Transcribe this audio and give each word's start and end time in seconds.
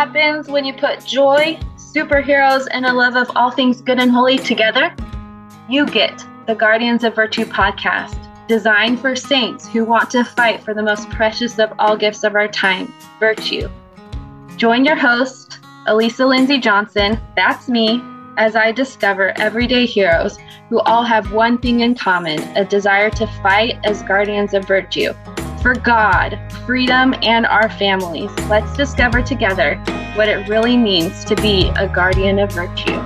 happens 0.00 0.48
when 0.48 0.64
you 0.64 0.72
put 0.72 1.04
joy, 1.04 1.60
superheroes, 1.76 2.66
and 2.70 2.86
a 2.86 2.92
love 2.92 3.16
of 3.16 3.30
all 3.36 3.50
things 3.50 3.82
good 3.82 4.00
and 4.00 4.10
holy 4.10 4.38
together? 4.38 4.96
You 5.68 5.84
get 5.84 6.24
the 6.46 6.54
Guardians 6.54 7.04
of 7.04 7.14
Virtue 7.14 7.44
podcast, 7.44 8.16
designed 8.48 8.98
for 8.98 9.14
saints 9.14 9.68
who 9.68 9.84
want 9.84 10.08
to 10.12 10.24
fight 10.24 10.62
for 10.62 10.72
the 10.72 10.82
most 10.82 11.10
precious 11.10 11.58
of 11.58 11.70
all 11.78 11.98
gifts 11.98 12.24
of 12.24 12.34
our 12.34 12.48
time 12.48 12.90
virtue. 13.18 13.68
Join 14.56 14.86
your 14.86 14.96
host, 14.96 15.58
Alisa 15.86 16.26
Lindsay 16.26 16.58
Johnson, 16.58 17.20
that's 17.36 17.68
me, 17.68 18.02
as 18.38 18.56
I 18.56 18.72
discover 18.72 19.38
everyday 19.38 19.84
heroes 19.84 20.38
who 20.70 20.80
all 20.80 21.02
have 21.02 21.34
one 21.34 21.58
thing 21.58 21.80
in 21.80 21.94
common 21.94 22.38
a 22.56 22.64
desire 22.64 23.10
to 23.10 23.26
fight 23.42 23.78
as 23.84 24.02
guardians 24.04 24.54
of 24.54 24.66
virtue 24.66 25.12
for 25.62 25.74
God, 25.74 26.38
freedom, 26.64 27.14
and 27.22 27.44
our 27.44 27.68
families. 27.68 28.30
Let's 28.48 28.74
discover 28.76 29.22
together 29.22 29.76
what 30.14 30.28
it 30.28 30.48
really 30.48 30.76
means 30.76 31.24
to 31.26 31.36
be 31.36 31.70
a 31.76 31.86
guardian 31.86 32.38
of 32.38 32.50
virtue. 32.52 32.98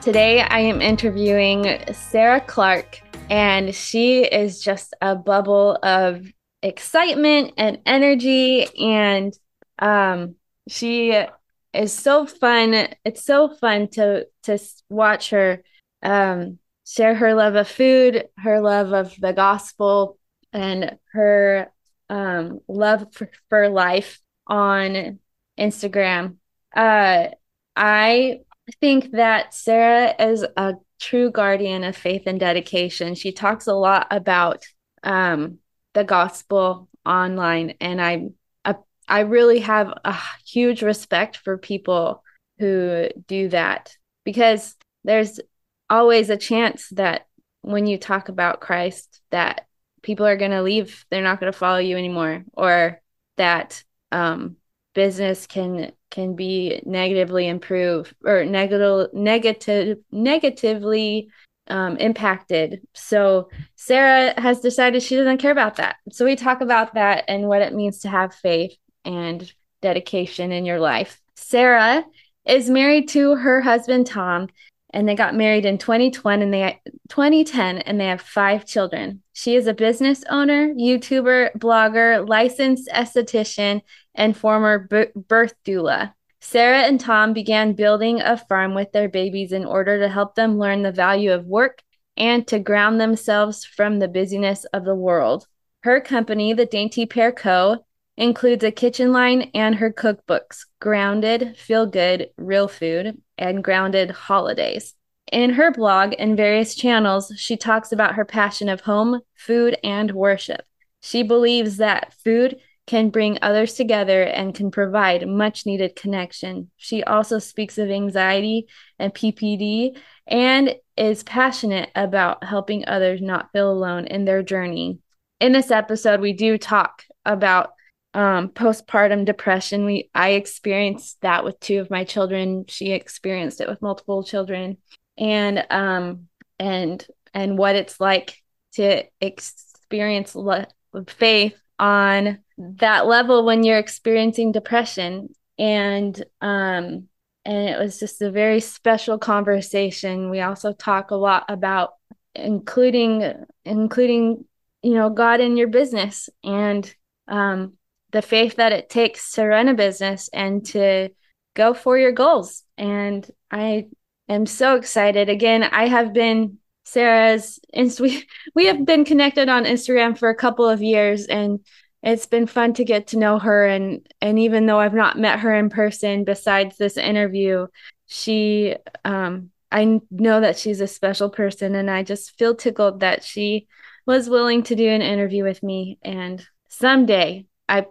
Today, 0.00 0.40
I 0.40 0.60
am 0.60 0.80
interviewing 0.80 1.82
Sarah 1.92 2.40
Clark 2.40 3.02
and 3.28 3.74
she 3.74 4.22
is 4.22 4.60
just 4.60 4.94
a 5.00 5.16
bubble 5.16 5.78
of 5.82 6.26
excitement 6.62 7.54
and 7.56 7.78
energy. 7.86 8.66
And 8.78 9.32
um 9.78 10.36
she 10.68 11.24
is 11.72 11.92
so 11.92 12.26
fun. 12.26 12.88
It's 13.04 13.24
so 13.24 13.48
fun 13.48 13.88
to 13.90 14.26
to 14.44 14.58
watch 14.88 15.30
her 15.30 15.62
um 16.02 16.58
share 16.86 17.14
her 17.14 17.34
love 17.34 17.56
of 17.56 17.68
food 17.68 18.28
her 18.38 18.60
love 18.60 18.92
of 18.92 19.14
the 19.20 19.32
gospel 19.32 20.18
and 20.52 20.96
her 21.12 21.72
um 22.08 22.60
love 22.68 23.12
for, 23.12 23.28
for 23.48 23.68
life 23.68 24.20
on 24.46 25.18
instagram. 25.58 26.36
Uh 26.74 27.28
i 27.74 28.40
think 28.80 29.10
that 29.12 29.52
sarah 29.52 30.14
is 30.18 30.44
a 30.56 30.74
true 30.98 31.30
guardian 31.30 31.84
of 31.84 31.96
faith 31.96 32.22
and 32.26 32.40
dedication. 32.40 33.14
She 33.14 33.32
talks 33.32 33.66
a 33.66 33.74
lot 33.74 34.06
about 34.10 34.64
um, 35.02 35.58
the 35.94 36.04
gospel 36.04 36.88
online, 37.04 37.74
and 37.80 38.00
I, 38.00 38.28
I 38.64 38.76
I 39.08 39.20
really 39.20 39.60
have 39.60 39.92
a 40.04 40.16
huge 40.46 40.82
respect 40.82 41.36
for 41.36 41.58
people 41.58 42.22
who 42.58 43.08
do 43.26 43.48
that 43.48 43.96
because 44.24 44.76
there's 45.04 45.40
always 45.88 46.30
a 46.30 46.36
chance 46.36 46.88
that 46.90 47.26
when 47.62 47.86
you 47.86 47.98
talk 47.98 48.28
about 48.28 48.60
Christ 48.60 49.20
that 49.30 49.66
people 50.02 50.26
are 50.26 50.36
going 50.36 50.52
to 50.52 50.62
leave 50.62 51.04
they're 51.10 51.22
not 51.22 51.40
going 51.40 51.52
to 51.52 51.58
follow 51.58 51.78
you 51.78 51.96
anymore 51.96 52.44
or 52.52 53.00
that 53.36 53.82
um, 54.12 54.56
business 54.94 55.46
can 55.46 55.92
can 56.10 56.34
be 56.34 56.80
negatively 56.84 57.46
improved 57.48 58.14
or 58.24 58.44
negative 58.44 59.12
negative 59.12 59.98
negatively 60.10 61.28
um, 61.68 61.96
impacted. 61.96 62.86
So 62.94 63.48
Sarah 63.74 64.38
has 64.40 64.60
decided 64.60 65.02
she 65.02 65.16
doesn't 65.16 65.38
care 65.38 65.50
about 65.50 65.76
that. 65.76 65.96
So 66.12 66.24
we 66.24 66.36
talk 66.36 66.60
about 66.60 66.94
that 66.94 67.24
and 67.28 67.48
what 67.48 67.62
it 67.62 67.74
means 67.74 68.00
to 68.00 68.08
have 68.08 68.34
faith 68.34 68.76
and 69.04 69.50
dedication 69.82 70.52
in 70.52 70.64
your 70.64 70.80
life. 70.80 71.20
Sarah 71.34 72.04
is 72.44 72.70
married 72.70 73.08
to 73.08 73.34
her 73.34 73.60
husband 73.60 74.06
Tom, 74.06 74.48
and 74.96 75.06
they 75.06 75.14
got 75.14 75.34
married 75.34 75.66
in 75.66 75.76
2020 75.76 76.42
and 76.42 76.54
they 76.54 76.80
2010 77.10 77.78
and 77.80 78.00
they 78.00 78.06
have 78.06 78.22
five 78.22 78.64
children. 78.64 79.22
She 79.34 79.54
is 79.54 79.66
a 79.66 79.74
business 79.74 80.24
owner, 80.30 80.72
YouTuber, 80.72 81.58
blogger, 81.58 82.26
licensed 82.26 82.88
esthetician, 82.88 83.82
and 84.14 84.34
former 84.34 84.88
birth 85.14 85.54
doula. 85.66 86.14
Sarah 86.40 86.80
and 86.80 86.98
Tom 86.98 87.34
began 87.34 87.74
building 87.74 88.22
a 88.22 88.38
farm 88.38 88.72
with 88.72 88.90
their 88.92 89.10
babies 89.10 89.52
in 89.52 89.66
order 89.66 90.00
to 90.00 90.08
help 90.08 90.34
them 90.34 90.58
learn 90.58 90.80
the 90.80 90.92
value 90.92 91.30
of 91.30 91.44
work 91.44 91.82
and 92.16 92.46
to 92.48 92.58
ground 92.58 92.98
themselves 92.98 93.66
from 93.66 93.98
the 93.98 94.08
busyness 94.08 94.64
of 94.72 94.86
the 94.86 94.94
world. 94.94 95.46
Her 95.82 96.00
company, 96.00 96.54
the 96.54 96.64
Dainty 96.64 97.04
Pear 97.04 97.32
Co., 97.32 97.84
includes 98.16 98.64
a 98.64 98.70
kitchen 98.70 99.12
line 99.12 99.50
and 99.54 99.74
her 99.76 99.92
cookbooks, 99.92 100.66
Grounded, 100.80 101.56
Feel 101.56 101.86
Good, 101.86 102.30
Real 102.36 102.68
Food, 102.68 103.20
and 103.36 103.62
Grounded 103.62 104.10
Holidays. 104.10 104.94
In 105.32 105.50
her 105.50 105.72
blog 105.72 106.14
and 106.18 106.36
various 106.36 106.74
channels, 106.74 107.32
she 107.36 107.56
talks 107.56 107.92
about 107.92 108.14
her 108.14 108.24
passion 108.24 108.68
of 108.68 108.82
home, 108.82 109.20
food, 109.34 109.76
and 109.82 110.12
worship. 110.12 110.62
She 111.00 111.22
believes 111.22 111.78
that 111.78 112.14
food 112.24 112.56
can 112.86 113.10
bring 113.10 113.38
others 113.42 113.74
together 113.74 114.22
and 114.22 114.54
can 114.54 114.70
provide 114.70 115.28
much 115.28 115.66
needed 115.66 115.96
connection. 115.96 116.70
She 116.76 117.02
also 117.02 117.40
speaks 117.40 117.78
of 117.78 117.90
anxiety 117.90 118.68
and 118.98 119.12
PPD 119.12 119.98
and 120.26 120.76
is 120.96 121.24
passionate 121.24 121.90
about 121.96 122.44
helping 122.44 122.86
others 122.86 123.20
not 123.20 123.50
feel 123.52 123.70
alone 123.70 124.06
in 124.06 124.24
their 124.24 124.42
journey. 124.42 125.00
In 125.40 125.52
this 125.52 125.70
episode, 125.70 126.20
we 126.20 126.32
do 126.32 126.56
talk 126.56 127.02
about 127.24 127.72
um, 128.16 128.48
postpartum 128.48 129.26
depression. 129.26 129.84
We 129.84 130.10
I 130.14 130.30
experienced 130.30 131.20
that 131.20 131.44
with 131.44 131.60
two 131.60 131.80
of 131.80 131.90
my 131.90 132.04
children. 132.04 132.64
She 132.66 132.92
experienced 132.92 133.60
it 133.60 133.68
with 133.68 133.82
multiple 133.82 134.24
children, 134.24 134.78
and 135.18 135.66
um, 135.68 136.28
and 136.58 137.06
and 137.34 137.58
what 137.58 137.76
it's 137.76 138.00
like 138.00 138.42
to 138.72 139.04
experience 139.20 140.34
le- 140.34 140.66
faith 141.06 141.60
on 141.78 142.38
that 142.56 143.06
level 143.06 143.44
when 143.44 143.62
you're 143.62 143.78
experiencing 143.78 144.50
depression 144.50 145.28
and 145.58 146.24
um 146.40 147.06
and 147.44 147.68
it 147.68 147.78
was 147.78 148.00
just 148.00 148.22
a 148.22 148.30
very 148.30 148.60
special 148.60 149.18
conversation 149.18 150.30
we 150.30 150.40
also 150.40 150.72
talk 150.72 151.10
a 151.10 151.14
lot 151.14 151.44
about 151.50 151.94
including 152.34 153.34
including 153.66 154.42
you 154.82 154.94
know 154.94 155.10
god 155.10 155.40
in 155.40 155.58
your 155.58 155.68
business 155.68 156.30
and 156.42 156.94
um 157.28 157.74
the 158.16 158.22
faith 158.22 158.56
that 158.56 158.72
it 158.72 158.88
takes 158.88 159.32
to 159.32 159.44
run 159.44 159.68
a 159.68 159.74
business 159.74 160.30
and 160.32 160.64
to 160.64 161.10
go 161.54 161.74
for 161.74 161.98
your 161.98 162.12
goals. 162.12 162.62
And 162.78 163.28
i 163.50 163.86
am 164.28 164.46
so 164.46 164.76
excited. 164.76 165.28
Again 165.28 165.62
i 165.62 165.86
have 165.86 166.12
been 166.12 166.58
sarah's 166.84 167.60
and 167.74 167.94
we 168.00 168.24
we 168.54 168.66
have 168.66 168.84
been 168.86 169.04
connected 169.04 169.48
on 169.48 169.64
instagram 169.64 170.16
for 170.16 170.30
a 170.30 170.34
couple 170.34 170.68
of 170.68 170.82
years 170.82 171.26
and 171.26 171.60
it's 172.02 172.26
been 172.26 172.46
fun 172.46 172.72
to 172.74 172.84
get 172.84 173.08
to 173.08 173.18
know 173.18 173.38
her. 173.38 173.66
And 173.66 174.06
and 174.20 174.38
even 174.38 174.66
though 174.66 174.78
I've 174.78 174.94
not 174.94 175.18
met 175.18 175.40
her 175.40 175.52
in 175.52 175.70
person 175.70 176.24
besides 176.24 176.76
this 176.76 176.96
interview, 176.96 177.66
she 178.06 178.76
um 179.04 179.50
I 179.72 180.00
know 180.10 180.40
that 180.40 180.58
she's 180.58 180.80
a 180.80 180.86
special 180.86 181.28
person 181.28 181.74
and 181.74 181.90
I 181.90 182.04
just 182.04 182.38
feel 182.38 182.54
tickled 182.54 183.00
that 183.00 183.24
she 183.24 183.66
was 184.06 184.30
willing 184.30 184.62
to 184.64 184.76
do 184.76 184.88
an 184.88 185.02
interview 185.02 185.42
with 185.42 185.62
me. 185.64 185.98
And 186.02 186.46
someday 186.68 187.46
I 187.68 187.86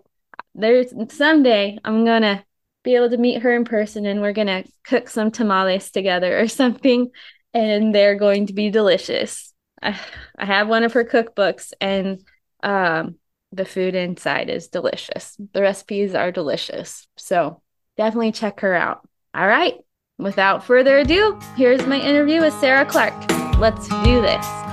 there's 0.53 0.93
someday 1.09 1.77
I'm 1.83 2.05
to 2.21 2.43
be 2.83 2.95
able 2.95 3.09
to 3.09 3.17
meet 3.17 3.41
her 3.41 3.55
in 3.55 3.65
person 3.65 4.05
and 4.05 4.21
we're 4.21 4.33
to 4.47 4.63
cook 4.85 5.09
some 5.09 5.31
tamales 5.31 5.91
together 5.91 6.39
or 6.39 6.47
something 6.61 7.11
and 7.53 7.93
they're 7.93 8.15
going 8.15 8.47
to 8.47 8.53
be 8.53 8.69
delicious. 8.69 9.53
I, 9.81 9.99
I 10.37 10.45
have 10.45 10.67
one 10.67 10.83
of 10.83 10.93
her 10.93 11.03
cookbooks 11.03 11.73
and 11.81 12.21
um 12.63 13.15
the 13.51 13.65
food 13.65 13.95
inside 13.95 14.49
is 14.49 14.67
delicious. 14.67 15.37
The 15.53 15.61
recipes 15.61 16.13
are 16.13 16.31
delicious. 16.31 17.07
So 17.15 17.61
definitely 17.95 18.33
check 18.33 18.59
her 18.59 18.73
out. 18.73 19.07
All 19.33 19.47
right. 19.47 19.75
Without 20.17 20.63
further 20.63 20.99
ado, 20.99 21.39
here's 21.55 21.85
my 21.85 21.99
interview 21.99 22.41
with 22.41 22.53
Sarah 22.59 22.85
Clark. 22.85 23.13
Let's 23.59 23.87
do 24.03 24.21
this. 24.21 24.64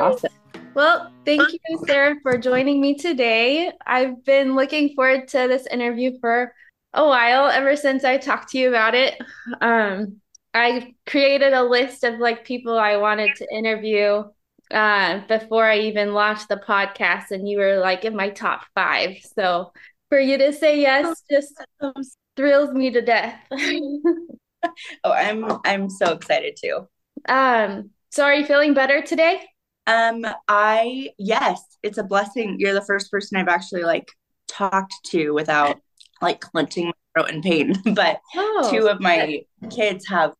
Awesome. 0.00 0.32
Well, 0.74 1.12
thank 1.26 1.52
you, 1.52 1.58
Sarah, 1.86 2.16
for 2.22 2.38
joining 2.38 2.80
me 2.80 2.94
today. 2.94 3.70
I've 3.86 4.24
been 4.24 4.54
looking 4.54 4.94
forward 4.94 5.28
to 5.28 5.46
this 5.46 5.66
interview 5.66 6.18
for 6.20 6.54
a 6.94 7.06
while 7.06 7.50
ever 7.50 7.76
since 7.76 8.02
I 8.04 8.16
talked 8.16 8.50
to 8.50 8.58
you 8.58 8.68
about 8.68 8.94
it. 8.94 9.20
Um, 9.60 10.20
I 10.54 10.94
created 11.06 11.52
a 11.52 11.62
list 11.62 12.04
of 12.04 12.18
like 12.18 12.44
people 12.44 12.78
I 12.78 12.96
wanted 12.96 13.34
to 13.36 13.54
interview 13.54 14.24
uh, 14.70 15.20
before 15.26 15.66
I 15.66 15.80
even 15.80 16.14
launched 16.14 16.48
the 16.48 16.56
podcast, 16.56 17.30
and 17.30 17.46
you 17.48 17.58
were 17.58 17.76
like 17.76 18.04
in 18.04 18.16
my 18.16 18.30
top 18.30 18.64
five. 18.74 19.18
So 19.36 19.72
for 20.08 20.18
you 20.18 20.38
to 20.38 20.52
say 20.52 20.80
yes, 20.80 21.22
just 21.30 21.60
thrills 22.36 22.72
me 22.72 22.90
to 22.90 23.02
death. 23.02 23.38
oh, 23.52 25.12
I'm 25.12 25.44
I'm 25.64 25.90
so 25.90 26.12
excited 26.12 26.56
too. 26.56 26.88
Um, 27.28 27.90
so 28.10 28.24
are 28.24 28.34
you 28.34 28.46
feeling 28.46 28.74
better 28.74 29.02
today? 29.02 29.42
Um, 29.86 30.24
I 30.48 31.10
yes, 31.18 31.62
it's 31.82 31.98
a 31.98 32.04
blessing. 32.04 32.56
You're 32.58 32.74
the 32.74 32.82
first 32.82 33.10
person 33.10 33.38
I've 33.38 33.48
actually 33.48 33.82
like 33.82 34.10
talked 34.48 34.94
to 35.06 35.30
without 35.32 35.80
like 36.20 36.40
clenching 36.40 36.86
my 36.86 36.92
throat 37.14 37.30
in 37.30 37.42
pain. 37.42 37.74
but 37.94 38.20
oh, 38.36 38.68
two 38.70 38.88
of 38.88 39.00
my 39.00 39.44
good. 39.60 39.70
kids 39.70 40.06
have 40.08 40.32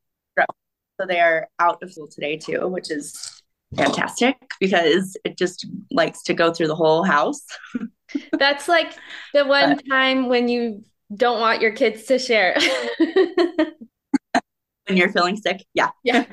so 1.01 1.07
they 1.07 1.21
are 1.21 1.49
out 1.59 1.83
of 1.83 1.91
school 1.93 2.09
today 2.09 2.37
too, 2.37 2.69
which 2.69 2.91
is 2.91 3.43
fantastic 3.75 4.37
because 4.61 5.17
it 5.25 5.39
just 5.39 5.67
likes 5.91 6.23
to 6.25 6.35
go 6.35 6.53
through 6.53 6.67
the 6.67 6.75
whole 6.75 7.03
house. 7.03 7.47
That's 8.39 8.69
like 8.69 8.93
the 9.33 9.47
one 9.47 9.77
but, 9.77 9.85
time 9.89 10.29
when 10.29 10.49
you 10.49 10.85
don't 11.15 11.41
want 11.41 11.63
your 11.63 11.73
kids 11.73 12.05
to 12.05 12.19
share. 12.19 12.55
when 12.99 14.97
you're 14.97 15.13
feeling 15.13 15.37
sick. 15.37 15.65
Yeah. 15.73 15.91
Yeah. 16.05 16.27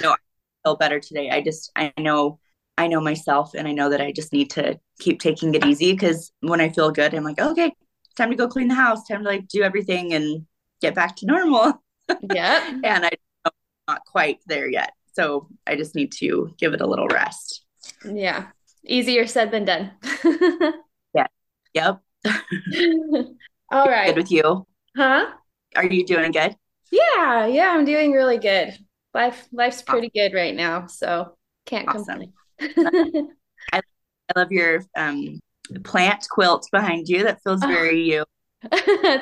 no, 0.00 0.14
feel 0.68 0.76
better 0.76 1.00
today. 1.00 1.30
I 1.30 1.40
just, 1.40 1.70
I 1.76 1.92
know, 1.98 2.38
I 2.76 2.88
know 2.88 3.00
myself 3.00 3.54
and 3.54 3.66
I 3.66 3.72
know 3.72 3.88
that 3.88 4.00
I 4.00 4.12
just 4.12 4.32
need 4.32 4.50
to 4.50 4.78
keep 5.00 5.20
taking 5.20 5.54
it 5.54 5.64
easy 5.64 5.92
because 5.92 6.30
when 6.40 6.60
I 6.60 6.68
feel 6.68 6.90
good, 6.90 7.14
I'm 7.14 7.24
like, 7.24 7.40
okay, 7.40 7.72
time 8.16 8.30
to 8.30 8.36
go 8.36 8.48
clean 8.48 8.68
the 8.68 8.74
house, 8.74 9.06
time 9.06 9.22
to 9.22 9.28
like 9.28 9.48
do 9.48 9.62
everything 9.62 10.12
and 10.12 10.46
get 10.80 10.94
back 10.94 11.16
to 11.16 11.26
normal. 11.26 11.82
Yeah. 12.34 12.80
and 12.84 13.04
I'm 13.04 13.52
not 13.86 14.00
quite 14.06 14.38
there 14.46 14.66
yet. 14.66 14.92
So 15.12 15.46
I 15.66 15.76
just 15.76 15.94
need 15.94 16.10
to 16.12 16.54
give 16.56 16.72
it 16.72 16.80
a 16.80 16.86
little 16.86 17.06
rest. 17.06 17.66
Yeah. 18.02 18.46
Easier 18.82 19.26
said 19.26 19.50
than 19.50 19.66
done. 19.66 19.90
yeah. 21.12 21.26
Yep. 21.74 22.00
All 23.70 23.84
right. 23.84 24.06
Good 24.06 24.16
with 24.16 24.30
you. 24.30 24.66
Huh? 24.96 25.26
Are 25.76 25.84
you 25.84 26.06
doing 26.06 26.32
good? 26.32 26.56
Yeah, 26.90 27.44
yeah, 27.44 27.74
I'm 27.76 27.84
doing 27.84 28.12
really 28.12 28.38
good. 28.38 28.78
Life 29.14 29.48
life's 29.52 29.82
pretty 29.82 30.10
good 30.10 30.34
right 30.34 30.54
now, 30.54 30.86
so 30.86 31.36
can't 31.66 31.88
awesome. 31.88 32.32
complain. 32.60 33.32
I, 33.72 33.80
I 33.80 34.38
love 34.38 34.52
your 34.52 34.82
um 34.96 35.40
plant 35.84 36.26
quilt 36.30 36.68
behind 36.72 37.08
you. 37.08 37.24
That 37.24 37.42
feels 37.42 37.60
very 37.60 38.02
you. 38.02 38.24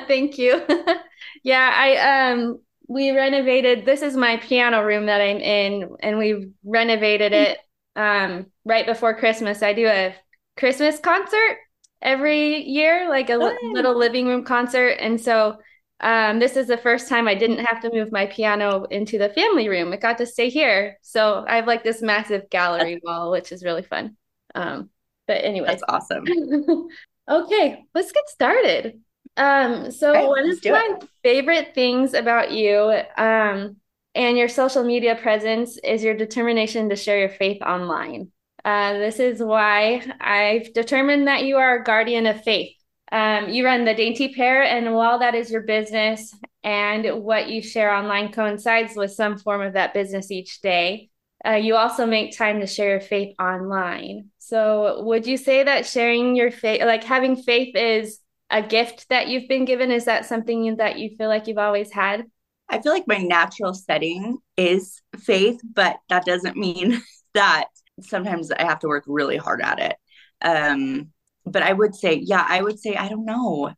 Thank 0.07 0.37
you. 0.37 0.61
yeah, 1.43 1.71
I 1.73 2.31
um 2.31 2.59
we 2.87 3.11
renovated 3.11 3.85
this 3.85 4.01
is 4.01 4.15
my 4.15 4.37
piano 4.37 4.83
room 4.83 5.07
that 5.07 5.21
I'm 5.21 5.37
in 5.37 5.89
and 6.01 6.17
we 6.17 6.49
renovated 6.63 7.33
it 7.33 7.59
um 7.95 8.47
right 8.65 8.85
before 8.85 9.17
Christmas. 9.17 9.61
I 9.61 9.73
do 9.73 9.87
a 9.87 10.15
Christmas 10.57 10.99
concert 10.99 11.57
every 12.01 12.63
year, 12.63 13.09
like 13.09 13.29
a 13.29 13.37
little 13.37 13.97
living 13.97 14.27
room 14.27 14.43
concert. 14.43 14.97
And 14.99 15.19
so 15.19 15.57
um, 15.99 16.39
this 16.39 16.55
is 16.55 16.67
the 16.67 16.77
first 16.77 17.09
time 17.09 17.27
I 17.27 17.35
didn't 17.35 17.65
have 17.65 17.81
to 17.81 17.91
move 17.91 18.11
my 18.11 18.27
piano 18.27 18.83
into 18.85 19.17
the 19.17 19.29
family 19.29 19.67
room. 19.67 19.93
It 19.93 20.01
got 20.01 20.19
to 20.19 20.25
stay 20.25 20.49
here. 20.49 20.97
So 21.01 21.43
I 21.47 21.55
have 21.55 21.67
like 21.67 21.83
this 21.83 22.01
massive 22.01 22.49
gallery 22.49 23.01
wall, 23.03 23.31
which 23.31 23.51
is 23.51 23.63
really 23.63 23.81
fun. 23.81 24.15
Um, 24.53 24.89
but 25.27 25.43
anyway, 25.43 25.67
that's 25.67 25.83
awesome. 25.87 26.25
okay, 27.29 27.83
let's 27.95 28.11
get 28.11 28.29
started. 28.29 29.01
Um, 29.37 29.91
so 29.91 30.13
right, 30.13 30.27
one 30.27 30.49
of 30.49 30.65
my 30.65 30.97
it. 30.99 31.09
favorite 31.23 31.75
things 31.75 32.13
about 32.13 32.51
you 32.51 33.01
um, 33.17 33.77
and 34.15 34.37
your 34.37 34.47
social 34.47 34.83
media 34.83 35.15
presence 35.15 35.77
is 35.83 36.03
your 36.03 36.15
determination 36.15 36.89
to 36.89 36.95
share 36.95 37.19
your 37.19 37.29
faith 37.29 37.61
online. 37.61 38.31
Uh, 38.63 38.93
this 38.93 39.19
is 39.19 39.41
why 39.41 40.03
I've 40.19 40.73
determined 40.73 41.27
that 41.27 41.43
you 41.43 41.57
are 41.57 41.79
a 41.79 41.83
guardian 41.83 42.25
of 42.25 42.43
faith. 42.43 42.76
Um, 43.11 43.49
you 43.49 43.65
run 43.65 43.85
the 43.85 43.93
Dainty 43.93 44.33
Pear, 44.33 44.63
and 44.63 44.93
while 44.93 45.19
that 45.19 45.35
is 45.35 45.49
your 45.49 45.61
business 45.61 46.33
and 46.63 47.23
what 47.23 47.49
you 47.49 47.61
share 47.61 47.93
online 47.93 48.31
coincides 48.31 48.95
with 48.95 49.11
some 49.11 49.37
form 49.37 49.61
of 49.61 49.73
that 49.73 49.93
business 49.93 50.29
each 50.31 50.61
day, 50.61 51.09
uh, 51.45 51.53
you 51.53 51.75
also 51.75 52.05
make 52.05 52.37
time 52.37 52.59
to 52.59 52.67
share 52.67 52.89
your 52.91 52.99
faith 52.99 53.35
online. 53.39 54.29
So, 54.39 55.03
would 55.03 55.25
you 55.25 55.37
say 55.37 55.63
that 55.63 55.85
sharing 55.85 56.35
your 56.35 56.51
faith, 56.51 56.81
like 56.81 57.03
having 57.03 57.35
faith, 57.35 57.75
is 57.75 58.19
a 58.49 58.61
gift 58.61 59.07
that 59.09 59.27
you've 59.27 59.47
been 59.47 59.65
given? 59.65 59.91
Is 59.91 60.05
that 60.05 60.25
something 60.25 60.77
that 60.77 60.99
you 60.99 61.15
feel 61.17 61.29
like 61.29 61.47
you've 61.47 61.57
always 61.57 61.91
had? 61.91 62.25
I 62.69 62.81
feel 62.81 62.91
like 62.91 63.07
my 63.07 63.19
natural 63.19 63.73
setting 63.73 64.37
is 64.57 65.01
faith, 65.17 65.61
but 65.63 65.97
that 66.09 66.25
doesn't 66.25 66.57
mean 66.57 67.01
that 67.33 67.67
sometimes 68.01 68.51
I 68.51 68.63
have 68.63 68.79
to 68.79 68.87
work 68.87 69.05
really 69.07 69.37
hard 69.37 69.61
at 69.61 69.79
it. 69.79 69.95
Um, 70.41 71.11
but 71.47 71.63
I 71.63 71.73
would 71.73 71.95
say, 71.95 72.15
yeah, 72.15 72.45
I 72.47 72.61
would 72.61 72.79
say, 72.79 72.95
I 72.95 73.07
don't 73.07 73.25
know. 73.25 73.73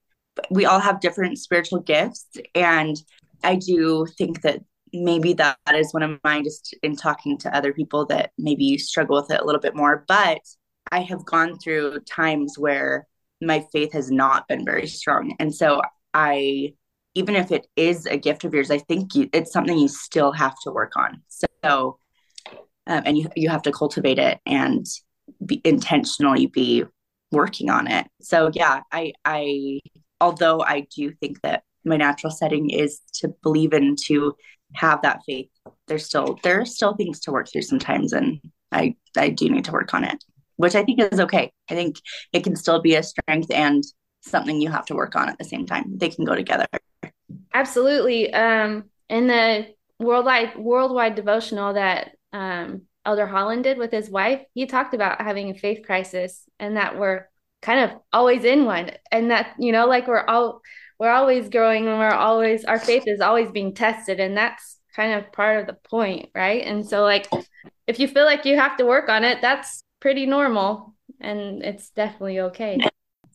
We 0.50 0.66
all 0.66 0.80
have 0.80 1.02
different 1.02 1.38
spiritual 1.38 1.80
gifts. 1.80 2.28
And 2.56 2.96
I 3.44 3.56
do 3.56 4.06
think 4.18 4.42
that 4.42 4.62
maybe 4.94 5.34
that 5.34 5.58
is 5.74 5.94
one 5.94 6.04
of 6.04 6.20
mine 6.24 6.44
just 6.44 6.76
in 6.82 6.96
talking 6.96 7.38
to 7.40 7.56
other 7.56 7.74
people 7.74 8.06
that 8.08 8.32
maybe 8.38 8.78
struggle 8.78 9.18
with 9.22 9.32
it 9.32 9.42
a 9.42 9.46
little 9.46 9.62
bit 9.62 9.76
more. 9.76 10.06
But 10.08 10.40
I 10.92 11.02
have 11.02 11.26
gone 11.26 11.60
through 11.60 12.00
times 12.02 12.56
where 12.58 13.08
my 13.42 13.66
faith 13.72 13.94
has 13.94 14.10
not 14.10 14.48
been 14.48 14.66
very 14.66 14.88
strong. 14.88 15.36
And 15.40 15.54
so 15.54 15.82
I, 16.14 16.74
even 17.16 17.36
if 17.36 17.52
it 17.52 17.68
is 17.76 18.06
a 18.06 18.18
gift 18.18 18.44
of 18.44 18.54
yours, 18.54 18.72
I 18.72 18.80
think 18.80 19.16
you, 19.16 19.30
it's 19.34 19.52
something 19.52 19.78
you 19.78 19.88
still 19.88 20.32
have 20.32 20.56
to 20.64 20.72
work 20.72 20.94
on. 20.96 21.22
So, 21.28 22.00
um, 22.88 23.04
and 23.06 23.18
you, 23.18 23.30
you 23.36 23.50
have 23.50 23.62
to 23.64 23.72
cultivate 23.72 24.20
it 24.20 24.40
and 24.46 24.86
be 25.46 25.62
intentionally 25.64 26.48
be 26.48 26.86
working 27.32 27.70
on 27.70 27.88
it. 27.88 28.08
So 28.22 28.52
yeah, 28.54 28.82
I 28.92 29.14
I 29.26 29.80
although 30.22 30.62
I 30.62 30.88
do 30.96 31.12
think 31.12 31.42
that 31.42 31.64
my 31.86 31.98
natural 31.98 32.32
setting 32.32 32.70
is 32.70 33.00
to 33.16 33.30
believe 33.42 33.74
in 33.74 33.96
to 34.08 34.36
have 34.76 35.02
that 35.02 35.22
faith, 35.26 35.50
there's 35.88 36.06
still 36.06 36.40
there 36.44 36.62
are 36.62 36.66
still 36.66 36.96
things 36.96 37.20
to 37.22 37.32
work 37.32 37.50
through 37.52 37.64
sometimes 37.64 38.14
and 38.14 38.40
I 38.72 38.96
I 39.18 39.30
do 39.30 39.50
need 39.50 39.66
to 39.66 39.72
work 39.72 39.94
on 39.94 40.04
it, 40.04 40.24
which 40.58 40.76
I 40.76 40.84
think 40.84 41.00
is 41.02 41.20
okay. 41.20 41.52
I 41.70 41.76
think 41.76 41.98
it 42.34 42.44
can 42.44 42.56
still 42.56 42.82
be 42.82 42.96
a 42.96 43.04
strength 43.04 43.52
and 43.52 43.84
something 44.22 44.62
you 44.62 44.70
have 44.70 44.86
to 44.88 44.96
work 44.96 45.16
on 45.16 45.30
at 45.30 45.38
the 45.38 45.46
same 45.46 45.66
time. 45.66 45.98
They 45.98 46.10
can 46.10 46.26
go 46.26 46.36
together. 46.36 46.68
Absolutely. 47.54 48.34
Um 48.34 48.86
in 49.10 49.28
the 49.28 49.68
worldwide 50.00 50.56
worldwide 50.58 51.16
devotional 51.16 51.74
that 51.74 52.12
um 52.32 52.84
Elder 53.06 53.28
Holland 53.28 53.64
did 53.64 53.78
with 53.78 53.92
his 53.92 54.10
wife, 54.10 54.42
he 54.54 54.66
talked 54.66 54.94
about 54.94 55.22
having 55.22 55.50
a 55.50 55.54
faith 55.54 55.86
crisis 55.86 56.44
and 56.60 56.78
that 56.78 56.98
we're 56.98 57.28
kind 57.62 57.90
of 57.92 58.00
always 58.14 58.44
in 58.44 58.66
one. 58.66 58.92
And 59.12 59.32
that, 59.32 59.56
you 59.60 59.72
know, 59.72 59.88
like 59.88 60.08
we're 60.08 60.26
all 60.26 60.62
we're 61.00 61.12
always 61.12 61.50
growing 61.50 61.88
and 61.88 61.98
we're 61.98 62.10
always 62.10 62.66
our 62.66 62.80
faith 62.80 63.04
is 63.08 63.22
always 63.22 63.52
being 63.52 63.74
tested. 63.74 64.20
And 64.20 64.38
that's 64.38 64.78
kind 64.96 65.14
of 65.14 65.32
part 65.32 65.62
of 65.62 65.68
the 65.68 65.90
point, 65.90 66.30
right? 66.36 66.64
And 66.64 66.88
so 66.88 67.04
like 67.04 67.28
if 67.88 68.00
you 68.00 68.08
feel 68.08 68.26
like 68.26 68.46
you 68.46 68.58
have 68.58 68.78
to 68.78 68.86
work 68.86 69.10
on 69.10 69.24
it, 69.24 69.40
that's 69.42 69.82
pretty 70.00 70.26
normal 70.26 70.96
and 71.20 71.64
it's 71.64 71.90
definitely 71.92 72.40
okay. 72.42 72.78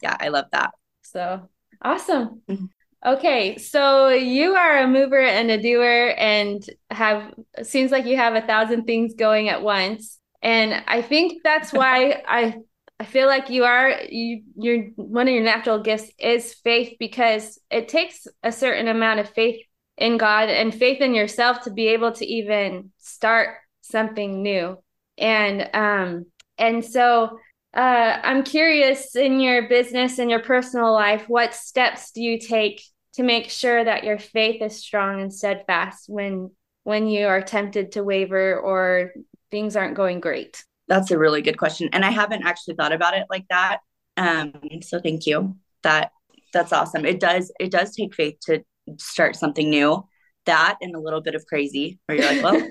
Yeah, 0.03 0.17
I 0.21 0.29
love 0.29 0.47
that. 0.53 0.73
So 1.03 1.49
awesome. 1.83 2.43
Mm-hmm. 2.49 2.67
Okay, 3.05 3.59
so 3.59 4.09
you 4.09 4.55
are 4.55 4.79
a 4.79 4.89
mover 4.89 5.21
and 5.21 5.51
a 5.51 5.61
doer 5.61 6.15
and 6.17 6.65
have 6.91 7.35
seems 7.63 7.91
like 7.91 8.07
you 8.07 8.17
have 8.17 8.35
a 8.35 8.41
thousand 8.41 8.85
things 8.85 9.15
going 9.15 9.51
at 9.51 9.63
once. 9.63 10.19
And 10.41 10.83
I 10.87 11.03
think 11.03 11.43
that's 11.45 11.73
why 11.73 12.23
I 12.27 12.57
I 12.99 13.05
feel 13.05 13.27
like 13.27 13.51
you 13.51 13.65
are 13.65 13.93
you 14.09 14.43
you're 14.57 14.85
one 14.97 15.29
of 15.29 15.35
your 15.35 15.43
natural 15.43 15.83
gifts 15.83 16.11
is 16.19 16.55
faith 16.55 16.97
because 16.99 17.61
it 17.71 17.89
takes 17.89 18.27
a 18.43 18.51
certain 18.51 18.89
amount 18.89 19.21
of 19.21 19.29
faith 19.29 19.61
in 19.99 20.17
God 20.17 20.49
and 20.49 20.75
faith 20.75 21.03
in 21.03 21.15
yourself 21.15 21.63
to 21.63 21.71
be 21.73 21.89
able 21.89 22.13
to 22.13 22.25
even 22.25 22.91
start 22.99 23.57
something 23.83 24.43
new. 24.43 24.79
And 25.19 25.69
um 25.75 26.27
and 26.57 26.83
so 26.83 27.39
uh, 27.77 28.21
I'm 28.23 28.45
curious 28.45 29.17
in 29.17 29.41
your 29.41 29.69
business 29.69 30.21
and 30.21 30.31
your 30.31 30.43
personal 30.43 30.93
life, 30.93 31.25
what 31.29 31.55
steps 31.55 32.13
do 32.13 32.23
you 32.23 32.39
take 32.39 32.81
to 33.15 33.23
make 33.23 33.49
sure 33.51 33.85
that 33.85 34.05
your 34.05 34.19
faith 34.19 34.61
is 34.61 34.77
strong 34.77 35.21
and 35.21 35.33
steadfast 35.33 36.09
when 36.09 36.51
when 36.83 37.09
you 37.09 37.27
are 37.27 37.41
tempted 37.41 37.93
to 37.93 38.05
waver 38.05 38.59
or 38.59 39.13
things 39.51 39.77
aren't 39.77 39.95
going 39.95 40.21
great? 40.21 40.63
That's 40.87 41.11
a 41.11 41.19
really 41.19 41.41
good 41.41 41.57
question. 41.57 41.89
And 41.93 42.05
I 42.05 42.11
haven't 42.11 42.45
actually 42.45 42.75
thought 42.75 42.93
about 42.93 43.17
it 43.17 43.27
like 43.31 43.47
that. 43.49 43.79
Um, 44.17 44.53
so 44.83 45.01
thank 45.01 45.27
you. 45.27 45.57
That 45.83 46.13
that's 46.53 46.73
awesome. 46.73 47.05
It 47.05 47.21
does 47.21 47.53
it 47.59 47.71
does 47.71 47.95
take 47.95 48.15
faith 48.15 48.37
to 48.47 48.63
start 48.99 49.37
something 49.37 49.71
new. 49.71 50.07
That 50.47 50.77
and 50.81 50.95
a 50.95 51.01
little 51.01 51.23
bit 51.23 51.35
of 51.35 51.47
crazy 51.47 51.99
where 52.07 52.19
you're 52.19 52.43
like, 52.43 52.43
well, 52.43 52.69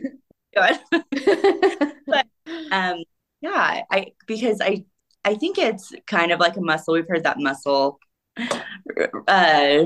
good. 0.91 1.93
but 2.07 2.27
um 2.71 3.03
yeah, 3.41 3.81
I 3.89 4.13
because 4.27 4.62
I 4.62 4.85
I 5.25 5.35
think 5.35 5.57
it's 5.57 5.93
kind 6.05 6.31
of 6.31 6.39
like 6.39 6.57
a 6.57 6.62
muscle. 6.62 6.93
We've 6.93 7.07
heard 7.07 7.23
that 7.23 7.39
muscle 7.39 8.00
uh 9.27 9.85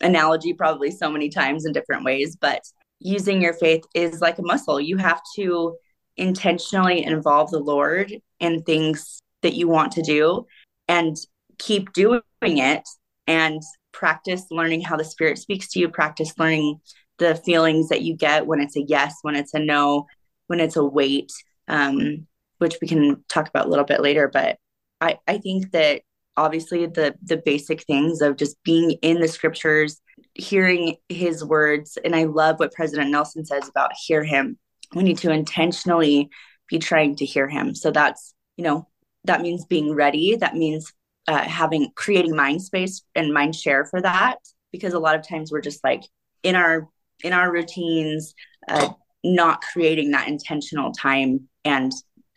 analogy 0.00 0.52
probably 0.52 0.90
so 0.90 1.10
many 1.10 1.28
times 1.28 1.64
in 1.64 1.72
different 1.72 2.04
ways, 2.04 2.36
but 2.36 2.62
using 2.98 3.42
your 3.42 3.52
faith 3.52 3.84
is 3.94 4.20
like 4.20 4.38
a 4.38 4.42
muscle. 4.42 4.80
You 4.80 4.96
have 4.96 5.20
to 5.36 5.76
intentionally 6.16 7.04
involve 7.04 7.50
the 7.50 7.58
Lord 7.58 8.12
in 8.40 8.62
things 8.62 9.20
that 9.42 9.54
you 9.54 9.68
want 9.68 9.92
to 9.92 10.02
do 10.02 10.46
and 10.88 11.16
keep 11.58 11.92
doing 11.92 12.22
it 12.42 12.88
and 13.26 13.62
practice 13.92 14.44
learning 14.50 14.82
how 14.82 14.96
the 14.96 15.04
spirit 15.04 15.38
speaks 15.38 15.68
to 15.68 15.78
you, 15.78 15.88
practice 15.88 16.32
learning 16.38 16.80
the 17.18 17.34
feelings 17.34 17.88
that 17.88 18.02
you 18.02 18.14
get 18.14 18.46
when 18.46 18.60
it's 18.60 18.76
a 18.76 18.82
yes, 18.82 19.16
when 19.22 19.34
it's 19.34 19.54
a 19.54 19.58
no, 19.58 20.06
when 20.46 20.60
it's 20.60 20.76
a 20.76 20.84
wait, 20.84 21.32
um, 21.68 22.26
which 22.58 22.76
we 22.80 22.88
can 22.88 23.24
talk 23.28 23.48
about 23.48 23.66
a 23.66 23.68
little 23.68 23.84
bit 23.84 24.00
later. 24.00 24.28
But 24.32 24.58
I, 25.00 25.18
I 25.26 25.38
think 25.38 25.72
that 25.72 26.02
obviously 26.36 26.86
the 26.86 27.14
the 27.22 27.36
basic 27.38 27.82
things 27.84 28.20
of 28.20 28.36
just 28.36 28.62
being 28.62 28.92
in 29.02 29.20
the 29.20 29.28
scriptures, 29.28 30.00
hearing 30.34 30.96
his 31.08 31.44
words, 31.44 31.98
and 32.04 32.14
I 32.14 32.24
love 32.24 32.58
what 32.58 32.72
President 32.72 33.10
Nelson 33.10 33.44
says 33.44 33.68
about 33.68 33.92
hear 34.06 34.24
him. 34.24 34.58
We 34.94 35.02
need 35.02 35.18
to 35.18 35.30
intentionally 35.30 36.30
be 36.68 36.78
trying 36.78 37.16
to 37.16 37.24
hear 37.24 37.48
him. 37.48 37.74
So 37.74 37.90
that's 37.90 38.34
you 38.56 38.64
know 38.64 38.88
that 39.24 39.42
means 39.42 39.64
being 39.64 39.94
ready. 39.94 40.36
That 40.36 40.54
means 40.54 40.92
uh, 41.28 41.42
having 41.42 41.90
creating 41.94 42.36
mind 42.36 42.62
space 42.62 43.02
and 43.14 43.34
mind 43.34 43.54
share 43.54 43.84
for 43.86 44.00
that 44.00 44.36
because 44.72 44.94
a 44.94 44.98
lot 44.98 45.16
of 45.16 45.26
times 45.26 45.50
we're 45.50 45.60
just 45.60 45.82
like 45.82 46.02
in 46.42 46.54
our 46.54 46.88
in 47.24 47.32
our 47.32 47.50
routines 47.50 48.34
uh, 48.68 48.90
not 49.24 49.62
creating 49.62 50.10
that 50.12 50.28
intentional 50.28 50.92
time 50.92 51.48
and 51.64 51.92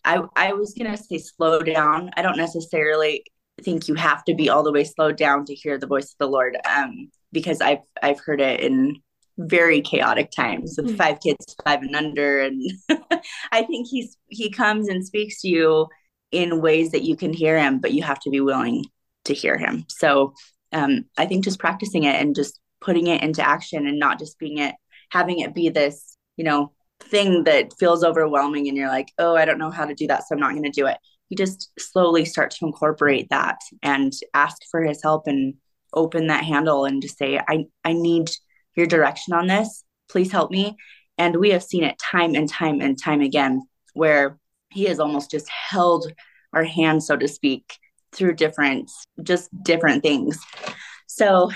i 0.06 0.22
i 0.36 0.54
was 0.54 0.74
gonna 0.74 0.98
say 0.98 1.18
slow 1.18 1.62
down 1.62 2.10
i 2.16 2.22
don't 2.22 2.38
necessarily 2.38 3.24
think 3.60 3.88
you 3.88 3.96
have 3.96 4.24
to 4.24 4.34
be 4.34 4.50
all 4.50 4.64
the 4.64 4.72
way 4.72 4.84
slowed 4.84 5.18
down 5.18 5.46
to 5.46 5.54
hear 5.54 5.78
the 5.78 5.88
voice 5.88 6.12
of 6.12 6.18
the 6.20 6.28
lord 6.28 6.58
um, 6.66 7.10
because 7.32 7.62
i've 7.62 7.80
i've 8.02 8.20
heard 8.20 8.42
it 8.42 8.60
in 8.60 8.96
very 9.38 9.82
chaotic 9.82 10.32
times 10.32 10.76
with 10.78 10.88
mm-hmm. 10.88 10.98
five 10.98 11.20
kids 11.22 11.56
five 11.64 11.82
and 11.82 11.96
under 11.96 12.42
and 12.42 12.62
i 13.52 13.64
think 13.64 13.88
he's 13.90 14.18
he 14.28 14.50
comes 14.50 14.90
and 14.90 15.06
speaks 15.06 15.42
to 15.42 15.48
you 15.48 15.88
in 16.32 16.62
ways 16.62 16.92
that 16.92 17.04
you 17.04 17.16
can 17.16 17.34
hear 17.34 17.58
him, 17.58 17.80
but 17.80 17.94
you 17.94 18.04
have 18.04 18.20
to 18.22 18.30
be 18.30 18.42
willing 18.42 18.86
to 19.26 19.34
hear 19.34 19.58
him. 19.58 19.86
So 19.90 20.34
um, 20.72 21.06
I 21.18 21.26
think 21.26 21.44
just 21.44 21.60
practicing 21.60 22.04
it 22.04 22.16
and 22.16 22.36
just 22.36 22.60
putting 22.82 23.08
it 23.08 23.24
into 23.24 23.46
action 23.46 23.88
and 23.88 24.00
not 24.00 24.20
just 24.20 24.38
being 24.40 24.60
it, 24.60 24.76
having 25.12 25.40
it 25.40 25.56
be 25.56 25.70
this, 25.70 26.18
you 26.38 26.44
know, 26.44 26.72
thing 27.02 27.46
that 27.46 27.72
feels 27.80 28.04
overwhelming 28.04 28.68
and 28.68 28.78
you're 28.78 28.90
like, 28.90 29.12
oh, 29.18 29.36
I 29.36 29.46
don't 29.46 29.58
know 29.58 29.72
how 29.72 29.86
to 29.86 29.96
do 29.96 30.08
that. 30.08 30.28
So 30.28 30.36
I'm 30.36 30.40
not 30.40 30.52
going 30.52 30.64
to 30.64 30.70
do 30.70 30.86
it. 30.86 30.98
You 31.30 31.38
just 31.38 31.70
slowly 31.80 32.26
start 32.26 32.52
to 32.52 32.66
incorporate 32.66 33.30
that 33.30 33.60
and 33.84 34.12
ask 34.34 34.58
for 34.70 34.84
his 34.84 35.02
help 35.02 35.28
and 35.28 35.56
open 35.94 36.28
that 36.28 36.44
handle 36.44 36.86
and 36.86 37.02
just 37.02 37.18
say, 37.18 37.40
I, 37.48 37.66
I 37.84 37.94
need 37.94 38.30
your 38.76 38.88
direction 38.88 39.34
on 39.34 39.48
this. 39.48 39.84
Please 40.10 40.32
help 40.32 40.52
me. 40.52 40.76
And 41.18 41.36
we 41.36 41.50
have 41.52 41.64
seen 41.64 41.84
it 41.84 42.00
time 42.00 42.36
and 42.36 42.50
time 42.50 42.82
and 42.82 43.02
time 43.02 43.22
again 43.22 43.62
where 43.94 44.40
he 44.72 44.86
has 44.86 45.00
almost 45.00 45.32
just 45.32 45.50
held 45.50 46.12
our 46.54 46.64
hand, 46.64 47.04
so 47.04 47.18
to 47.18 47.28
speak, 47.28 47.78
through 48.12 48.36
different, 48.36 48.90
just 49.22 49.50
different 49.64 50.04
things. 50.04 50.40
So, 51.08 51.52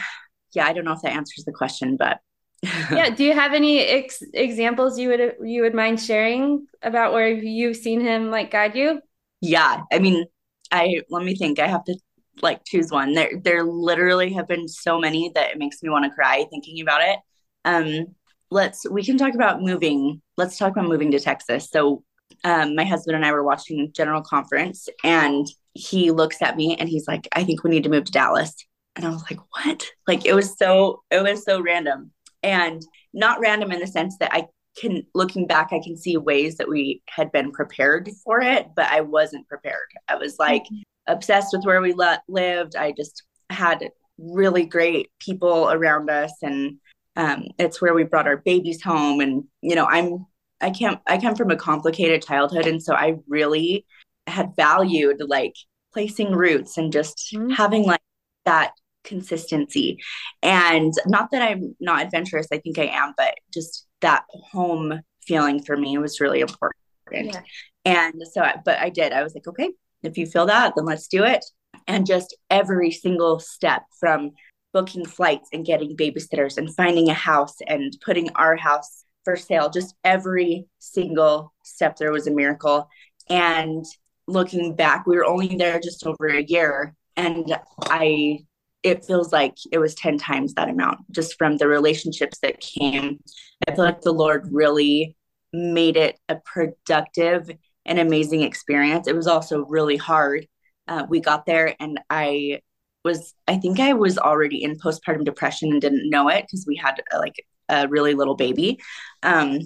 yeah, 0.54 0.66
I 0.68 0.74
don't 0.74 0.86
know 0.86 0.94
if 0.94 1.02
that 1.02 1.14
answers 1.14 1.46
the 1.46 1.52
question, 1.52 1.98
but 1.98 2.20
yeah. 2.92 3.10
Do 3.10 3.26
you 3.26 3.34
have 3.34 3.54
any 3.54 3.80
ex- 3.80 4.24
examples 4.34 4.98
you 4.98 5.10
would 5.10 5.36
you 5.44 5.64
would 5.64 5.74
mind 5.74 6.00
sharing 6.00 6.66
about 6.82 7.12
where 7.12 7.30
you've 7.30 7.76
seen 7.76 8.00
him 8.00 8.32
like 8.32 8.52
guide 8.52 8.76
you? 8.76 9.02
Yeah, 9.44 9.82
I 9.92 10.00
mean, 10.00 10.26
I 10.72 11.02
let 11.10 11.26
me 11.26 11.36
think. 11.36 11.60
I 11.60 11.68
have 11.68 11.84
to 11.86 11.98
like 12.42 12.64
choose 12.66 12.92
one. 12.92 13.14
There, 13.14 13.30
there 13.44 13.64
literally 13.66 14.32
have 14.34 14.48
been 14.48 14.70
so 14.70 14.98
many 14.98 15.32
that 15.36 15.52
it 15.52 15.58
makes 15.58 15.84
me 15.84 15.90
want 15.90 16.06
to 16.06 16.12
cry 16.12 16.46
thinking 16.50 16.80
about 16.82 17.02
it. 17.02 17.20
Um, 17.66 18.16
let's 18.52 18.90
we 18.90 19.04
can 19.04 19.18
talk 19.18 19.34
about 19.34 19.62
moving. 19.62 20.22
Let's 20.38 20.58
talk 20.58 20.72
about 20.72 20.88
moving 20.88 21.12
to 21.12 21.20
Texas. 21.20 21.70
So 21.70 22.06
um, 22.46 22.74
my 22.74 22.86
husband 22.86 23.18
and 23.18 23.26
I 23.26 23.34
were 23.34 23.44
watching 23.44 23.92
General 23.94 24.22
Conference, 24.22 24.88
and 25.04 25.46
he 25.74 26.12
looks 26.12 26.42
at 26.42 26.56
me 26.56 26.78
and 26.78 26.88
he's 26.88 27.06
like, 27.06 27.28
"I 27.34 27.44
think 27.44 27.66
we 27.66 27.70
need 27.70 27.84
to 27.84 27.90
move 27.90 28.06
to 28.06 28.12
Dallas." 28.14 28.56
And 28.96 29.06
I 29.06 29.10
was 29.10 29.24
like, 29.30 29.40
"What?" 29.52 29.86
Like 30.08 30.26
it 30.26 30.34
was 30.34 30.58
so 30.58 31.04
it 31.12 31.22
was 31.22 31.44
so 31.44 31.60
random, 31.60 32.12
and 32.42 32.82
not 33.14 33.42
random 33.42 33.74
in 33.74 33.82
the 33.82 33.88
sense 33.88 34.16
that 34.20 34.34
I 34.34 34.48
can 34.78 35.04
looking 35.14 35.48
back, 35.48 35.70
I 35.72 35.80
can 35.84 35.96
see 35.98 36.18
ways 36.18 36.58
that 36.58 36.70
we 36.70 37.02
had 37.08 37.32
been 37.32 37.52
prepared 37.52 38.10
for 38.24 38.42
it, 38.42 38.68
but 38.76 38.86
I 38.86 39.02
wasn't 39.02 39.48
prepared. 39.48 39.88
I 40.08 40.16
was 40.16 40.38
like 40.40 40.64
mm-hmm. 40.64 40.82
obsessed 41.08 41.50
with 41.54 41.66
where 41.66 41.82
we 41.82 41.94
le- 41.94 42.22
lived. 42.28 42.76
I 42.76 42.92
just 42.92 43.24
had 43.50 43.90
really 44.18 44.66
great 44.66 45.10
people 45.20 45.70
around 45.72 46.10
us, 46.10 46.34
and 46.42 46.78
um, 47.16 47.46
it's 47.60 47.82
where 47.82 47.94
we 47.94 48.04
brought 48.04 48.28
our 48.28 48.38
babies 48.38 48.82
home. 48.82 49.20
And 49.20 49.44
you 49.62 49.76
know, 49.76 49.86
I'm 49.86 50.26
I 50.64 50.72
can't 50.72 51.00
I 51.08 51.18
come 51.18 51.36
from 51.36 51.52
a 51.52 51.58
complicated 51.58 52.24
childhood 52.24 52.66
and 52.66 52.82
so 52.82 52.96
I 52.96 53.18
really 53.28 53.86
had 54.28 54.56
valued 54.56 55.22
like 55.28 55.54
placing 55.92 56.32
roots 56.32 56.78
and 56.78 56.92
just 56.92 57.32
mm-hmm. 57.36 57.50
having 57.50 57.84
like 57.84 58.02
that 58.46 58.72
consistency. 59.04 60.00
And 60.42 60.94
not 61.06 61.30
that 61.32 61.42
I'm 61.42 61.76
not 61.80 62.04
adventurous, 62.04 62.48
I 62.52 62.60
think 62.60 62.80
I 62.80 62.86
am, 62.86 63.14
but 63.18 63.36
just 63.54 63.86
that 64.04 64.26
home 64.30 65.02
feeling 65.26 65.64
for 65.64 65.76
me 65.76 65.98
was 65.98 66.22
really 66.22 66.42
important. 66.42 66.76
Yeah. 67.12 67.42
And 67.86 68.22
so, 68.32 68.42
I, 68.42 68.56
but 68.64 68.80
I 68.80 68.90
did. 68.90 69.12
I 69.12 69.24
was 69.24 69.34
like, 69.34 69.48
okay, 69.48 69.72
if 70.04 70.18
you 70.18 70.26
feel 70.26 70.46
that, 70.46 70.74
then 70.76 70.86
let's 70.86 71.08
do 71.08 71.24
it. 71.24 71.44
And 71.88 72.06
just 72.06 72.38
every 72.50 72.92
single 72.92 73.40
step 73.40 73.84
from 74.00 74.32
booking 74.74 75.06
flights 75.06 75.50
and 75.54 75.66
getting 75.66 75.98
babysitters 75.98 76.58
and 76.58 76.74
finding 76.76 77.10
a 77.10 77.14
house 77.14 77.56
and 77.68 77.96
putting 78.06 78.30
our 78.36 78.56
house 78.56 79.04
for 79.24 79.36
sale. 79.36 79.70
Just 79.70 79.96
every 80.04 80.66
single 80.80 81.54
step 81.64 81.98
there 81.98 82.12
was 82.12 82.28
a 82.28 82.32
miracle. 82.32 82.88
And 83.30 83.86
looking 84.28 84.76
back, 84.76 85.06
we 85.06 85.16
were 85.16 85.26
only 85.26 85.56
there 85.56 85.80
just 85.80 86.06
over 86.06 86.28
a 86.28 86.44
year. 86.44 86.96
And 87.16 87.56
I, 87.84 88.40
it 88.84 89.06
feels 89.06 89.32
like 89.32 89.56
it 89.72 89.80
was 89.80 89.96
10 89.96 90.18
times 90.18 90.54
that 90.54 90.70
amount 90.70 91.00
just 91.12 91.38
from 91.38 91.58
the 91.58 91.68
relationships 91.68 92.40
that 92.40 92.60
came. 92.60 93.20
I 93.68 93.74
feel 93.74 93.86
like 93.86 94.02
the 94.02 94.12
Lord 94.12 94.48
really 94.52 95.16
made 95.54 95.98
it 95.98 96.20
a 96.30 96.36
productive 96.36 97.50
and 97.86 98.00
amazing 98.00 98.42
experience. 98.42 99.08
It 99.08 99.16
was 99.16 99.28
also 99.28 99.66
really 99.66 99.98
hard. 99.98 100.48
Uh, 100.88 101.06
we 101.08 101.22
got 101.22 101.46
there 101.46 101.76
and 101.80 102.00
I 102.10 102.60
was, 103.06 103.34
I 103.48 103.58
think 103.58 103.80
I 103.80 103.94
was 103.94 104.18
already 104.18 104.64
in 104.64 104.78
postpartum 104.78 105.26
depression 105.26 105.72
and 105.72 105.82
didn't 105.82 106.10
know 106.10 106.30
it 106.30 106.44
because 106.44 106.66
we 106.68 106.76
had 106.76 107.02
uh, 107.14 107.20
like 107.20 107.36
a 107.70 107.88
really 107.88 108.14
little 108.14 108.36
baby. 108.36 108.80
Um, 109.22 109.60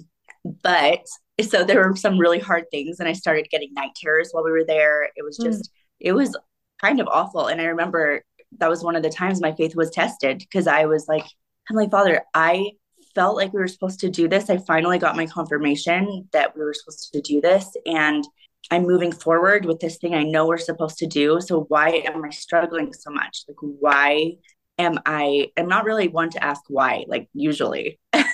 but 0.62 1.04
so 1.48 1.64
there 1.64 1.88
were 1.88 1.96
some 1.96 2.18
really 2.18 2.38
hard 2.38 2.64
things, 2.70 2.98
and 2.98 3.08
I 3.08 3.12
started 3.12 3.48
getting 3.50 3.72
night 3.72 3.94
terrors 3.94 4.30
while 4.32 4.44
we 4.44 4.50
were 4.50 4.64
there. 4.64 5.04
It 5.14 5.24
was 5.24 5.36
just, 5.36 5.64
mm. 5.64 5.70
it 6.00 6.12
was 6.12 6.36
kind 6.80 7.00
of 7.00 7.08
awful. 7.08 7.46
And 7.46 7.60
I 7.60 7.66
remember 7.66 8.22
that 8.58 8.70
was 8.70 8.82
one 8.82 8.96
of 8.96 9.02
the 9.02 9.10
times 9.10 9.40
my 9.40 9.52
faith 9.52 9.76
was 9.76 9.90
tested 9.90 10.38
because 10.38 10.66
I 10.66 10.86
was 10.86 11.06
like, 11.08 11.24
Heavenly 11.68 11.90
Father, 11.90 12.22
I 12.34 12.72
felt 13.14 13.36
like 13.36 13.52
we 13.52 13.60
were 13.60 13.68
supposed 13.68 14.00
to 14.00 14.08
do 14.08 14.28
this. 14.28 14.48
I 14.48 14.58
finally 14.58 14.98
got 14.98 15.16
my 15.16 15.26
confirmation 15.26 16.28
that 16.32 16.56
we 16.56 16.62
were 16.62 16.74
supposed 16.74 17.12
to 17.12 17.20
do 17.20 17.40
this. 17.40 17.68
And 17.86 18.24
I'm 18.70 18.82
moving 18.82 19.12
forward 19.12 19.64
with 19.64 19.80
this 19.80 19.98
thing 19.98 20.14
I 20.14 20.24
know 20.24 20.46
we're 20.46 20.58
supposed 20.58 20.98
to 20.98 21.06
do. 21.06 21.40
So 21.40 21.64
why 21.68 22.02
am 22.06 22.24
I 22.24 22.30
struggling 22.30 22.92
so 22.92 23.10
much? 23.10 23.44
Like, 23.48 23.56
why 23.60 24.36
am 24.78 25.00
I 25.06 25.50
I'm 25.56 25.68
not 25.68 25.84
really 25.84 26.08
one 26.08 26.30
to 26.30 26.44
ask 26.44 26.62
why, 26.68 27.04
like 27.08 27.28
usually. 27.32 27.98
and 28.12 28.24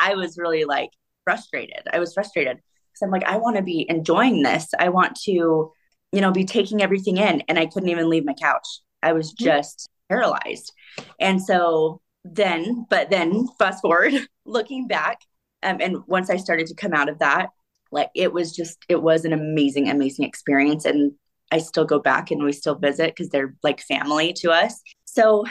I 0.00 0.14
was 0.14 0.36
really 0.38 0.64
like 0.64 0.90
frustrated. 1.24 1.82
I 1.92 1.98
was 1.98 2.14
frustrated 2.14 2.56
because 2.56 3.02
I'm 3.02 3.10
like, 3.10 3.24
I 3.24 3.38
want 3.38 3.56
to 3.56 3.62
be 3.62 3.86
enjoying 3.88 4.42
this. 4.42 4.68
I 4.78 4.90
want 4.90 5.16
to, 5.24 5.72
you 6.12 6.20
know, 6.20 6.30
be 6.30 6.44
taking 6.44 6.82
everything 6.82 7.16
in. 7.16 7.42
And 7.48 7.58
I 7.58 7.66
couldn't 7.66 7.88
even 7.88 8.08
leave 8.08 8.24
my 8.24 8.34
couch. 8.34 8.66
I 9.04 9.12
was 9.12 9.32
mm-hmm. 9.32 9.44
just 9.44 9.88
paralyzed. 10.08 10.72
And 11.20 11.40
so 11.40 12.00
then, 12.24 12.86
but 12.88 13.10
then 13.10 13.46
fast 13.58 13.82
forward, 13.82 14.14
looking 14.44 14.88
back, 14.88 15.20
um, 15.62 15.78
and 15.80 15.98
once 16.06 16.30
I 16.30 16.36
started 16.36 16.66
to 16.68 16.74
come 16.74 16.92
out 16.92 17.08
of 17.08 17.18
that, 17.20 17.50
like 17.90 18.10
it 18.14 18.32
was 18.32 18.54
just, 18.54 18.78
it 18.88 19.02
was 19.02 19.24
an 19.24 19.32
amazing, 19.32 19.88
amazing 19.88 20.24
experience. 20.24 20.84
And 20.84 21.12
I 21.52 21.58
still 21.58 21.84
go 21.84 21.98
back 21.98 22.30
and 22.30 22.42
we 22.42 22.52
still 22.52 22.74
visit 22.74 23.14
because 23.14 23.28
they're 23.28 23.54
like 23.62 23.80
family 23.80 24.32
to 24.34 24.50
us. 24.50 24.80
So 25.04 25.44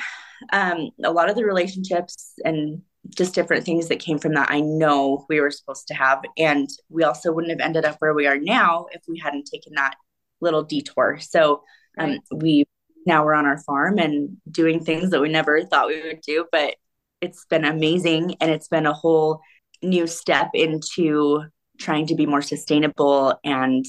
um, 0.51 0.89
a 1.03 1.11
lot 1.11 1.29
of 1.29 1.35
the 1.35 1.45
relationships 1.45 2.33
and 2.43 2.81
just 3.15 3.35
different 3.35 3.65
things 3.65 3.87
that 3.87 3.99
came 3.99 4.17
from 4.17 4.33
that 4.33 4.51
I 4.51 4.59
know 4.59 5.25
we 5.29 5.39
were 5.39 5.51
supposed 5.51 5.87
to 5.87 5.93
have. 5.93 6.23
And 6.37 6.69
we 6.89 7.03
also 7.03 7.31
wouldn't 7.31 7.51
have 7.51 7.65
ended 7.65 7.85
up 7.85 7.97
where 7.99 8.13
we 8.13 8.27
are 8.27 8.37
now 8.37 8.87
if 8.91 9.01
we 9.07 9.19
hadn't 9.19 9.45
taken 9.51 9.73
that 9.75 9.95
little 10.41 10.63
detour. 10.63 11.19
So 11.19 11.63
um, 11.97 12.19
we 12.31 12.65
now 13.05 13.23
we're 13.23 13.33
on 13.33 13.45
our 13.45 13.59
farm 13.59 13.97
and 13.99 14.37
doing 14.49 14.83
things 14.83 15.11
that 15.11 15.21
we 15.21 15.29
never 15.29 15.63
thought 15.63 15.87
we 15.87 16.01
would 16.01 16.21
do, 16.21 16.45
but 16.51 16.75
it's 17.21 17.45
been 17.45 17.65
amazing. 17.65 18.35
And 18.41 18.51
it's 18.51 18.67
been 18.67 18.85
a 18.85 18.93
whole 18.93 19.41
new 19.81 20.07
step 20.07 20.49
into 20.53 21.43
trying 21.79 22.05
to 22.07 22.15
be 22.15 22.25
more 22.25 22.41
sustainable 22.41 23.39
and 23.43 23.85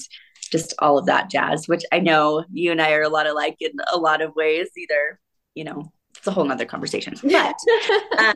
just 0.51 0.73
all 0.79 0.97
of 0.97 1.05
that 1.07 1.29
jazz, 1.29 1.67
which 1.67 1.83
I 1.91 1.99
know 1.99 2.45
you 2.51 2.71
and 2.71 2.81
I 2.81 2.93
are 2.93 3.01
a 3.01 3.09
lot 3.09 3.27
alike 3.27 3.57
in 3.59 3.71
a 3.91 3.97
lot 3.97 4.21
of 4.21 4.35
ways, 4.35 4.69
either, 4.77 5.19
you 5.53 5.63
know, 5.63 5.91
it's 6.17 6.27
a 6.27 6.31
whole 6.31 6.45
nother 6.45 6.65
conversation. 6.65 7.15
But 7.23 8.35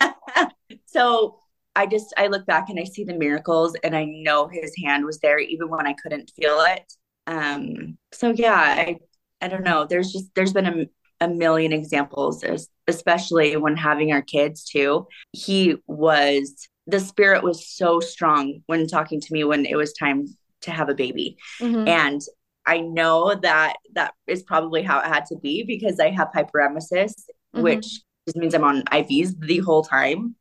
um, 0.00 0.50
so 0.86 1.38
I 1.76 1.86
just 1.86 2.12
I 2.16 2.28
look 2.28 2.46
back 2.46 2.68
and 2.68 2.78
I 2.78 2.84
see 2.84 3.04
the 3.04 3.14
miracles 3.14 3.76
and 3.82 3.96
I 3.96 4.04
know 4.04 4.48
his 4.48 4.74
hand 4.84 5.04
was 5.04 5.18
there 5.18 5.38
even 5.38 5.68
when 5.68 5.86
I 5.86 5.94
couldn't 5.94 6.30
feel 6.36 6.60
it. 6.60 6.92
Um, 7.26 7.98
so 8.12 8.30
yeah, 8.30 8.54
I 8.54 8.98
I 9.44 9.48
don't 9.48 9.62
know. 9.62 9.84
There's 9.84 10.10
just 10.10 10.34
there's 10.34 10.54
been 10.54 10.66
a, 10.66 10.86
a 11.26 11.28
million 11.28 11.70
examples, 11.74 12.42
especially 12.88 13.58
when 13.58 13.76
having 13.76 14.10
our 14.10 14.22
kids 14.22 14.64
too. 14.64 15.06
He 15.32 15.76
was, 15.86 16.66
the 16.86 16.98
spirit 16.98 17.44
was 17.44 17.68
so 17.68 18.00
strong 18.00 18.62
when 18.66 18.86
talking 18.86 19.20
to 19.20 19.32
me 19.34 19.44
when 19.44 19.66
it 19.66 19.76
was 19.76 19.92
time 19.92 20.28
to 20.62 20.70
have 20.70 20.88
a 20.88 20.94
baby. 20.94 21.36
Mm-hmm. 21.60 21.86
And 21.86 22.22
I 22.64 22.80
know 22.80 23.34
that 23.34 23.74
that 23.92 24.14
is 24.26 24.42
probably 24.42 24.82
how 24.82 25.00
it 25.00 25.06
had 25.08 25.26
to 25.26 25.36
be 25.36 25.62
because 25.62 26.00
I 26.00 26.08
have 26.08 26.28
hyperemesis, 26.34 27.12
mm-hmm. 27.12 27.60
which 27.60 27.84
just 28.26 28.36
means 28.36 28.54
I'm 28.54 28.64
on 28.64 28.84
IVs 28.84 29.38
the 29.38 29.58
whole 29.58 29.82
time. 29.82 30.36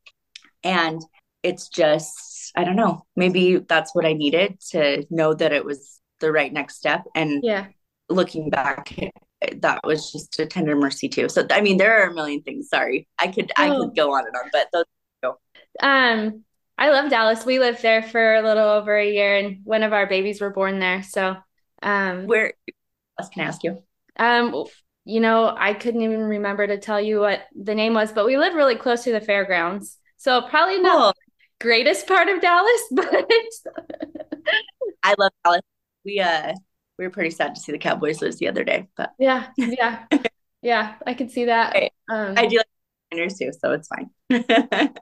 And 0.64 1.02
it's 1.44 1.68
just, 1.68 2.54
I 2.56 2.64
don't 2.64 2.78
know, 2.78 3.06
maybe 3.18 3.58
that's 3.58 3.94
what 3.94 4.06
I 4.06 4.14
needed 4.14 4.62
to 4.70 5.06
know 5.10 5.34
that 5.34 5.52
it 5.52 5.66
was 5.66 6.00
the 6.22 6.32
right 6.32 6.54
next 6.54 6.78
step. 6.78 7.04
And 7.14 7.44
yeah, 7.44 7.66
looking 8.14 8.50
back, 8.50 8.96
that 9.58 9.82
was 9.84 10.12
just 10.12 10.40
a 10.40 10.46
tender 10.46 10.76
mercy 10.76 11.10
too. 11.10 11.30
So 11.30 11.46
I 11.52 11.62
mean, 11.62 11.78
there 11.78 12.02
are 12.02 12.10
a 12.10 12.14
million 12.14 12.42
things. 12.42 12.70
Sorry, 12.70 13.08
I 13.20 13.28
could 13.28 13.52
oh. 13.58 13.64
I 13.64 13.70
could 13.70 13.96
go 13.96 14.14
on 14.14 14.26
and 14.26 14.36
on, 14.36 14.50
but 14.52 14.68
those. 14.72 14.86
Go. 15.22 15.38
Um, 15.82 16.44
I 16.78 16.90
love 16.90 17.10
Dallas. 17.10 17.46
We 17.46 17.60
lived 17.60 17.82
there 17.82 18.04
for 18.04 18.36
a 18.36 18.42
little 18.42 18.68
over 18.68 18.96
a 18.98 19.10
year, 19.10 19.38
and 19.38 19.60
one 19.64 19.84
of 19.84 19.94
our 19.94 20.08
babies 20.08 20.42
were 20.42 20.50
born 20.50 20.80
there. 20.80 21.04
So, 21.04 21.36
um, 21.82 22.26
where? 22.28 22.54
Else 23.20 23.30
can 23.30 23.44
I 23.44 23.48
ask 23.48 23.64
you? 23.64 23.78
Um, 24.18 24.66
you 25.06 25.20
know, 25.20 25.54
I 25.56 25.74
couldn't 25.74 26.02
even 26.02 26.22
remember 26.22 26.66
to 26.66 26.78
tell 26.78 27.00
you 27.00 27.20
what 27.20 27.42
the 27.56 27.76
name 27.76 27.94
was, 27.94 28.12
but 28.12 28.26
we 28.26 28.38
live 28.38 28.54
really 28.54 28.76
close 28.76 29.04
to 29.04 29.12
the 29.12 29.22
fairgrounds. 29.22 29.98
So 30.18 30.42
probably 30.42 30.80
not 30.80 31.16
cool. 31.16 31.24
greatest 31.60 32.08
part 32.08 32.30
of 32.30 32.42
Dallas, 32.42 32.82
but 32.92 33.30
I 35.04 35.16
love 35.18 35.32
Dallas. 35.44 35.62
We 36.06 36.20
uh 36.20 36.54
we 36.98 37.06
were 37.06 37.12
pretty 37.12 37.32
sad 37.32 37.56
to 37.56 37.62
see 37.62 37.72
the 37.72 37.78
Cowboys 37.78 38.22
lose 38.22 38.38
the 38.38 38.48
other 38.48 38.64
day, 38.64 38.88
but 38.96 39.12
yeah, 39.18 39.48
yeah, 39.58 40.06
yeah, 40.62 40.96
I 41.06 41.14
can 41.14 41.30
see 41.30 41.46
that. 41.46 41.76
Um, 42.10 42.36
I 42.38 42.46
do 42.46 42.58
like 42.58 42.68
Niners 43.12 43.38
too, 43.38 43.52
so 43.60 43.72
it's 43.72 43.88
fine. 43.88 44.10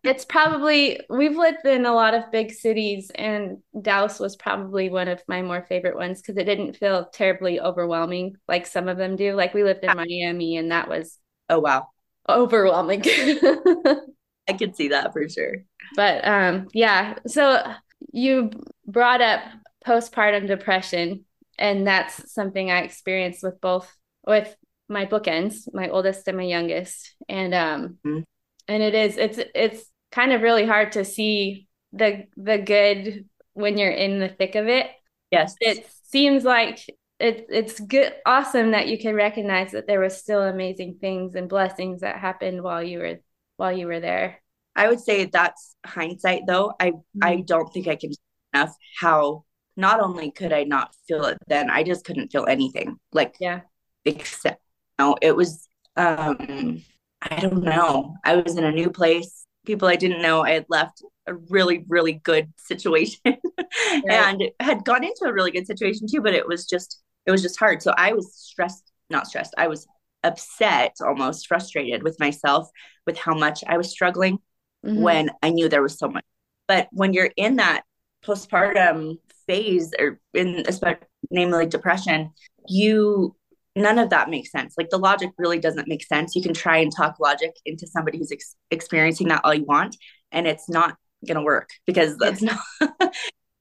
it's 0.04 0.26
probably 0.26 1.02
we've 1.10 1.38
lived 1.38 1.66
in 1.66 1.86
a 1.86 1.94
lot 1.94 2.14
of 2.14 2.32
big 2.32 2.52
cities, 2.52 3.12
and 3.16 3.58
Dallas 3.80 4.20
was 4.20 4.36
probably 4.36 4.90
one 4.90 5.08
of 5.08 5.22
my 5.28 5.42
more 5.42 5.66
favorite 5.68 5.96
ones 5.96 6.22
because 6.22 6.38
it 6.38 6.46
didn't 6.46 6.78
feel 6.78 7.06
terribly 7.06 7.60
overwhelming 7.60 8.36
like 8.48 8.66
some 8.66 8.88
of 8.88 8.98
them 8.98 9.16
do. 9.16 9.34
Like 9.34 9.54
we 9.54 9.64
lived 9.64 9.84
in 9.84 9.96
Miami, 9.96 10.58
and 10.58 10.72
that 10.72 10.90
was 10.90 11.18
oh 11.50 11.60
wow, 11.60 11.90
overwhelming. 12.28 13.04
I 13.06 14.54
could 14.58 14.76
see 14.76 14.90
that 14.90 15.14
for 15.14 15.28
sure. 15.30 15.64
But 15.96 16.26
um, 16.28 16.68
yeah, 16.74 17.16
so 17.28 17.64
you 18.12 18.52
brought 18.86 19.22
up 19.22 19.42
postpartum 19.86 20.48
depression 20.48 21.26
and 21.62 21.88
that's 21.88 22.34
something 22.34 22.72
I 22.72 22.82
experienced 22.82 23.44
with 23.44 23.62
both 23.62 23.96
with 24.26 24.54
my 24.90 25.06
bookends, 25.06 25.74
my 25.74 25.88
oldest 25.90 26.28
and 26.28 26.38
my 26.38 26.44
youngest. 26.44 27.16
And 27.30 27.54
um 27.54 27.98
mm-hmm. 28.06 28.22
and 28.68 28.84
it 28.84 28.94
is 28.94 29.18
it's 29.18 29.40
it's 29.56 29.86
kind 30.12 30.34
of 30.34 30.42
really 30.42 30.66
hard 30.66 30.94
to 30.94 31.06
see 31.06 31.68
the 31.94 32.26
the 32.36 32.58
good 32.58 33.30
when 33.54 33.78
you're 33.78 33.92
in 33.92 34.20
the 34.20 34.30
thick 34.30 34.56
of 34.56 34.68
it. 34.68 34.88
Yes. 35.30 35.56
It 35.62 35.90
seems 36.04 36.44
like 36.44 36.80
it, 37.20 37.46
it's 37.50 37.80
good 37.80 38.14
awesome 38.26 38.72
that 38.72 38.88
you 38.88 38.98
can 38.98 39.14
recognize 39.14 39.72
that 39.72 39.86
there 39.86 40.00
was 40.00 40.18
still 40.18 40.42
amazing 40.42 40.98
things 41.00 41.36
and 41.36 41.48
blessings 41.48 42.02
that 42.02 42.18
happened 42.18 42.64
while 42.64 42.84
you 42.84 43.00
were 43.00 43.20
while 43.58 43.72
you 43.72 43.86
were 43.86 44.00
there. 44.00 44.42
I 44.76 44.88
would 44.90 45.00
say 45.00 45.26
that's 45.26 45.76
hindsight 45.86 46.42
though. 46.48 46.74
I 46.80 46.92
mm-hmm. 46.92 47.24
I 47.24 47.42
don't 47.42 47.72
think 47.72 47.88
I 47.88 47.96
can 47.96 48.12
enough 48.54 48.76
how 49.00 49.46
not 49.78 50.00
only 50.00 50.32
could 50.32 50.54
I 50.54 50.64
not 50.64 50.94
feel 51.08 51.26
it 51.26 51.38
then, 51.48 51.70
I 51.70 51.84
just 51.84 52.06
couldn't 52.06 52.32
feel 52.32 52.46
anything. 52.46 52.98
Like, 53.12 53.36
yeah, 53.40 53.62
except, 54.06 54.62
you 55.00 55.06
know, 55.06 55.18
it 55.22 55.36
was, 55.36 55.68
um, 55.96 56.82
I 57.22 57.40
don't 57.40 57.64
know. 57.64 58.16
I 58.24 58.36
was 58.36 58.58
in 58.58 58.64
a 58.64 58.72
new 58.72 58.90
place, 58.90 59.46
people 59.66 59.88
I 59.88 59.96
didn't 59.96 60.22
know. 60.22 60.44
I 60.44 60.52
had 60.52 60.66
left 60.70 61.04
a 61.28 61.34
really, 61.34 61.86
really 61.88 62.14
good 62.14 62.52
situation 62.58 63.20
right. 63.26 64.04
and 64.08 64.44
had 64.60 64.84
gone 64.86 65.04
into 65.04 65.26
a 65.26 65.34
really 65.34 65.52
good 65.52 65.68
situation 65.68 66.08
too, 66.08 66.22
but 66.22 66.34
it 66.34 66.48
was 66.48 66.66
just, 66.66 67.02
it 67.26 67.32
was 67.32 67.42
just 67.42 67.60
hard. 67.60 67.82
So 67.82 67.94
I 67.98 68.14
was 68.14 68.34
stressed, 68.36 68.92
not 69.10 69.28
stressed. 69.28 69.54
I 69.58 69.68
was 69.68 69.88
upset, 70.24 70.96
almost 71.02 71.48
frustrated 71.48 72.04
with 72.04 72.20
myself 72.20 72.70
with 73.06 73.18
how 73.18 73.34
much 73.34 73.64
I 73.68 73.78
was 73.78 73.90
struggling 73.90 74.40
mm-hmm. 74.86 75.02
when 75.02 75.30
I 75.42 75.50
knew 75.50 75.70
there 75.70 75.82
was 75.82 75.98
so 75.98 76.10
much. 76.10 76.26
But 76.68 76.88
when 76.92 77.14
you're 77.14 77.32
in 77.36 77.58
that 77.58 77.84
postpartum 78.26 79.18
phase 79.48 79.92
or 80.00 80.20
in 80.34 80.64
especially 80.68 81.00
namely 81.30 81.66
depression 81.66 82.32
you 82.68 83.36
none 83.76 83.98
of 83.98 84.10
that 84.10 84.30
makes 84.30 84.52
sense. 84.52 84.76
Like 84.78 84.90
the 84.90 84.98
logic 84.98 85.32
really 85.38 85.58
doesn't 85.58 85.88
make 85.88 86.04
sense. 86.06 86.36
You 86.36 86.44
can 86.44 86.54
try 86.54 86.78
and 86.78 86.94
talk 86.94 87.22
logic 87.22 87.52
into 87.66 87.88
somebody 87.88 88.18
who's 88.18 88.32
ex- 88.32 88.56
experiencing 88.70 89.30
that 89.30 89.42
all 89.46 89.54
you 89.54 89.64
want 89.64 89.96
and 90.32 90.46
it's 90.46 90.68
not 90.70 90.98
going 91.26 91.38
to 91.38 91.44
work 91.44 91.70
because 91.86 92.18
that's 92.18 92.42
not 92.42 92.60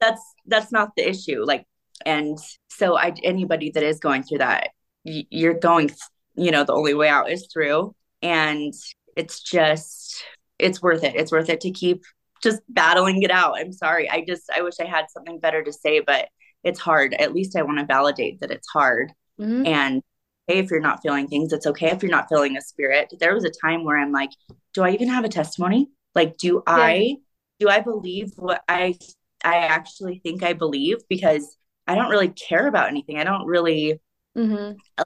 that's 0.00 0.22
that's 0.46 0.72
not 0.72 0.90
the 0.96 1.08
issue. 1.08 1.44
Like 1.44 1.64
and 2.06 2.38
so 2.70 2.96
i 2.96 3.12
anybody 3.22 3.70
that 3.70 3.82
is 3.82 4.00
going 4.00 4.22
through 4.22 4.38
that 4.38 4.70
y- 5.04 5.26
you're 5.28 5.52
going 5.52 5.90
you 6.34 6.50
know 6.50 6.64
the 6.64 6.72
only 6.72 6.94
way 6.94 7.10
out 7.10 7.30
is 7.30 7.46
through 7.52 7.94
and 8.22 8.72
it's 9.16 9.42
just 9.42 10.24
it's 10.58 10.82
worth 10.82 11.04
it. 11.04 11.14
It's 11.16 11.32
worth 11.32 11.48
it 11.48 11.60
to 11.62 11.70
keep 11.70 12.04
just 12.42 12.60
battling 12.68 13.22
it 13.22 13.30
out. 13.30 13.58
I'm 13.58 13.72
sorry. 13.72 14.08
I 14.08 14.24
just 14.26 14.50
I 14.54 14.62
wish 14.62 14.74
I 14.80 14.86
had 14.86 15.06
something 15.10 15.38
better 15.38 15.62
to 15.62 15.72
say, 15.72 16.00
but 16.00 16.28
it's 16.64 16.80
hard. 16.80 17.14
At 17.14 17.34
least 17.34 17.56
I 17.56 17.62
want 17.62 17.78
to 17.78 17.86
validate 17.86 18.40
that 18.40 18.50
it's 18.50 18.68
hard. 18.68 19.12
Mm-hmm. 19.40 19.66
And 19.66 20.02
hey, 20.46 20.58
if 20.58 20.70
you're 20.70 20.80
not 20.80 21.00
feeling 21.02 21.28
things, 21.28 21.52
it's 21.52 21.66
okay 21.66 21.90
if 21.90 22.02
you're 22.02 22.10
not 22.10 22.28
feeling 22.28 22.56
a 22.56 22.60
spirit. 22.60 23.12
There 23.18 23.34
was 23.34 23.44
a 23.44 23.50
time 23.50 23.84
where 23.84 23.98
I'm 23.98 24.12
like, 24.12 24.30
do 24.74 24.82
I 24.82 24.90
even 24.90 25.08
have 25.08 25.24
a 25.24 25.28
testimony? 25.28 25.90
Like, 26.14 26.36
do 26.36 26.62
yeah. 26.66 26.74
I 26.74 27.16
do 27.58 27.68
I 27.68 27.80
believe 27.80 28.32
what 28.36 28.62
I 28.68 28.96
I 29.44 29.56
actually 29.56 30.20
think 30.22 30.42
I 30.42 30.52
believe? 30.52 30.98
Because 31.08 31.56
I 31.86 31.94
don't 31.94 32.10
really 32.10 32.28
care 32.28 32.66
about 32.66 32.88
anything. 32.88 33.18
I 33.18 33.24
don't 33.24 33.46
really 33.46 34.00
mm-hmm. 34.36 35.02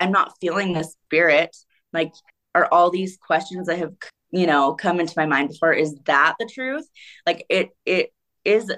I'm 0.00 0.12
not 0.12 0.34
feeling 0.40 0.72
the 0.72 0.84
spirit. 0.84 1.56
Like, 1.92 2.12
are 2.54 2.68
all 2.70 2.90
these 2.90 3.16
questions 3.16 3.66
that 3.66 3.78
have 3.78 3.94
you 4.30 4.46
know 4.46 4.74
come 4.74 5.00
into 5.00 5.14
my 5.16 5.26
mind 5.26 5.48
before 5.48 5.72
is 5.72 5.94
that 6.06 6.34
the 6.38 6.50
truth? 6.52 6.86
Like 7.26 7.44
it 7.48 7.70
it 7.84 8.12
is 8.44 8.70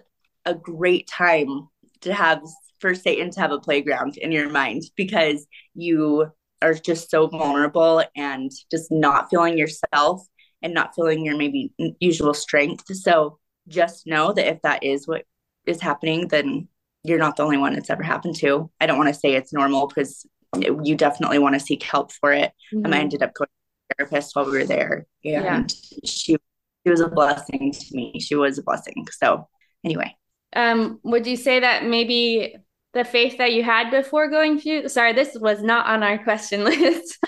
a 0.45 0.55
great 0.55 1.09
time 1.09 1.69
to 2.01 2.15
have 2.15 2.41
for 2.79 2.95
satan 2.95 3.31
to 3.31 3.41
have 3.41 3.53
a 3.53 3.61
playground 3.61 4.17
in 4.17 4.33
your 4.33 4.49
mind 4.49 4.83
because 4.97 5.47
you 5.75 6.27
are 6.63 6.75
just 6.75 7.11
so 7.11 7.27
vulnerable 7.27 8.03
and 8.17 8.51
just 8.71 8.91
not 8.91 9.29
feeling 9.31 9.59
yourself 9.59 10.27
and 10.63 10.75
not 10.75 10.95
feeling 10.95 11.25
your 11.25 11.37
maybe 11.37 11.73
usual 12.01 12.35
strength. 12.35 12.95
So 12.95 13.39
just 13.69 14.07
know 14.07 14.33
that 14.33 14.49
if 14.49 14.63
that 14.63 14.83
is 14.83 15.07
what 15.07 15.25
is 15.67 15.81
happening 15.81 16.29
then 16.29 16.69
you're 17.03 17.19
not 17.19 17.37
the 17.37 17.43
only 17.43 17.57
one 17.57 17.75
it's 17.75 17.89
ever 17.89 18.03
happened 18.03 18.37
to. 18.37 18.71
I 18.79 18.87
don't 18.87 18.99
want 18.99 19.09
to 19.09 19.19
say 19.19 19.35
it's 19.35 19.53
normal 19.53 19.87
because 19.87 20.27
you 20.83 20.97
definitely 20.97 21.39
want 21.39 21.55
to 21.55 21.61
seek 21.61 21.83
help 21.83 22.13
for 22.13 22.33
it. 22.33 22.53
Mm-hmm. 22.75 22.85
and 22.85 22.95
i 22.95 22.99
ended 22.99 23.23
up 23.23 23.33
going 23.35 23.49
therapist 23.97 24.35
while 24.35 24.47
we 24.47 24.53
were 24.53 24.65
there, 24.65 25.07
and 25.25 25.45
yeah. 25.45 25.67
she 26.05 26.37
she 26.85 26.91
was 26.91 27.01
a 27.01 27.09
blessing 27.09 27.73
to 27.73 27.97
me. 27.97 28.19
She 28.21 28.35
was 28.35 28.59
a 28.59 28.63
blessing. 28.63 29.07
So 29.13 29.49
anyway, 29.85 30.17
um, 30.55 31.01
would 31.03 31.27
you 31.27 31.37
say 31.37 31.61
that 31.61 31.85
maybe 31.85 32.57
the 32.93 33.05
faith 33.05 33.39
that 33.39 33.53
you 33.53 33.63
had 33.63 33.91
before 33.91 34.29
going 34.29 34.59
through? 34.61 34.89
Sorry, 34.89 35.13
this 35.13 35.37
was 35.39 35.63
not 35.63 35.87
on 35.87 36.03
our 36.03 36.19
question 36.23 36.65
list. 36.65 37.19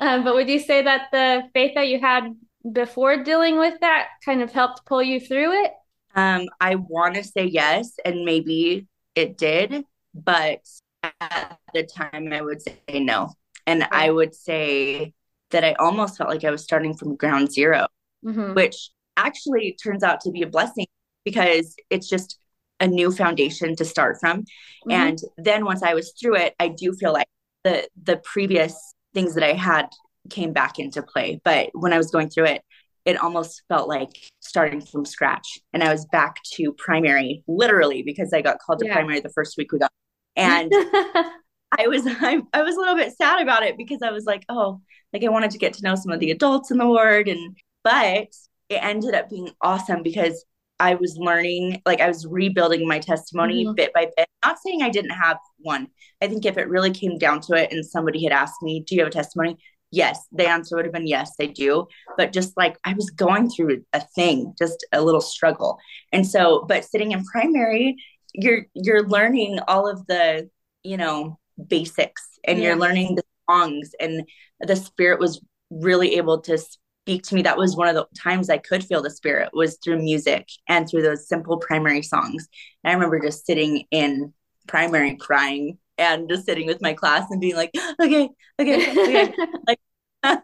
um, 0.00 0.24
but 0.24 0.34
would 0.34 0.48
you 0.48 0.58
say 0.58 0.82
that 0.82 1.08
the 1.12 1.42
faith 1.52 1.72
that 1.74 1.88
you 1.88 2.00
had 2.00 2.34
before 2.70 3.22
dealing 3.22 3.58
with 3.58 3.78
that 3.80 4.08
kind 4.24 4.42
of 4.42 4.52
helped 4.52 4.84
pull 4.86 5.02
you 5.02 5.20
through 5.20 5.64
it? 5.64 5.72
Um, 6.14 6.46
I 6.60 6.76
want 6.76 7.16
to 7.16 7.24
say 7.24 7.44
yes, 7.46 7.94
and 8.04 8.24
maybe 8.24 8.86
it 9.14 9.36
did, 9.36 9.84
but 10.14 10.60
at 11.02 11.58
the 11.72 11.84
time 11.84 12.32
I 12.32 12.40
would 12.40 12.62
say 12.62 12.76
no. 12.88 13.30
And. 13.66 13.86
I 13.90 14.10
would 14.10 14.34
say 14.34 15.14
that 15.54 15.64
I 15.64 15.74
almost 15.74 16.18
felt 16.18 16.28
like 16.28 16.44
I 16.44 16.50
was 16.50 16.64
starting 16.64 16.94
from 16.96 17.14
ground 17.14 17.52
0 17.52 17.86
mm-hmm. 18.24 18.54
which 18.54 18.90
actually 19.16 19.76
turns 19.80 20.02
out 20.02 20.20
to 20.22 20.32
be 20.32 20.42
a 20.42 20.48
blessing 20.48 20.86
because 21.24 21.76
it's 21.90 22.08
just 22.08 22.38
a 22.80 22.88
new 22.88 23.12
foundation 23.12 23.76
to 23.76 23.84
start 23.84 24.18
from. 24.18 24.40
Mm-hmm. 24.40 24.90
And 24.90 25.18
then 25.38 25.64
once 25.64 25.82
I 25.84 25.94
was 25.94 26.12
through 26.20 26.36
it, 26.36 26.54
I 26.58 26.68
do 26.68 26.92
feel 26.92 27.12
like 27.12 27.28
the 27.62 27.88
the 28.02 28.16
previous 28.16 28.74
things 29.14 29.34
that 29.34 29.44
I 29.44 29.52
had 29.52 29.86
came 30.28 30.52
back 30.52 30.80
into 30.80 31.02
play. 31.02 31.40
But 31.44 31.70
when 31.72 31.92
I 31.92 31.98
was 31.98 32.10
going 32.10 32.30
through 32.30 32.46
it, 32.46 32.62
it 33.04 33.22
almost 33.22 33.62
felt 33.68 33.88
like 33.88 34.10
starting 34.40 34.80
from 34.80 35.04
scratch. 35.04 35.60
And 35.72 35.84
I 35.84 35.92
was 35.92 36.04
back 36.06 36.42
to 36.54 36.72
primary, 36.72 37.44
literally, 37.46 38.02
because 38.02 38.32
I 38.32 38.42
got 38.42 38.58
called 38.58 38.80
to 38.80 38.86
yeah. 38.86 38.94
primary 38.94 39.20
the 39.20 39.28
first 39.28 39.56
week 39.56 39.70
we 39.70 39.78
got. 39.78 39.92
And 40.34 40.72
I 41.78 41.86
was 41.86 42.02
I, 42.06 42.40
I 42.52 42.62
was 42.62 42.76
a 42.76 42.78
little 42.78 42.96
bit 42.96 43.16
sad 43.16 43.42
about 43.42 43.62
it 43.62 43.76
because 43.76 44.02
I 44.02 44.10
was 44.10 44.24
like, 44.24 44.44
oh, 44.48 44.80
like 45.12 45.24
I 45.24 45.28
wanted 45.28 45.50
to 45.52 45.58
get 45.58 45.72
to 45.74 45.82
know 45.82 45.94
some 45.94 46.12
of 46.12 46.20
the 46.20 46.30
adults 46.30 46.70
in 46.70 46.78
the 46.78 46.86
ward 46.86 47.28
and 47.28 47.56
but 47.82 48.28
it 48.68 48.82
ended 48.82 49.14
up 49.14 49.28
being 49.30 49.50
awesome 49.60 50.02
because 50.02 50.44
I 50.80 50.94
was 50.94 51.16
learning, 51.16 51.82
like 51.86 52.00
I 52.00 52.08
was 52.08 52.26
rebuilding 52.26 52.88
my 52.88 52.98
testimony 52.98 53.64
mm-hmm. 53.64 53.74
bit 53.74 53.92
by 53.92 54.08
bit. 54.16 54.28
Not 54.44 54.58
saying 54.58 54.82
I 54.82 54.90
didn't 54.90 55.10
have 55.10 55.38
one. 55.58 55.88
I 56.20 56.26
think 56.26 56.44
if 56.44 56.58
it 56.58 56.68
really 56.68 56.90
came 56.90 57.18
down 57.18 57.40
to 57.42 57.54
it 57.54 57.72
and 57.72 57.84
somebody 57.84 58.24
had 58.24 58.32
asked 58.32 58.62
me, 58.62 58.80
Do 58.80 58.94
you 58.94 59.02
have 59.02 59.08
a 59.08 59.12
testimony? 59.12 59.58
Yes, 59.90 60.26
the 60.32 60.48
answer 60.48 60.74
would 60.74 60.86
have 60.86 60.94
been 60.94 61.06
yes, 61.06 61.32
I 61.40 61.46
do. 61.46 61.86
But 62.16 62.32
just 62.32 62.56
like 62.56 62.76
I 62.84 62.94
was 62.94 63.10
going 63.10 63.48
through 63.48 63.84
a 63.92 64.00
thing, 64.00 64.54
just 64.58 64.84
a 64.92 65.00
little 65.00 65.20
struggle. 65.20 65.78
And 66.12 66.26
so, 66.26 66.64
but 66.68 66.84
sitting 66.84 67.12
in 67.12 67.24
primary, 67.24 67.96
you're 68.32 68.66
you're 68.74 69.06
learning 69.06 69.60
all 69.68 69.88
of 69.88 70.04
the, 70.06 70.50
you 70.82 70.96
know, 70.96 71.38
basics 71.68 72.38
and 72.44 72.58
yeah. 72.58 72.68
you're 72.68 72.76
learning 72.76 73.14
the 73.14 73.22
songs 73.48 73.92
and 74.00 74.28
the 74.60 74.76
spirit 74.76 75.20
was 75.20 75.40
really 75.70 76.16
able 76.16 76.40
to 76.40 76.58
speak 76.58 77.22
to 77.22 77.34
me 77.34 77.42
that 77.42 77.58
was 77.58 77.76
one 77.76 77.88
of 77.88 77.94
the 77.94 78.06
times 78.18 78.48
i 78.48 78.58
could 78.58 78.84
feel 78.84 79.02
the 79.02 79.10
spirit 79.10 79.50
was 79.52 79.78
through 79.82 79.98
music 79.98 80.48
and 80.68 80.88
through 80.88 81.02
those 81.02 81.28
simple 81.28 81.58
primary 81.58 82.02
songs 82.02 82.48
and 82.82 82.90
i 82.90 82.94
remember 82.94 83.20
just 83.20 83.46
sitting 83.46 83.84
in 83.90 84.32
primary 84.66 85.16
crying 85.16 85.78
and 85.98 86.28
just 86.28 86.44
sitting 86.44 86.66
with 86.66 86.80
my 86.80 86.92
class 86.92 87.30
and 87.30 87.40
being 87.40 87.56
like 87.56 87.70
okay 88.00 88.28
okay, 88.60 88.90
okay. 88.90 89.34
like 89.66 89.78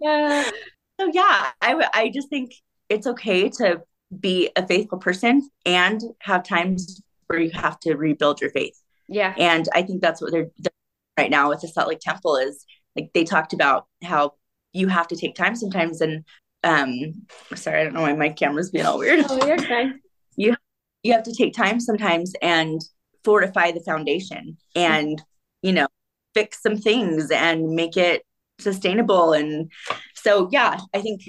yeah. 0.00 0.50
so 1.00 1.10
yeah 1.12 1.50
I, 1.60 1.88
I 1.92 2.10
just 2.10 2.28
think 2.28 2.54
it's 2.88 3.06
okay 3.06 3.48
to 3.50 3.82
be 4.18 4.50
a 4.56 4.66
faithful 4.66 4.98
person 4.98 5.48
and 5.66 6.00
have 6.20 6.42
times 6.42 7.02
where 7.26 7.40
you 7.40 7.50
have 7.50 7.78
to 7.80 7.94
rebuild 7.94 8.40
your 8.40 8.50
faith 8.50 8.80
yeah. 9.08 9.34
And 9.36 9.68
i 9.74 9.82
think 9.82 10.00
that's 10.00 10.20
what 10.20 10.32
they're, 10.32 10.50
they're 10.58 10.72
right 11.18 11.30
now 11.30 11.48
with 11.48 11.60
the 11.60 11.68
salt 11.68 11.88
lake 11.88 12.00
temple 12.00 12.36
is 12.36 12.64
like 12.94 13.10
they 13.14 13.24
talked 13.24 13.52
about 13.52 13.86
how 14.02 14.34
you 14.72 14.88
have 14.88 15.08
to 15.08 15.16
take 15.16 15.34
time 15.34 15.56
sometimes 15.56 16.00
and 16.00 16.24
um 16.64 16.92
sorry 17.54 17.80
i 17.80 17.84
don't 17.84 17.94
know 17.94 18.02
why 18.02 18.14
my 18.14 18.28
camera's 18.28 18.70
being 18.70 18.86
all 18.86 18.98
weird. 18.98 19.24
Oh 19.28 19.46
you're 19.46 19.58
fine. 19.58 20.00
You 20.36 20.54
you 21.02 21.12
have 21.14 21.24
to 21.24 21.34
take 21.34 21.52
time 21.52 21.80
sometimes 21.80 22.32
and 22.40 22.80
fortify 23.24 23.72
the 23.72 23.80
foundation 23.80 24.56
and 24.76 25.20
you 25.62 25.72
know 25.72 25.88
fix 26.34 26.62
some 26.62 26.76
things 26.76 27.32
and 27.32 27.74
make 27.74 27.96
it 27.96 28.22
sustainable. 28.60 29.32
And 29.32 29.72
so 30.14 30.48
yeah 30.52 30.78
i 30.94 31.00
think 31.00 31.22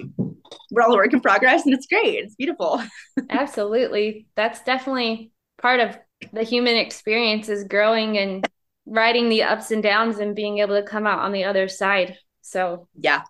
we're 0.70 0.82
all 0.82 0.92
a 0.92 0.96
work 0.96 1.12
in 1.12 1.20
progress 1.20 1.64
and 1.64 1.74
it's 1.74 1.86
great. 1.86 2.24
It's 2.24 2.34
beautiful. 2.34 2.82
Absolutely. 3.30 4.26
That's 4.36 4.62
definitely 4.62 5.32
part 5.60 5.80
of 5.80 5.98
the 6.32 6.42
human 6.42 6.76
experience 6.76 7.48
is 7.48 7.64
growing 7.64 8.18
and 8.18 8.46
riding 8.86 9.28
the 9.28 9.42
ups 9.42 9.70
and 9.70 9.82
downs 9.82 10.18
and 10.18 10.34
being 10.34 10.58
able 10.58 10.74
to 10.74 10.86
come 10.86 11.06
out 11.06 11.20
on 11.20 11.32
the 11.32 11.44
other 11.44 11.68
side 11.68 12.16
so 12.50 12.88
yeah, 12.98 13.22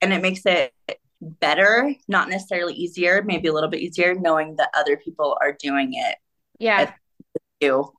and 0.00 0.12
it 0.12 0.22
makes 0.22 0.42
it 0.46 0.72
better, 1.20 1.92
not 2.08 2.28
necessarily 2.28 2.74
easier, 2.74 3.22
maybe 3.22 3.48
a 3.48 3.52
little 3.52 3.68
bit 3.68 3.80
easier 3.80 4.14
knowing 4.14 4.56
that 4.56 4.70
other 4.74 4.96
people 4.96 5.36
are 5.40 5.56
doing 5.58 5.94
it. 5.94 6.16
Yeah. 6.58 6.92
You, 7.60 7.92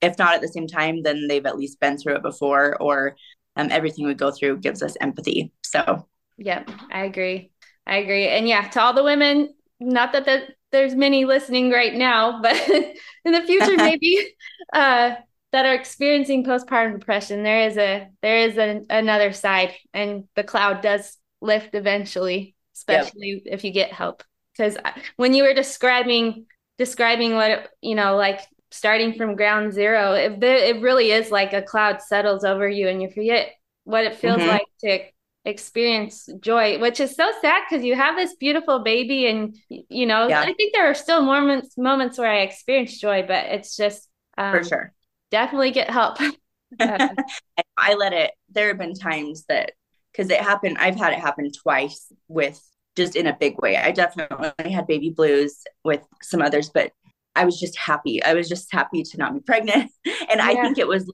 if 0.00 0.18
not 0.18 0.34
at 0.34 0.40
the 0.40 0.48
same 0.48 0.66
time, 0.66 1.02
then 1.02 1.28
they've 1.28 1.46
at 1.46 1.56
least 1.56 1.80
been 1.80 1.98
through 1.98 2.16
it 2.16 2.22
before, 2.22 2.76
or 2.80 3.16
um, 3.56 3.68
everything 3.70 4.06
we 4.06 4.14
go 4.14 4.30
through 4.30 4.58
gives 4.58 4.82
us 4.82 4.96
empathy. 5.00 5.52
So, 5.64 6.08
yeah, 6.36 6.64
I 6.90 7.04
agree. 7.04 7.52
I 7.86 7.96
agree. 7.96 8.28
And 8.28 8.48
yeah, 8.48 8.68
to 8.68 8.80
all 8.80 8.92
the 8.92 9.04
women, 9.04 9.54
not 9.80 10.12
that 10.12 10.24
the, 10.24 10.48
there's 10.72 10.94
many 10.94 11.24
listening 11.24 11.70
right 11.70 11.94
now, 11.94 12.40
but 12.42 12.56
in 13.24 13.32
the 13.32 13.42
future, 13.42 13.76
maybe 13.76 14.34
uh, 14.72 15.14
that 15.52 15.66
are 15.66 15.74
experiencing 15.74 16.44
postpartum 16.44 16.98
depression, 16.98 17.42
there 17.42 17.68
is 17.68 17.76
a 17.76 18.08
there 18.22 18.38
is 18.38 18.56
a, 18.56 18.82
another 18.90 19.32
side, 19.32 19.74
and 19.94 20.24
the 20.34 20.44
cloud 20.44 20.80
does 20.80 21.18
lift 21.40 21.74
eventually, 21.74 22.56
especially 22.74 23.42
yep. 23.44 23.54
if 23.54 23.64
you 23.64 23.72
get 23.72 23.92
help. 23.92 24.24
Because 24.56 24.76
when 25.16 25.34
you 25.34 25.44
were 25.44 25.54
describing 25.54 26.46
describing 26.78 27.34
what 27.34 27.50
it, 27.50 27.68
you 27.80 27.94
know, 27.94 28.16
like 28.16 28.40
starting 28.70 29.14
from 29.14 29.36
ground 29.36 29.72
zero, 29.72 30.14
it 30.14 30.42
it 30.42 30.80
really 30.80 31.10
is 31.10 31.30
like 31.30 31.52
a 31.52 31.62
cloud 31.62 32.02
settles 32.02 32.44
over 32.44 32.68
you, 32.68 32.88
and 32.88 33.02
you 33.02 33.10
forget 33.10 33.52
what 33.84 34.04
it 34.04 34.16
feels 34.16 34.38
mm-hmm. 34.38 34.48
like 34.48 34.66
to 34.80 35.00
experience 35.44 36.28
joy 36.40 36.78
which 36.78 37.00
is 37.00 37.16
so 37.16 37.30
sad 37.40 37.62
because 37.68 37.84
you 37.84 37.96
have 37.96 38.14
this 38.14 38.36
beautiful 38.36 38.78
baby 38.78 39.26
and 39.26 39.56
you 39.68 40.06
know 40.06 40.28
yeah. 40.28 40.40
i 40.40 40.52
think 40.52 40.72
there 40.72 40.88
are 40.88 40.94
still 40.94 41.20
moments 41.20 41.76
moments 41.76 42.16
where 42.16 42.30
i 42.30 42.42
experience 42.42 42.96
joy 43.00 43.24
but 43.26 43.46
it's 43.46 43.76
just 43.76 44.08
um, 44.38 44.52
for 44.56 44.62
sure 44.62 44.94
definitely 45.32 45.72
get 45.72 45.90
help. 45.90 46.18
I 46.80 47.94
let 47.94 48.12
it, 48.12 48.30
there 48.50 48.68
have 48.68 48.78
been 48.78 48.94
times 48.94 49.44
that, 49.48 49.72
because 50.12 50.30
it 50.30 50.40
happened, 50.40 50.76
I've 50.78 50.96
had 50.96 51.12
it 51.12 51.18
happen 51.18 51.50
twice 51.50 52.12
with 52.28 52.62
just 52.94 53.16
in 53.16 53.26
a 53.26 53.36
big 53.38 53.60
way. 53.60 53.76
I 53.76 53.90
definitely 53.90 54.70
had 54.70 54.86
baby 54.86 55.10
blues 55.10 55.64
with 55.84 56.02
some 56.22 56.42
others, 56.42 56.70
but 56.72 56.92
I 57.34 57.46
was 57.46 57.58
just 57.58 57.76
happy. 57.78 58.22
I 58.22 58.34
was 58.34 58.48
just 58.48 58.70
happy 58.70 59.02
to 59.02 59.16
not 59.16 59.34
be 59.34 59.40
pregnant. 59.40 59.90
And 60.30 60.38
yeah. 60.38 60.46
I 60.46 60.54
think 60.54 60.78
it 60.78 60.88
was 60.88 61.10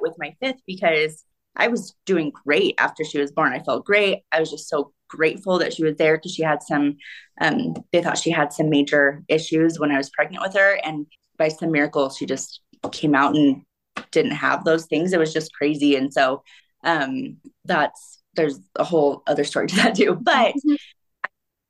with 0.00 0.14
my 0.18 0.36
fifth 0.40 0.60
because 0.64 1.24
I 1.56 1.68
was 1.68 1.94
doing 2.06 2.32
great 2.44 2.74
after 2.78 3.04
she 3.04 3.18
was 3.18 3.32
born. 3.32 3.52
I 3.52 3.60
felt 3.60 3.84
great. 3.84 4.22
I 4.32 4.40
was 4.40 4.50
just 4.50 4.68
so 4.68 4.92
grateful 5.08 5.58
that 5.58 5.74
she 5.74 5.84
was 5.84 5.96
there 5.96 6.16
because 6.16 6.32
she 6.32 6.42
had 6.42 6.62
some, 6.62 6.96
um, 7.40 7.74
they 7.92 8.02
thought 8.02 8.18
she 8.18 8.30
had 8.30 8.52
some 8.52 8.70
major 8.70 9.22
issues 9.28 9.78
when 9.78 9.92
I 9.92 9.98
was 9.98 10.10
pregnant 10.10 10.42
with 10.42 10.54
her. 10.54 10.78
And 10.84 11.06
by 11.36 11.48
some 11.48 11.70
miracle, 11.70 12.10
she 12.10 12.24
just 12.24 12.60
came 12.90 13.14
out 13.14 13.34
and 13.34 13.62
didn't 14.10 14.32
have 14.32 14.64
those 14.64 14.86
things. 14.86 15.12
It 15.12 15.18
was 15.18 15.32
just 15.32 15.52
crazy. 15.52 15.96
And 15.96 16.12
so 16.12 16.42
um, 16.84 17.36
that's 17.64 18.22
there's 18.34 18.58
a 18.76 18.84
whole 18.84 19.22
other 19.26 19.44
story 19.44 19.66
to 19.68 19.76
that 19.76 19.94
too. 19.94 20.14
But 20.22 20.54
mm-hmm. 20.54 20.74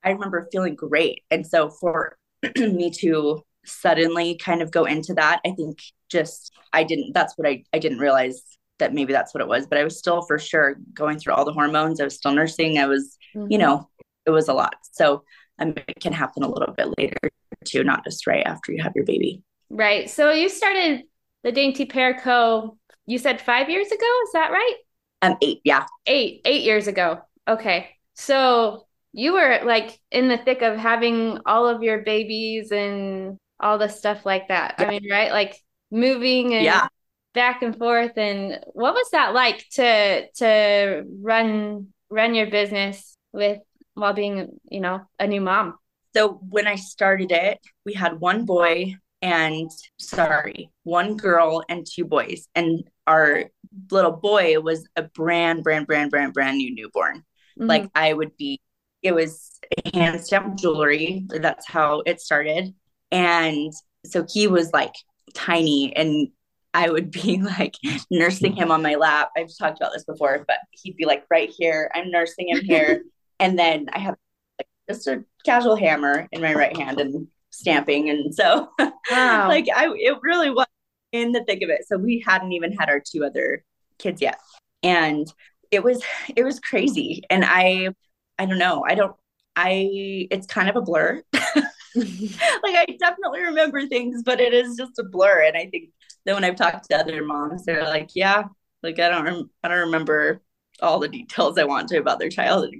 I 0.05 0.11
remember 0.11 0.49
feeling 0.53 0.75
great. 0.75 1.23
And 1.31 1.47
so 1.47 1.71
for 1.71 2.17
me 2.57 2.91
to 2.99 3.43
suddenly 3.65 4.37
kind 4.37 4.63
of 4.63 4.71
go 4.71 4.85
into 4.85 5.15
that, 5.15 5.41
I 5.45 5.53
think 5.53 5.79
just 6.09 6.53
I 6.73 6.85
didn't 6.85 7.13
that's 7.15 7.35
what 7.37 7.49
I 7.49 7.65
I 7.73 7.79
didn't 7.79 7.99
realize 7.99 8.43
that 8.83 8.93
maybe 8.93 9.13
that's 9.13 9.33
what 9.33 9.41
it 9.41 9.47
was, 9.47 9.67
but 9.67 9.79
I 9.79 9.85
was 9.85 9.97
still 9.97 10.23
for 10.23 10.39
sure 10.39 10.77
going 10.93 11.19
through 11.19 11.35
all 11.35 11.45
the 11.45 11.53
hormones. 11.53 12.01
I 12.01 12.05
was 12.05 12.17
still 12.17 12.33
nursing. 12.33 12.79
I 12.79 12.87
was, 12.87 13.17
mm-hmm. 13.35 13.51
you 13.51 13.59
know, 13.59 13.89
it 14.27 14.31
was 14.31 14.49
a 14.49 14.53
lot. 14.53 14.75
So 14.91 15.23
um, 15.61 15.75
it 15.89 16.01
can 16.01 16.13
happen 16.13 16.43
a 16.43 16.49
little 16.49 16.75
bit 16.75 16.89
later 16.99 17.19
too, 17.65 17.85
not 17.85 18.05
just 18.05 18.27
right 18.27 18.45
after 18.45 18.73
you 18.73 18.83
have 18.83 18.93
your 18.97 19.05
baby. 19.05 19.43
Right. 19.71 20.11
So 20.11 20.33
you 20.33 20.49
started 20.49 21.05
the 21.45 21.53
Dainty 21.53 21.87
Pear 21.87 22.19
Co. 22.21 22.77
You 23.07 23.19
said 23.19 23.41
five 23.41 23.71
years 23.71 23.87
ago. 23.87 24.21
Is 24.25 24.33
that 24.33 24.51
right? 24.51 24.75
Um, 25.23 25.37
eight. 25.41 25.61
Yeah. 25.65 25.87
Eight. 26.07 26.43
Eight 26.45 26.63
years 26.63 26.89
ago. 26.89 27.21
Okay. 27.47 27.91
So 28.15 28.87
you 29.13 29.35
were 29.35 29.61
like 29.65 29.99
in 30.11 30.29
the 30.29 30.39
thick 30.39 30.63
of 30.63 30.77
having 30.77 31.39
all 31.47 31.69
of 31.69 31.83
your 31.83 32.03
babies 32.03 32.73
and 32.73 33.39
all 33.61 33.79
the 33.79 33.89
stuff 33.89 34.27
like 34.27 34.49
that. 34.49 34.75
Yeah. 34.79 34.87
I 34.87 34.91
mean, 34.91 35.09
right? 35.11 35.31
Like 35.31 35.57
moving 35.91 36.55
and 36.55 36.65
yeah. 36.65 36.89
Back 37.35 37.63
and 37.63 37.77
forth. 37.77 38.17
And 38.17 38.61
what 38.73 38.95
was 38.95 39.09
that 39.13 39.35
like 39.35 39.65
to 39.73 40.29
to 40.37 41.05
run 41.21 41.89
run 42.11 42.35
your 42.35 42.51
business 42.51 43.17
with 43.33 43.61
while 43.95 44.13
being, 44.13 44.59
you 44.71 44.81
know, 44.81 45.03
a 45.19 45.27
new 45.27 45.41
mom? 45.41 45.75
So 46.15 46.41
when 46.49 46.67
I 46.67 46.75
started 46.75 47.33
it, 47.33 47.59
we 47.87 47.95
had 47.95 48.21
one 48.21 48.45
boy 48.45 48.97
and 49.23 49.71
sorry, 49.99 50.71
one 50.83 51.17
girl 51.17 51.63
and 51.69 51.87
two 51.87 52.05
boys. 52.05 52.49
And 52.55 52.85
our 53.07 53.45
little 53.91 54.13
boy 54.13 54.61
was 54.61 54.87
a 54.97 55.05
brand, 55.05 55.63
brand, 55.63 55.87
brand, 55.87 56.11
brand, 56.11 56.35
brand 56.35 56.59
new 56.59 56.75
newborn. 56.75 57.19
Mm-hmm. 57.19 57.67
Like 57.67 57.91
I 57.95 58.13
would 58.13 58.37
be, 58.37 58.61
it 59.01 59.15
was 59.15 59.59
hand 59.95 60.21
stamped 60.21 60.61
jewelry. 60.61 61.27
That's 61.29 61.67
how 61.67 62.03
it 62.05 62.21
started. 62.21 62.75
And 63.11 63.73
so 64.05 64.27
he 64.29 64.49
was 64.49 64.73
like 64.73 64.93
tiny 65.35 65.95
and 65.97 66.29
I 66.75 66.91
would 66.91 67.11
be 67.11 67.41
like 67.43 67.75
nursing 68.11 68.55
him 68.55 68.71
on 68.71 68.83
my 68.83 68.95
lap. 68.95 69.31
I've 69.37 69.57
talked 69.57 69.79
about 69.79 69.93
this 69.93 70.05
before, 70.05 70.45
but 70.47 70.59
he'd 70.71 70.97
be 70.97 71.05
like 71.05 71.25
right 71.31 71.51
here. 71.51 71.91
I'm 71.95 72.11
nursing 72.11 72.49
him 72.49 72.61
here. 72.63 73.05
and 73.41 73.59
then 73.59 73.89
I 73.93 73.99
have 73.99 74.17
like, 74.59 74.69
just 74.89 75.07
a 75.07 75.25
casual 75.45 75.77
hammer 75.77 76.29
in 76.33 76.41
my 76.41 76.55
right 76.55 76.77
hand 76.77 77.01
and 77.01 77.27
stamping. 77.51 78.11
And 78.11 78.35
so 78.35 78.69
wow. 78.79 78.91
like 79.49 79.67
I 79.75 79.93
it 79.95 80.19
really 80.23 80.51
was 80.51 80.67
in 81.13 81.33
the 81.33 81.45
thick 81.45 81.63
of 81.63 81.71
it. 81.71 81.87
So 81.87 81.97
we 81.99 82.23
hadn't 82.27 82.53
even 82.53 82.73
had 82.73 82.89
our 82.89 83.01
two 83.01 83.25
other 83.25 83.65
kids 83.99 84.21
yet. 84.21 84.39
And 84.83 85.33
it 85.71 85.83
was 85.85 86.03
it 86.35 86.45
was 86.45 86.61
crazy. 86.61 87.23
And 87.31 87.45
I 87.47 87.91
I 88.39 88.47
don't 88.47 88.59
know. 88.59 88.85
I 88.87 88.95
don't 88.95 89.15
I 89.57 90.27
it's 90.31 90.47
kind 90.47 90.71
of 90.71 90.77
a 90.77 90.81
blur. 90.81 91.23
like 91.35 92.75
I 92.75 92.87
definitely 92.99 93.43
remember 93.43 93.87
things, 93.87 94.23
but 94.23 94.41
it 94.41 94.55
is 94.55 94.77
just 94.77 94.99
a 94.99 95.05
blur. 95.05 95.43
And 95.43 95.57
I 95.57 95.67
think 95.67 95.91
that 96.25 96.35
when 96.35 96.45
I've 96.45 96.57
talked 96.57 96.89
to 96.91 96.99
other 96.99 97.25
moms, 97.25 97.65
they're 97.65 97.85
like, 97.85 98.11
yeah, 98.15 98.45
like 98.83 98.99
I 98.99 99.09
don't 99.09 99.25
rem- 99.25 99.51
I 99.63 99.69
don't 99.69 99.87
remember 99.87 100.43
all 100.81 100.99
the 100.99 101.09
details 101.09 101.59
I 101.59 101.65
want 101.65 101.89
to 101.89 101.99
about 101.99 102.19
their 102.19 102.29
childhood 102.29 102.75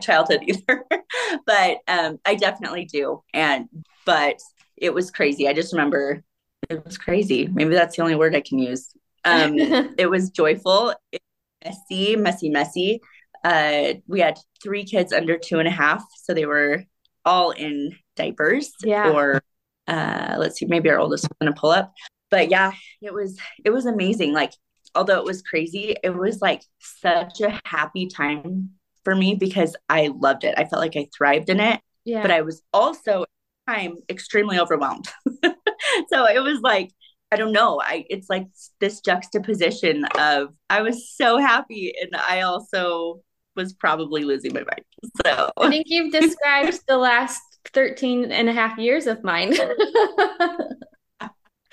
childhood 0.00 0.40
either. 0.46 0.84
but 1.46 1.78
um, 1.88 2.18
I 2.24 2.34
definitely 2.34 2.84
do. 2.84 3.22
And 3.32 3.68
but 4.04 4.40
it 4.76 4.92
was 4.92 5.10
crazy. 5.10 5.48
I 5.48 5.52
just 5.52 5.72
remember 5.72 6.22
it 6.68 6.84
was 6.84 6.98
crazy. 6.98 7.46
Maybe 7.46 7.74
that's 7.74 7.96
the 7.96 8.02
only 8.02 8.16
word 8.16 8.34
I 8.34 8.40
can 8.40 8.58
use. 8.58 8.90
Um, 9.24 9.54
it 9.98 10.10
was 10.10 10.30
joyful, 10.30 10.94
it 11.12 11.22
was 11.64 11.76
messy, 11.90 12.16
messy, 12.16 12.48
messy. 12.50 13.00
Uh, 13.44 13.94
we 14.06 14.20
had 14.20 14.38
three 14.62 14.84
kids 14.84 15.12
under 15.12 15.38
two 15.38 15.58
and 15.58 15.68
a 15.68 15.70
half, 15.70 16.04
so 16.16 16.34
they 16.34 16.46
were 16.46 16.84
all 17.24 17.50
in 17.50 17.92
diapers 18.14 18.72
Yeah. 18.82 19.10
or 19.10 19.42
uh 19.88 20.36
let's 20.38 20.58
see 20.58 20.66
maybe 20.66 20.88
our 20.90 20.98
oldest 20.98 21.24
was 21.24 21.36
gonna 21.40 21.54
pull 21.54 21.70
up 21.70 21.92
but 22.30 22.50
yeah 22.50 22.72
it 23.02 23.12
was 23.14 23.38
it 23.64 23.70
was 23.70 23.86
amazing. 23.86 24.32
Like 24.32 24.52
although 24.94 25.18
it 25.18 25.24
was 25.24 25.42
crazy 25.42 25.94
it 26.02 26.10
was 26.10 26.40
like 26.40 26.62
such 26.80 27.40
a 27.40 27.60
happy 27.64 28.06
time 28.06 28.70
for 29.04 29.14
me 29.14 29.34
because 29.34 29.76
i 29.88 30.10
loved 30.16 30.42
it. 30.44 30.54
I 30.56 30.64
felt 30.64 30.80
like 30.80 30.96
i 30.96 31.06
thrived 31.16 31.48
in 31.50 31.60
it 31.60 31.80
Yeah. 32.04 32.22
but 32.22 32.30
i 32.30 32.40
was 32.42 32.62
also 32.72 33.24
time 33.68 33.96
extremely 34.08 34.58
overwhelmed. 34.58 35.08
So 36.08 36.24
it 36.26 36.42
was 36.42 36.60
like 36.62 36.90
i 37.30 37.36
don't 37.36 37.52
know. 37.52 37.80
I 37.82 38.06
it's 38.08 38.28
like 38.30 38.46
this 38.80 39.00
juxtaposition 39.00 40.04
of 40.18 40.48
i 40.70 40.82
was 40.82 41.10
so 41.14 41.38
happy 41.38 41.92
and 42.00 42.10
i 42.16 42.40
also 42.42 43.20
was 43.54 43.72
probably 43.72 44.24
losing 44.24 44.52
my 44.54 44.60
mind. 44.60 44.84
So 45.24 45.50
I 45.58 45.68
think 45.68 45.86
you've 45.88 46.12
described 46.22 46.80
the 46.88 46.96
last 46.98 47.40
13 47.72 48.30
and 48.32 48.48
a 48.48 48.52
half 48.52 48.78
years 48.78 49.06
of 49.06 49.22
mine. 49.24 49.54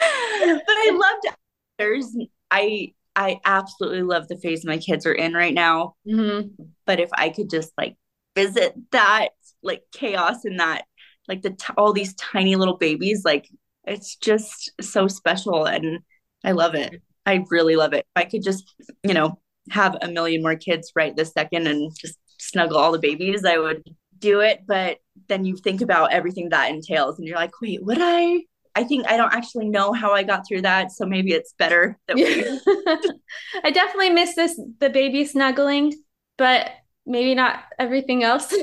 but 0.65 0.75
I 0.75 0.89
loved 0.93 1.37
others. 1.79 2.15
I 2.51 2.93
I 3.15 3.39
absolutely 3.45 4.01
love 4.03 4.27
the 4.27 4.37
phase 4.37 4.65
my 4.65 4.77
kids 4.77 5.05
are 5.05 5.13
in 5.13 5.33
right 5.33 5.53
now. 5.53 5.95
Mhm. 6.07 6.51
But 6.85 6.99
if 6.99 7.09
I 7.13 7.29
could 7.29 7.49
just 7.49 7.71
like 7.77 7.95
visit 8.35 8.73
that 8.91 9.29
like 9.61 9.83
chaos 9.91 10.45
and 10.45 10.59
that 10.59 10.85
like 11.27 11.41
the 11.41 11.51
t- 11.51 11.73
all 11.77 11.93
these 11.93 12.15
tiny 12.15 12.55
little 12.55 12.77
babies, 12.77 13.23
like 13.23 13.47
it's 13.85 14.15
just 14.15 14.71
so 14.81 15.07
special 15.07 15.65
and 15.65 15.99
I 16.43 16.51
love 16.51 16.75
it. 16.75 17.01
I 17.25 17.45
really 17.49 17.75
love 17.75 17.93
it. 17.93 18.05
If 18.15 18.23
I 18.23 18.25
could 18.25 18.43
just 18.43 18.73
you 19.03 19.13
know 19.13 19.39
have 19.69 19.95
a 20.01 20.07
million 20.09 20.41
more 20.41 20.55
kids 20.55 20.91
right 20.95 21.15
this 21.15 21.31
second 21.31 21.67
and 21.67 21.91
just 21.97 22.17
snuggle 22.39 22.77
all 22.77 22.91
the 22.91 22.99
babies, 22.99 23.45
I 23.45 23.57
would 23.57 23.83
do 24.19 24.41
it. 24.41 24.61
But 24.67 24.97
then 25.27 25.45
you 25.45 25.55
think 25.55 25.81
about 25.81 26.11
everything 26.13 26.49
that 26.49 26.71
entails, 26.71 27.17
and 27.19 27.27
you're 27.27 27.37
like, 27.37 27.61
wait, 27.61 27.83
would 27.83 27.99
I? 28.01 28.41
I 28.75 28.83
think 28.83 29.05
I 29.07 29.17
don't 29.17 29.33
actually 29.33 29.69
know 29.69 29.93
how 29.93 30.13
I 30.13 30.23
got 30.23 30.47
through 30.47 30.61
that, 30.63 30.91
so 30.91 31.05
maybe 31.05 31.31
it's 31.33 31.53
better 31.53 31.97
that 32.07 32.15
we. 32.15 32.25
I 33.63 33.71
definitely 33.71 34.09
miss 34.09 34.35
this 34.35 34.59
the 34.79 34.89
baby 34.89 35.25
snuggling, 35.25 35.93
but 36.37 36.71
maybe 37.05 37.35
not 37.35 37.63
everything 37.77 38.23
else. 38.23 38.53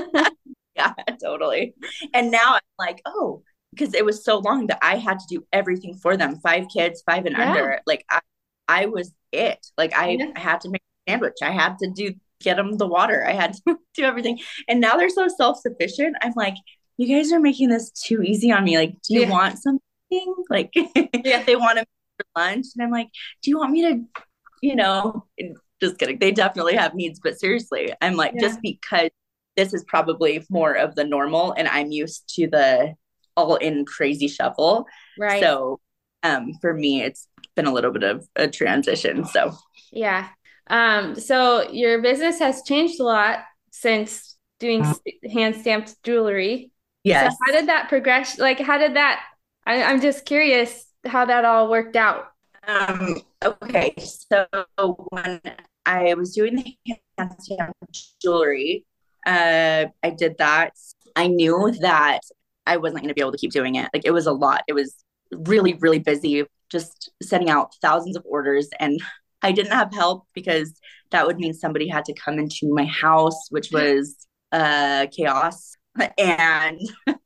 yeah, 0.76 0.94
totally. 1.22 1.74
And 2.14 2.30
now 2.30 2.54
I'm 2.54 2.60
like, 2.78 3.02
oh, 3.04 3.42
because 3.74 3.94
it 3.94 4.04
was 4.04 4.24
so 4.24 4.38
long 4.38 4.66
that 4.68 4.78
I 4.82 4.96
had 4.96 5.18
to 5.18 5.24
do 5.28 5.44
everything 5.52 5.94
for 5.94 6.16
them. 6.16 6.36
Five 6.36 6.66
kids, 6.74 7.02
five 7.04 7.26
and 7.26 7.36
Yeah. 7.36 7.50
under. 7.50 7.80
Like 7.86 8.04
I, 8.10 8.20
I 8.68 8.86
was 8.86 9.12
it. 9.32 9.64
Like 9.76 9.96
I, 9.96 10.10
Yeah. 10.10 10.32
I 10.36 10.40
had 10.40 10.60
to 10.62 10.70
make 10.70 10.82
a 11.06 11.10
sandwich. 11.10 11.36
I 11.42 11.50
had 11.50 11.78
to 11.78 11.90
do 11.90 12.14
get 12.40 12.56
them 12.56 12.76
the 12.76 12.86
water. 12.86 13.24
I 13.26 13.32
had 13.32 13.54
to 13.54 13.76
do 13.94 14.02
everything. 14.04 14.40
And 14.68 14.80
now 14.80 14.96
they're 14.96 15.08
so 15.10 15.28
self 15.28 15.58
sufficient. 15.58 16.16
I'm 16.22 16.32
like, 16.36 16.54
you 16.96 17.16
guys 17.16 17.32
are 17.32 17.40
making 17.40 17.68
this 17.68 17.90
too 17.90 18.22
easy 18.22 18.52
on 18.52 18.64
me. 18.64 18.76
Like, 18.78 18.92
do 19.02 19.14
you 19.14 19.22
Yeah. 19.22 19.30
want 19.30 19.58
something? 19.58 19.80
Like, 20.50 20.70
Yeah. 20.74 21.42
they 21.44 21.56
want 21.56 21.78
to 21.78 21.86
for 22.18 22.26
lunch, 22.36 22.66
and 22.74 22.84
I'm 22.84 22.90
like, 22.90 23.08
do 23.42 23.50
you 23.50 23.58
want 23.58 23.72
me 23.72 23.82
to, 23.82 24.22
you 24.60 24.76
know? 24.76 25.24
Just 25.80 25.96
kidding. 25.98 26.18
They 26.18 26.30
definitely 26.32 26.74
have 26.76 26.94
needs, 26.94 27.18
but 27.22 27.40
seriously, 27.40 27.92
I'm 28.02 28.14
like, 28.14 28.32
Yeah. 28.34 28.42
just 28.42 28.60
because 28.60 29.08
this 29.56 29.72
is 29.72 29.84
probably 29.84 30.44
more 30.50 30.74
of 30.74 30.94
the 30.94 31.04
normal, 31.04 31.52
and 31.52 31.66
I'm 31.68 31.90
used 31.92 32.28
to 32.36 32.46
the 32.48 32.94
all 33.36 33.56
in 33.56 33.86
crazy 33.86 34.28
shuffle. 34.28 34.86
Right. 35.18 35.40
So, 35.42 35.80
um, 36.22 36.52
for 36.60 36.74
me, 36.74 37.02
it's 37.02 37.26
been 37.56 37.66
a 37.66 37.72
little 37.72 37.90
bit 37.90 38.02
of 38.02 38.28
a 38.36 38.48
transition. 38.48 39.24
So, 39.24 39.54
Yeah. 39.90 40.28
Um, 40.68 41.14
so 41.16 41.70
your 41.70 42.02
business 42.02 42.38
has 42.38 42.62
changed 42.64 43.00
a 43.00 43.04
lot 43.04 43.40
since 43.70 44.36
doing 44.60 44.84
hand 45.32 45.56
stamped 45.56 45.96
jewelry. 46.02 46.70
Yes. 47.04 47.32
So 47.32 47.38
how 47.46 47.52
did 47.52 47.68
that 47.68 47.88
progress? 47.88 48.38
Like, 48.38 48.60
how 48.60 48.78
did 48.78 48.96
that? 48.96 49.22
I, 49.66 49.82
I'm 49.82 50.00
just 50.00 50.24
curious 50.24 50.86
how 51.06 51.24
that 51.26 51.44
all 51.44 51.70
worked 51.70 51.96
out. 51.96 52.32
Um, 52.66 53.20
okay, 53.44 53.94
so 53.98 54.46
when 55.10 55.40
I 55.84 56.14
was 56.14 56.34
doing 56.34 56.56
the 56.56 56.98
hand 57.18 57.32
stamp 57.38 57.74
jewelry, 58.20 58.84
uh, 59.26 59.86
I 60.02 60.10
did 60.10 60.38
that. 60.38 60.72
I 61.16 61.26
knew 61.26 61.72
that 61.80 62.20
I 62.66 62.76
wasn't 62.76 63.02
going 63.02 63.08
to 63.08 63.14
be 63.14 63.20
able 63.20 63.32
to 63.32 63.38
keep 63.38 63.52
doing 63.52 63.74
it. 63.74 63.88
Like 63.92 64.04
it 64.04 64.12
was 64.12 64.26
a 64.26 64.32
lot. 64.32 64.62
It 64.68 64.74
was 64.74 64.94
really, 65.32 65.74
really 65.74 65.98
busy, 65.98 66.44
just 66.70 67.10
sending 67.22 67.50
out 67.50 67.74
thousands 67.82 68.16
of 68.16 68.24
orders, 68.26 68.68
and 68.78 69.00
I 69.42 69.50
didn't 69.50 69.72
have 69.72 69.92
help 69.92 70.26
because 70.34 70.72
that 71.10 71.26
would 71.26 71.38
mean 71.38 71.52
somebody 71.52 71.88
had 71.88 72.04
to 72.04 72.14
come 72.14 72.38
into 72.38 72.72
my 72.72 72.84
house, 72.84 73.48
which 73.50 73.70
was 73.72 74.26
uh, 74.52 75.06
chaos. 75.10 75.76
And 76.18 76.80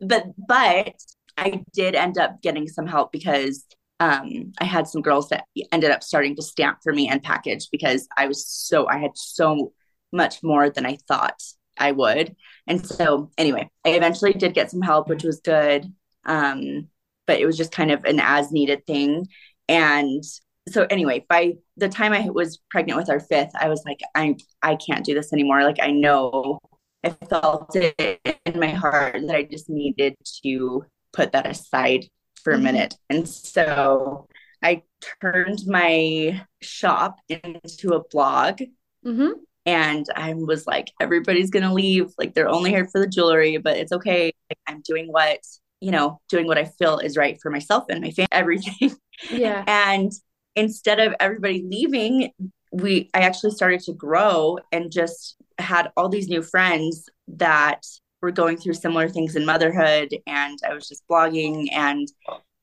but 0.00 0.24
but 0.36 0.94
I 1.36 1.62
did 1.72 1.94
end 1.94 2.18
up 2.18 2.42
getting 2.42 2.68
some 2.68 2.86
help 2.86 3.12
because 3.12 3.64
um, 4.00 4.52
I 4.58 4.64
had 4.64 4.88
some 4.88 5.02
girls 5.02 5.28
that 5.28 5.44
ended 5.70 5.90
up 5.90 6.02
starting 6.02 6.36
to 6.36 6.42
stamp 6.42 6.78
for 6.82 6.92
me 6.92 7.08
and 7.08 7.22
package 7.22 7.68
because 7.70 8.08
I 8.16 8.26
was 8.26 8.46
so 8.46 8.88
I 8.88 8.98
had 8.98 9.12
so 9.14 9.72
much 10.12 10.42
more 10.42 10.70
than 10.70 10.86
I 10.86 10.98
thought 11.08 11.40
I 11.78 11.92
would. 11.92 12.36
And 12.66 12.84
so 12.84 13.30
anyway, 13.38 13.70
I 13.84 13.90
eventually 13.90 14.32
did 14.32 14.54
get 14.54 14.70
some 14.70 14.82
help, 14.82 15.08
which 15.08 15.24
was 15.24 15.40
good. 15.40 15.92
Um, 16.24 16.88
but 17.26 17.40
it 17.40 17.46
was 17.46 17.56
just 17.56 17.72
kind 17.72 17.90
of 17.90 18.04
an 18.04 18.20
as 18.20 18.52
needed 18.52 18.86
thing. 18.86 19.26
And 19.68 20.22
so 20.68 20.86
anyway, 20.90 21.24
by 21.28 21.54
the 21.76 21.88
time 21.88 22.12
I 22.12 22.28
was 22.30 22.58
pregnant 22.70 22.98
with 22.98 23.10
our 23.10 23.20
fifth, 23.20 23.52
I 23.58 23.68
was 23.68 23.82
like, 23.86 24.00
I 24.14 24.36
I 24.62 24.76
can't 24.76 25.04
do 25.04 25.14
this 25.14 25.32
anymore. 25.32 25.62
Like 25.62 25.78
I 25.80 25.90
know 25.90 26.58
I 27.04 27.10
felt 27.28 27.74
it 27.74 28.38
in 28.46 28.60
my 28.60 28.68
heart 28.68 29.16
that 29.26 29.36
I 29.36 29.42
just 29.44 29.68
needed 29.68 30.16
to 30.44 30.84
put 31.12 31.32
that 31.32 31.46
aside 31.46 32.06
for 32.44 32.54
a 32.54 32.58
Mhm. 32.58 32.62
minute. 32.62 32.94
And 33.10 33.28
so 33.28 34.28
I 34.62 34.82
turned 35.20 35.66
my 35.66 36.44
shop 36.60 37.16
into 37.28 37.94
a 37.94 38.04
blog 38.08 38.62
hmm 39.04 39.32
and 39.64 40.06
I 40.16 40.34
was 40.34 40.66
like, 40.66 40.90
everybody's 41.00 41.50
gonna 41.50 41.72
leave. 41.72 42.10
Like 42.18 42.34
they're 42.34 42.48
only 42.48 42.70
here 42.70 42.88
for 42.90 43.00
the 43.00 43.06
jewelry, 43.06 43.58
but 43.58 43.76
it's 43.76 43.92
okay. 43.92 44.32
Like, 44.50 44.58
I'm 44.66 44.80
doing 44.82 45.06
what, 45.12 45.38
you 45.80 45.92
know, 45.92 46.20
doing 46.28 46.46
what 46.46 46.58
I 46.58 46.64
feel 46.64 46.98
is 46.98 47.16
right 47.16 47.38
for 47.40 47.50
myself 47.50 47.84
and 47.88 48.00
my 48.00 48.10
family, 48.10 48.28
everything. 48.32 48.96
Yeah. 49.30 49.64
And 49.66 50.10
instead 50.56 50.98
of 51.00 51.14
everybody 51.20 51.64
leaving, 51.64 52.32
we 52.72 53.08
I 53.14 53.20
actually 53.20 53.52
started 53.52 53.80
to 53.82 53.92
grow 53.92 54.58
and 54.72 54.90
just 54.90 55.36
had 55.58 55.90
all 55.96 56.08
these 56.08 56.28
new 56.28 56.42
friends 56.42 57.08
that 57.28 57.82
were 58.20 58.30
going 58.30 58.56
through 58.56 58.74
similar 58.74 59.08
things 59.08 59.36
in 59.36 59.44
motherhood. 59.44 60.16
And 60.26 60.58
I 60.68 60.74
was 60.74 60.88
just 60.88 61.06
blogging 61.08 61.68
and 61.72 62.08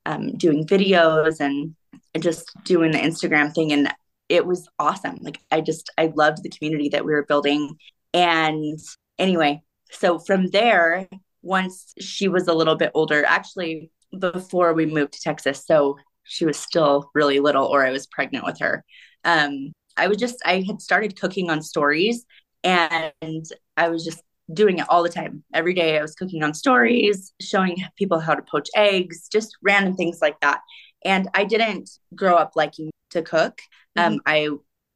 um, 0.05 0.37
doing 0.37 0.65
videos 0.65 1.39
and 1.39 1.75
just 2.19 2.51
doing 2.63 2.91
the 2.91 2.97
Instagram 2.97 3.53
thing. 3.53 3.71
And 3.73 3.93
it 4.29 4.45
was 4.45 4.67
awesome. 4.79 5.17
Like 5.21 5.39
I 5.51 5.61
just 5.61 5.91
I 5.97 6.11
loved 6.15 6.43
the 6.43 6.49
community 6.49 6.89
that 6.89 7.05
we 7.05 7.13
were 7.13 7.25
building. 7.25 7.75
And 8.13 8.79
anyway, 9.17 9.61
so 9.91 10.19
from 10.19 10.47
there, 10.47 11.07
once 11.41 11.93
she 11.99 12.27
was 12.27 12.47
a 12.47 12.53
little 12.53 12.75
bit 12.75 12.91
older, 12.93 13.25
actually 13.25 13.91
before 14.17 14.73
we 14.73 14.85
moved 14.85 15.13
to 15.13 15.21
Texas, 15.21 15.65
so 15.65 15.97
she 16.23 16.45
was 16.45 16.57
still 16.57 17.09
really 17.13 17.39
little, 17.39 17.65
or 17.65 17.85
I 17.85 17.91
was 17.91 18.07
pregnant 18.07 18.45
with 18.45 18.59
her. 18.59 18.83
Um, 19.23 19.71
I 19.97 20.07
was 20.07 20.17
just 20.17 20.37
I 20.45 20.63
had 20.65 20.81
started 20.81 21.19
cooking 21.19 21.49
on 21.49 21.61
stories, 21.61 22.25
and 22.63 23.45
I 23.77 23.89
was 23.89 24.03
just 24.03 24.21
doing 24.53 24.79
it 24.79 24.85
all 24.89 25.03
the 25.03 25.09
time. 25.09 25.43
Every 25.53 25.73
day 25.73 25.97
I 25.97 26.01
was 26.01 26.15
cooking 26.15 26.43
on 26.43 26.53
stories, 26.53 27.33
showing 27.39 27.77
people 27.97 28.19
how 28.19 28.35
to 28.35 28.41
poach 28.41 28.69
eggs, 28.75 29.27
just 29.31 29.57
random 29.61 29.95
things 29.95 30.19
like 30.21 30.39
that. 30.41 30.61
And 31.05 31.29
I 31.33 31.45
didn't 31.45 31.89
grow 32.15 32.35
up 32.35 32.53
liking 32.55 32.91
to 33.11 33.21
cook. 33.21 33.61
Um, 33.95 34.21
I 34.25 34.49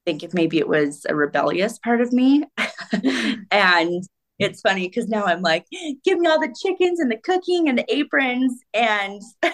think 0.06 0.24
if 0.24 0.34
maybe 0.34 0.58
it 0.58 0.68
was 0.68 1.06
a 1.08 1.16
rebellious 1.16 1.78
part 1.80 2.02
of 2.02 2.12
me. 2.12 2.44
and 3.52 4.04
it's 4.40 4.62
funny 4.62 4.88
because 4.88 5.08
now 5.08 5.26
I'm 5.26 5.42
like, 5.42 5.66
give 6.04 6.20
me 6.20 6.28
all 6.28 6.40
the 6.40 6.54
chickens 6.62 7.00
and 7.00 7.12
the 7.12 7.18
cooking 7.18 7.70
and 7.70 7.78
the 7.78 7.86
aprons. 7.94 8.60
And 8.74 9.22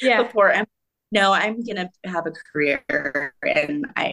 Yeah. 0.00 0.22
before 0.24 0.52
I'm 0.52 0.66
no, 1.12 1.32
I'm 1.32 1.64
gonna 1.64 1.88
have 2.04 2.26
a 2.26 2.32
career 2.52 3.32
and 3.42 3.86
I 3.96 4.12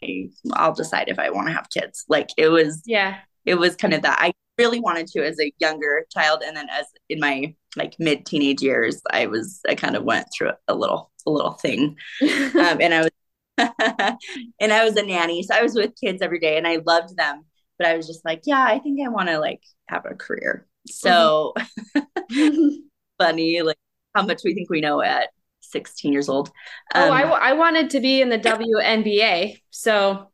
I'll 0.53 0.73
decide 0.73 1.09
if 1.09 1.19
I 1.19 1.31
want 1.31 1.47
to 1.47 1.53
have 1.53 1.67
kids. 1.69 2.05
Like 2.07 2.29
it 2.37 2.49
was 2.49 2.81
Yeah. 2.85 3.17
It 3.45 3.55
was 3.55 3.75
kind 3.75 3.93
of 3.93 4.01
that. 4.03 4.17
I 4.21 4.33
really 4.57 4.79
wanted 4.79 5.07
to 5.07 5.25
as 5.25 5.39
a 5.39 5.51
younger 5.59 6.05
child 6.13 6.43
and 6.45 6.55
then 6.55 6.67
as 6.69 6.85
in 7.09 7.19
my 7.19 7.55
like 7.75 7.95
mid 7.99 8.25
teenage 8.25 8.61
years 8.61 9.01
I 9.11 9.25
was 9.25 9.59
I 9.67 9.73
kind 9.75 9.95
of 9.95 10.03
went 10.03 10.27
through 10.35 10.51
a 10.67 10.75
little 10.75 11.11
a 11.25 11.31
little 11.31 11.53
thing. 11.53 11.97
Um, 12.21 12.79
and 12.81 12.93
I 12.93 13.01
was 13.01 13.09
and 14.59 14.73
I 14.73 14.83
was 14.83 14.95
a 14.95 15.03
nanny 15.03 15.43
so 15.43 15.55
I 15.55 15.61
was 15.63 15.75
with 15.75 15.91
kids 15.99 16.21
every 16.21 16.39
day 16.39 16.57
and 16.57 16.67
I 16.67 16.77
loved 16.85 17.15
them 17.17 17.45
but 17.77 17.87
I 17.87 17.97
was 17.97 18.07
just 18.07 18.23
like 18.25 18.41
yeah 18.45 18.63
I 18.63 18.79
think 18.79 18.99
I 19.03 19.09
want 19.09 19.29
to 19.29 19.39
like 19.39 19.61
have 19.89 20.05
a 20.05 20.15
career. 20.15 20.67
So 20.87 21.53
funny 23.19 23.61
like 23.61 23.77
how 24.15 24.25
much 24.25 24.41
we 24.43 24.53
think 24.53 24.69
we 24.69 24.81
know 24.81 25.01
at 25.01 25.29
16 25.61 26.13
years 26.13 26.29
old. 26.29 26.51
Oh, 26.93 27.07
Um, 27.07 27.11
I, 27.11 27.21
w- 27.23 27.41
I 27.41 27.53
wanted 27.53 27.89
to 27.91 27.99
be 27.99 28.21
in 28.21 28.29
the 28.29 28.37
WNBA. 28.37 29.61
So. 29.71 30.29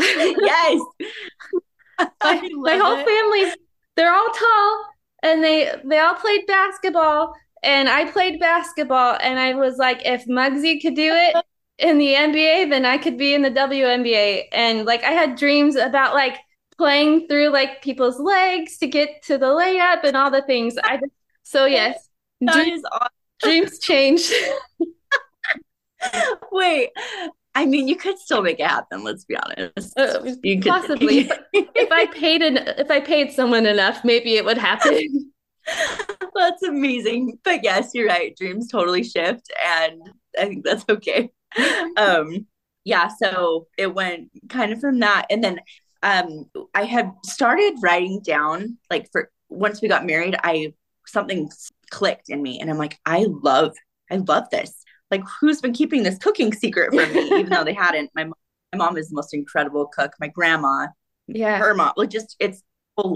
Yes 0.00 0.80
my, 2.22 2.40
my 2.62 2.76
whole 2.76 2.96
family, 2.96 3.52
they're 3.96 4.12
all 4.14 4.28
tall. 4.30 4.84
and 5.22 5.42
they 5.42 5.72
they 5.84 5.98
all 5.98 6.14
played 6.14 6.46
basketball 6.46 7.34
and 7.62 7.88
I 7.88 8.10
played 8.10 8.38
basketball 8.40 9.18
and 9.20 9.38
I 9.38 9.54
was 9.54 9.76
like 9.78 10.02
if 10.04 10.26
Muggsy 10.26 10.80
could 10.80 10.94
do 10.94 11.12
it 11.12 11.36
in 11.78 11.98
the 11.98 12.14
NBA 12.14 12.70
then 12.70 12.84
I 12.84 12.98
could 12.98 13.18
be 13.18 13.34
in 13.34 13.42
the 13.42 13.50
WNBA 13.50 14.44
and 14.52 14.84
like 14.86 15.02
I 15.04 15.10
had 15.12 15.36
dreams 15.36 15.76
about 15.76 16.14
like 16.14 16.38
playing 16.76 17.26
through 17.28 17.48
like 17.50 17.82
people's 17.82 18.20
legs 18.20 18.78
to 18.78 18.86
get 18.86 19.22
to 19.24 19.38
the 19.38 19.46
layup 19.46 20.04
and 20.04 20.16
all 20.16 20.30
the 20.30 20.42
things 20.42 20.76
I 20.78 20.98
just 20.98 21.12
so 21.42 21.66
yes 21.66 22.08
dreams, 22.52 22.82
awesome. 22.92 23.08
dreams 23.42 23.78
change 23.80 24.32
wait 26.52 26.90
I 27.58 27.66
mean, 27.66 27.88
you 27.88 27.96
could 27.96 28.20
still 28.20 28.40
make 28.40 28.60
it 28.60 28.68
happen. 28.68 29.02
Let's 29.02 29.24
be 29.24 29.36
honest. 29.36 29.98
Uh, 29.98 30.22
you 30.44 30.60
could, 30.60 30.70
possibly. 30.70 31.28
if 31.52 31.90
I 31.90 32.06
paid 32.06 32.40
an, 32.40 32.58
if 32.78 32.88
I 32.88 33.00
paid 33.00 33.32
someone 33.32 33.66
enough, 33.66 34.04
maybe 34.04 34.36
it 34.36 34.44
would 34.44 34.58
happen. 34.58 35.32
that's 36.36 36.62
amazing. 36.62 37.36
But 37.42 37.64
yes, 37.64 37.90
you're 37.94 38.06
right. 38.06 38.36
Dreams 38.36 38.68
totally 38.68 39.02
shift, 39.02 39.52
and 39.66 40.00
I 40.38 40.44
think 40.44 40.64
that's 40.64 40.84
okay. 40.88 41.30
um, 41.96 42.46
yeah. 42.84 43.08
So 43.08 43.66
it 43.76 43.92
went 43.92 44.30
kind 44.48 44.72
of 44.72 44.78
from 44.78 45.00
that, 45.00 45.26
and 45.28 45.42
then 45.42 45.58
um, 46.04 46.44
I 46.76 46.84
had 46.84 47.10
started 47.24 47.74
writing 47.82 48.20
down 48.20 48.78
like 48.88 49.10
for 49.10 49.32
once 49.48 49.82
we 49.82 49.88
got 49.88 50.06
married, 50.06 50.36
I 50.44 50.74
something 51.08 51.50
clicked 51.90 52.28
in 52.28 52.40
me, 52.40 52.60
and 52.60 52.70
I'm 52.70 52.78
like, 52.78 53.00
I 53.04 53.26
love, 53.28 53.74
I 54.12 54.18
love 54.18 54.44
this 54.52 54.84
like 55.10 55.22
who's 55.40 55.60
been 55.60 55.72
keeping 55.72 56.02
this 56.02 56.18
cooking 56.18 56.52
secret 56.52 56.90
from 56.90 57.12
me 57.12 57.38
even 57.38 57.50
though 57.50 57.64
they 57.64 57.72
hadn't 57.84 58.10
my, 58.14 58.24
my 58.24 58.32
mom 58.74 58.96
is 58.96 59.08
the 59.08 59.14
most 59.14 59.34
incredible 59.34 59.86
cook 59.86 60.12
my 60.20 60.28
grandma 60.28 60.86
yeah 61.26 61.58
her 61.58 61.74
mom 61.74 61.92
like 61.96 62.10
just 62.10 62.36
it's 62.38 62.62
a 62.98 63.10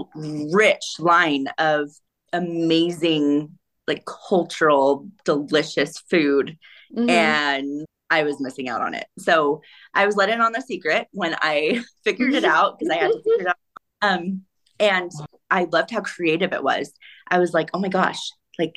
rich 0.51 0.95
line 0.99 1.47
of 1.57 1.89
amazing 2.31 3.57
like 3.87 4.05
cultural 4.05 5.07
delicious 5.25 5.97
food 6.09 6.57
mm-hmm. 6.95 7.09
and 7.09 7.85
I 8.09 8.23
was 8.23 8.39
missing 8.39 8.69
out 8.69 8.81
on 8.81 8.93
it. 8.93 9.07
So 9.17 9.61
I 9.95 10.05
was 10.05 10.15
let 10.15 10.29
in 10.29 10.39
on 10.39 10.51
the 10.51 10.61
secret 10.61 11.07
when 11.13 11.35
I 11.41 11.83
figured 12.03 12.35
it 12.35 12.45
out 12.45 12.77
because 12.77 12.95
I 12.95 12.97
had 12.97 13.07
to 13.11 13.23
figure 13.23 13.41
it 13.41 13.47
out. 13.47 13.55
Um, 14.03 14.43
and 14.79 15.11
I 15.49 15.65
loved 15.65 15.89
how 15.89 16.01
creative 16.01 16.53
it 16.53 16.63
was. 16.63 16.93
I 17.27 17.39
was 17.39 17.53
like, 17.53 17.69
oh 17.73 17.79
my 17.79 17.87
gosh, 17.87 18.19
like 18.59 18.75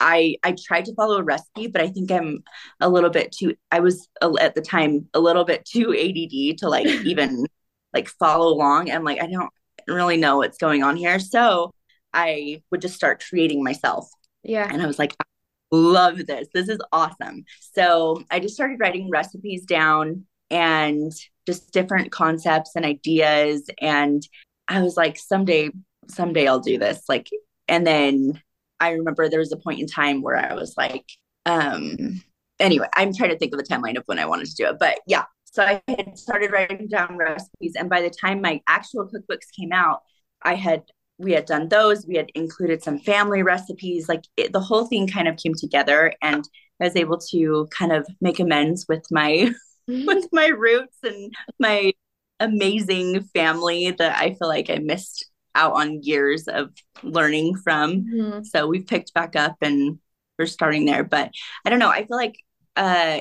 I 0.00 0.36
I 0.42 0.54
tried 0.66 0.86
to 0.86 0.94
follow 0.94 1.18
a 1.18 1.22
recipe, 1.22 1.68
but 1.68 1.80
I 1.80 1.88
think 1.88 2.10
I'm 2.10 2.42
a 2.80 2.88
little 2.88 3.10
bit 3.10 3.32
too. 3.32 3.54
I 3.70 3.80
was 3.80 4.08
at 4.40 4.54
the 4.54 4.60
time 4.60 5.08
a 5.14 5.20
little 5.20 5.44
bit 5.44 5.64
too 5.64 5.94
ADD 5.94 6.58
to 6.58 6.68
like 6.68 6.86
even 7.04 7.46
like 7.92 8.08
follow 8.08 8.48
along. 8.48 8.90
I'm 8.90 9.04
like 9.04 9.22
I 9.22 9.26
don't 9.26 9.50
really 9.88 10.16
know 10.16 10.38
what's 10.38 10.58
going 10.58 10.82
on 10.82 10.96
here, 10.96 11.18
so 11.18 11.72
I 12.12 12.62
would 12.70 12.80
just 12.80 12.94
start 12.94 13.24
creating 13.28 13.62
myself. 13.64 14.08
Yeah, 14.42 14.68
and 14.70 14.82
I 14.82 14.86
was 14.86 14.98
like, 14.98 15.14
I 15.20 15.24
love 15.70 16.26
this. 16.26 16.48
This 16.52 16.68
is 16.68 16.78
awesome. 16.92 17.44
So 17.72 18.22
I 18.30 18.40
just 18.40 18.54
started 18.54 18.80
writing 18.80 19.10
recipes 19.10 19.64
down 19.64 20.26
and 20.50 21.12
just 21.46 21.72
different 21.72 22.12
concepts 22.12 22.72
and 22.76 22.84
ideas, 22.84 23.68
and 23.80 24.22
I 24.68 24.82
was 24.82 24.96
like, 24.96 25.16
someday, 25.16 25.70
someday 26.08 26.46
I'll 26.46 26.60
do 26.60 26.78
this. 26.78 27.02
Like, 27.08 27.28
and 27.68 27.86
then 27.86 28.42
I 28.80 28.90
remember 28.90 29.28
there 29.28 29.40
was 29.40 29.52
a 29.52 29.56
point 29.56 29.80
in 29.80 29.86
time 29.86 30.22
where 30.22 30.36
I 30.36 30.54
was 30.54 30.74
like, 30.76 31.04
um, 31.44 32.22
anyway, 32.58 32.88
I'm 32.94 33.14
trying 33.14 33.30
to 33.30 33.38
think 33.38 33.52
of 33.52 33.58
the 33.58 33.64
timeline 33.64 33.96
of 33.96 34.04
when 34.06 34.18
I 34.18 34.26
wanted 34.26 34.46
to 34.48 34.54
do 34.54 34.66
it. 34.66 34.78
But 34.78 35.00
yeah, 35.06 35.24
so 35.44 35.62
I 35.62 35.82
had 35.88 36.18
started 36.18 36.52
writing 36.52 36.88
down 36.88 37.16
recipes. 37.16 37.74
And 37.76 37.88
by 37.88 38.02
the 38.02 38.10
time 38.10 38.40
my 38.40 38.60
actual 38.68 39.08
cookbooks 39.08 39.50
came 39.58 39.72
out, 39.72 40.00
I 40.42 40.54
had, 40.54 40.82
we 41.18 41.32
had 41.32 41.46
done 41.46 41.68
those. 41.68 42.06
We 42.06 42.16
had 42.16 42.30
included 42.34 42.82
some 42.82 42.98
family 42.98 43.42
recipes. 43.42 44.08
Like 44.08 44.24
it, 44.36 44.52
the 44.52 44.60
whole 44.60 44.86
thing 44.86 45.08
kind 45.08 45.28
of 45.28 45.36
came 45.36 45.54
together 45.54 46.12
and 46.22 46.46
I 46.80 46.84
was 46.84 46.96
able 46.96 47.18
to 47.30 47.68
kind 47.70 47.92
of 47.92 48.06
make 48.20 48.38
amends 48.38 48.84
with 48.88 49.04
my, 49.10 49.50
with 49.88 50.28
my 50.32 50.48
roots 50.48 50.98
and 51.02 51.32
my 51.58 51.92
amazing 52.38 53.22
family 53.34 53.92
that 53.92 54.18
I 54.18 54.34
feel 54.34 54.48
like 54.48 54.68
I 54.68 54.76
missed 54.76 55.24
out 55.56 55.72
on 55.72 56.02
years 56.02 56.48
of 56.48 56.70
learning 57.02 57.56
from. 57.56 58.04
Mm-hmm. 58.04 58.42
So 58.44 58.66
we've 58.66 58.86
picked 58.86 59.14
back 59.14 59.36
up 59.36 59.56
and 59.62 59.98
we're 60.38 60.46
starting 60.46 60.84
there. 60.84 61.04
But 61.04 61.32
I 61.64 61.70
don't 61.70 61.78
know. 61.78 61.90
I 61.90 62.04
feel 62.06 62.16
like 62.16 62.36
uh, 62.76 63.20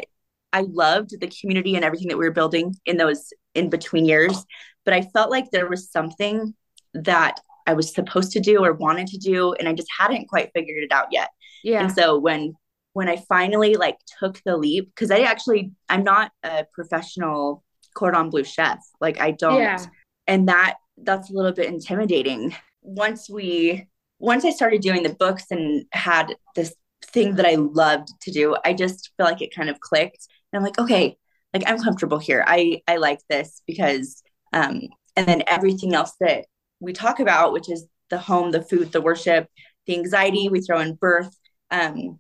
I 0.54 0.62
loved 0.62 1.20
the 1.20 1.28
community 1.28 1.76
and 1.76 1.84
everything 1.84 2.10
that 2.10 2.18
we 2.18 2.26
were 2.26 2.32
building 2.32 2.76
in 2.86 2.98
those 2.98 3.34
in 3.54 3.70
between 3.70 4.06
years. 4.06 4.46
But 4.84 4.94
I 4.94 5.02
felt 5.02 5.32
like 5.32 5.52
there 5.52 5.70
was 5.70 5.92
something 5.92 6.54
that 6.94 7.40
I 7.68 7.74
was 7.74 7.94
supposed 7.94 8.32
to 8.34 8.40
do 8.40 8.64
or 8.64 8.74
wanted 8.74 9.08
to 9.08 9.18
do, 9.18 9.54
and 9.54 9.68
I 9.68 9.74
just 9.74 9.90
hadn't 9.98 10.28
quite 10.28 10.52
figured 10.54 10.84
it 10.84 10.92
out 10.92 11.08
yet. 11.12 11.30
Yeah. 11.64 11.82
And 11.82 11.92
so 11.92 12.18
when 12.20 12.54
when 12.94 13.10
I 13.10 13.18
finally 13.28 13.76
like 13.76 13.98
took 14.20 14.42
the 14.46 14.56
leap, 14.56 14.90
because 14.94 15.12
I 15.12 15.22
actually 15.22 15.72
I'm 15.90 16.04
not 16.04 16.32
a 16.44 16.66
professional 16.74 17.64
cordon 17.96 18.30
bleu 18.30 18.44
chef. 18.44 18.80
Like 19.02 19.20
I 19.20 19.32
don't 19.32 19.62
yeah. 19.62 19.84
and 20.28 20.48
that 20.48 20.76
that's 20.98 21.30
a 21.30 21.34
little 21.34 21.52
bit 21.52 21.68
intimidating. 21.68 22.56
Once 22.82 23.30
we 23.30 23.88
once 24.20 24.46
I 24.46 24.52
started 24.52 24.82
doing 24.82 25.04
the 25.04 25.14
books 25.14 25.46
and 25.52 25.86
had 25.92 26.36
this 26.56 26.74
thing 27.08 27.36
that 27.36 27.46
I 27.46 27.56
loved 27.56 28.10
to 28.22 28.32
do, 28.32 28.56
I 28.64 28.74
just 28.74 29.12
feel 29.18 29.26
like 29.26 29.42
it 29.42 29.54
kind 29.54 29.70
of 29.70 29.80
clicked. 29.80 30.28
And 30.52 30.60
I'm 30.60 30.64
like, 30.64 30.80
okay, 30.80 31.18
like 31.54 31.64
I'm 31.68 31.82
comfortable 31.82 32.20
here. 32.20 32.44
I 32.48 32.82
I 32.88 32.98
like 32.98 33.20
this 33.30 33.62
because 33.68 34.22
um 34.54 34.82
and 35.16 35.28
then 35.28 35.44
everything 35.48 35.94
else 35.94 36.14
that 36.20 36.46
we 36.80 36.94
talk 36.94 37.20
about, 37.20 37.54
which 37.54 37.70
is 37.70 37.86
the 38.10 38.18
home, 38.18 38.52
the 38.52 38.62
food, 38.62 38.92
the 38.92 39.02
worship, 39.02 39.48
the 39.88 39.98
anxiety, 39.98 40.50
we 40.50 40.62
throw 40.62 40.80
in 40.80 40.96
birth. 40.96 41.36
Um 41.72 42.20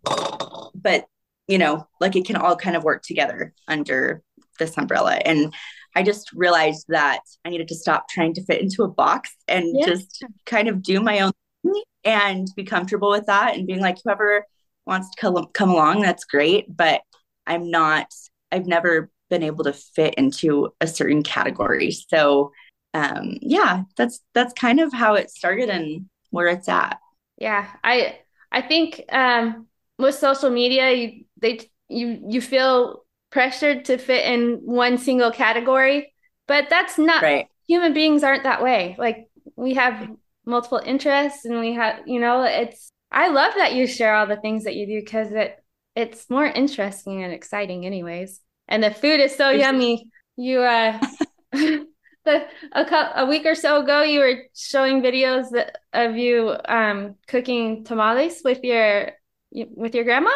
but 0.74 1.06
you 1.48 1.58
know, 1.58 1.88
like 2.00 2.16
it 2.16 2.26
can 2.26 2.36
all 2.36 2.56
kind 2.56 2.76
of 2.76 2.84
work 2.84 3.04
together 3.04 3.54
under 3.68 4.24
this 4.60 4.78
umbrella. 4.78 5.14
And 5.14 5.54
I 5.96 6.04
just 6.04 6.32
realized 6.34 6.88
that 6.90 7.22
I 7.46 7.50
needed 7.50 7.70
to 7.70 7.76
stop 7.76 8.10
trying 8.10 8.34
to 8.34 8.44
fit 8.44 8.62
into 8.62 8.84
a 8.84 8.88
box 8.88 9.34
and 9.48 9.74
yeah. 9.74 9.86
just 9.86 10.26
kind 10.46 10.68
of 10.68 10.84
do 10.84 11.00
my 11.00 11.22
own 11.22 11.32
thing 11.64 11.84
and 12.04 12.48
be 12.56 12.66
comfortable 12.66 13.10
with 13.10 13.28
that 13.28 13.56
and 13.56 13.66
being 13.66 13.80
like, 13.80 13.98
whoever 14.04 14.46
wants 14.86 15.10
to 15.10 15.22
come, 15.22 15.48
come 15.54 15.70
along, 15.70 16.02
that's 16.02 16.26
great. 16.26 16.66
But 16.76 17.02
I'm 17.48 17.72
not, 17.72 18.08
I've 18.52 18.68
never 18.68 19.10
been 19.30 19.42
able 19.42 19.64
to 19.64 19.74
fit 19.74 20.16
into 20.16 20.74
a 20.82 20.88
certain 20.88 21.24
category. 21.24 21.92
So, 21.92 22.52
um, 22.94 23.38
yeah, 23.42 23.84
that's, 23.96 24.20
that's 24.34 24.54
kind 24.54 24.82
of 24.82 24.92
how 24.92 25.16
it 25.16 25.32
started 25.32 25.70
and 25.70 26.10
where 26.30 26.48
it's 26.48 26.68
at. 26.68 27.00
Yeah. 27.38 27.68
I, 27.84 28.20
I 28.52 28.62
think, 28.62 29.06
um, 29.12 29.68
with 29.98 30.16
social 30.16 30.50
media, 30.50 30.92
you, 30.92 31.26
they, 31.38 31.72
you, 31.88 32.22
you 32.28 32.42
feel 32.42 33.05
pressured 33.36 33.84
to 33.84 33.98
fit 33.98 34.26
in 34.26 34.62
one 34.64 34.98
single 34.98 35.30
category, 35.30 36.14
but 36.48 36.70
that's 36.70 36.98
not 36.98 37.22
right. 37.22 37.48
Human 37.68 37.94
beings 37.94 38.24
aren't 38.24 38.44
that 38.44 38.64
way. 38.64 38.96
Like 38.98 39.28
we 39.58 39.74
have 39.74 40.08
multiple 40.46 40.82
interests 40.84 41.44
and 41.44 41.60
we 41.60 41.74
have, 41.74 42.08
you 42.08 42.22
know, 42.22 42.44
it's 42.44 42.90
I 43.12 43.28
love 43.28 43.54
that 43.58 43.74
you 43.74 43.88
share 43.88 44.16
all 44.16 44.26
the 44.26 44.38
things 44.38 44.64
that 44.64 44.76
you 44.76 44.88
do 44.88 45.02
because 45.02 45.34
it 45.34 45.62
it's 45.98 46.30
more 46.30 46.46
interesting 46.46 47.24
and 47.24 47.34
exciting 47.34 47.86
anyways. 47.86 48.40
And 48.70 48.82
the 48.82 48.92
food 48.92 49.20
is 49.20 49.36
so 49.36 49.50
yummy. 49.50 50.10
You 50.38 50.62
uh 50.62 50.98
the 51.52 51.86
a, 52.72 53.12
a 53.18 53.26
week 53.26 53.46
or 53.46 53.56
so 53.56 53.84
ago 53.84 54.02
you 54.02 54.22
were 54.22 54.44
showing 54.56 55.02
videos 55.02 55.50
that, 55.52 55.76
of 55.92 56.16
you 56.16 56.56
um 56.70 57.16
cooking 57.28 57.84
tamales 57.84 58.42
with 58.46 58.64
your 58.64 59.12
with 59.52 59.94
your 59.94 60.04
grandma 60.04 60.32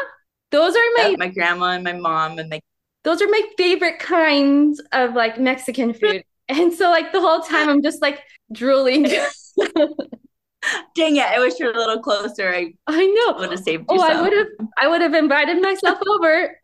those 0.51 0.75
are 0.75 0.89
my 0.95 1.15
my 1.17 1.27
grandma 1.27 1.71
and 1.71 1.83
my 1.83 1.93
mom 1.93 2.39
and 2.39 2.49
my 2.49 2.62
those 3.03 3.21
are 3.21 3.27
my 3.27 3.41
favorite 3.57 3.99
kinds 3.99 4.81
of 4.91 5.13
like 5.13 5.39
Mexican 5.39 5.93
food. 5.93 6.24
And 6.51 6.74
so 6.74 6.89
like 6.89 7.11
the 7.11 7.21
whole 7.21 7.41
time 7.41 7.69
I'm 7.69 7.84
just 7.84 8.01
like 8.01 8.24
drooling. 8.51 9.03
Dang 10.95 11.15
it, 11.15 11.26
I 11.26 11.38
wish 11.38 11.59
you 11.59 11.67
were 11.67 11.74
a 11.74 11.78
little 11.78 11.99
closer. 11.99 12.49
I 12.51 12.74
I 12.88 13.05
know. 13.05 13.38
Would 13.38 13.51
have 13.51 13.59
saved 13.59 13.84
you. 13.88 13.97
Oh, 13.97 13.97
some. 13.99 14.17
I 14.17 14.19
would 14.19 14.34
have 14.34 14.47
I 14.82 14.88
would 14.88 15.01
have 15.01 15.13
invited 15.13 15.61
myself 15.61 15.99
over. 16.07 16.59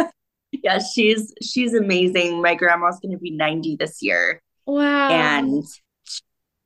yeah, 0.50 0.80
she's 0.80 1.32
she's 1.40 1.72
amazing. 1.72 2.42
My 2.42 2.56
grandma's 2.56 2.98
gonna 2.98 3.16
be 3.16 3.30
90 3.30 3.76
this 3.76 4.02
year. 4.02 4.42
Wow. 4.66 5.10
And 5.10 5.64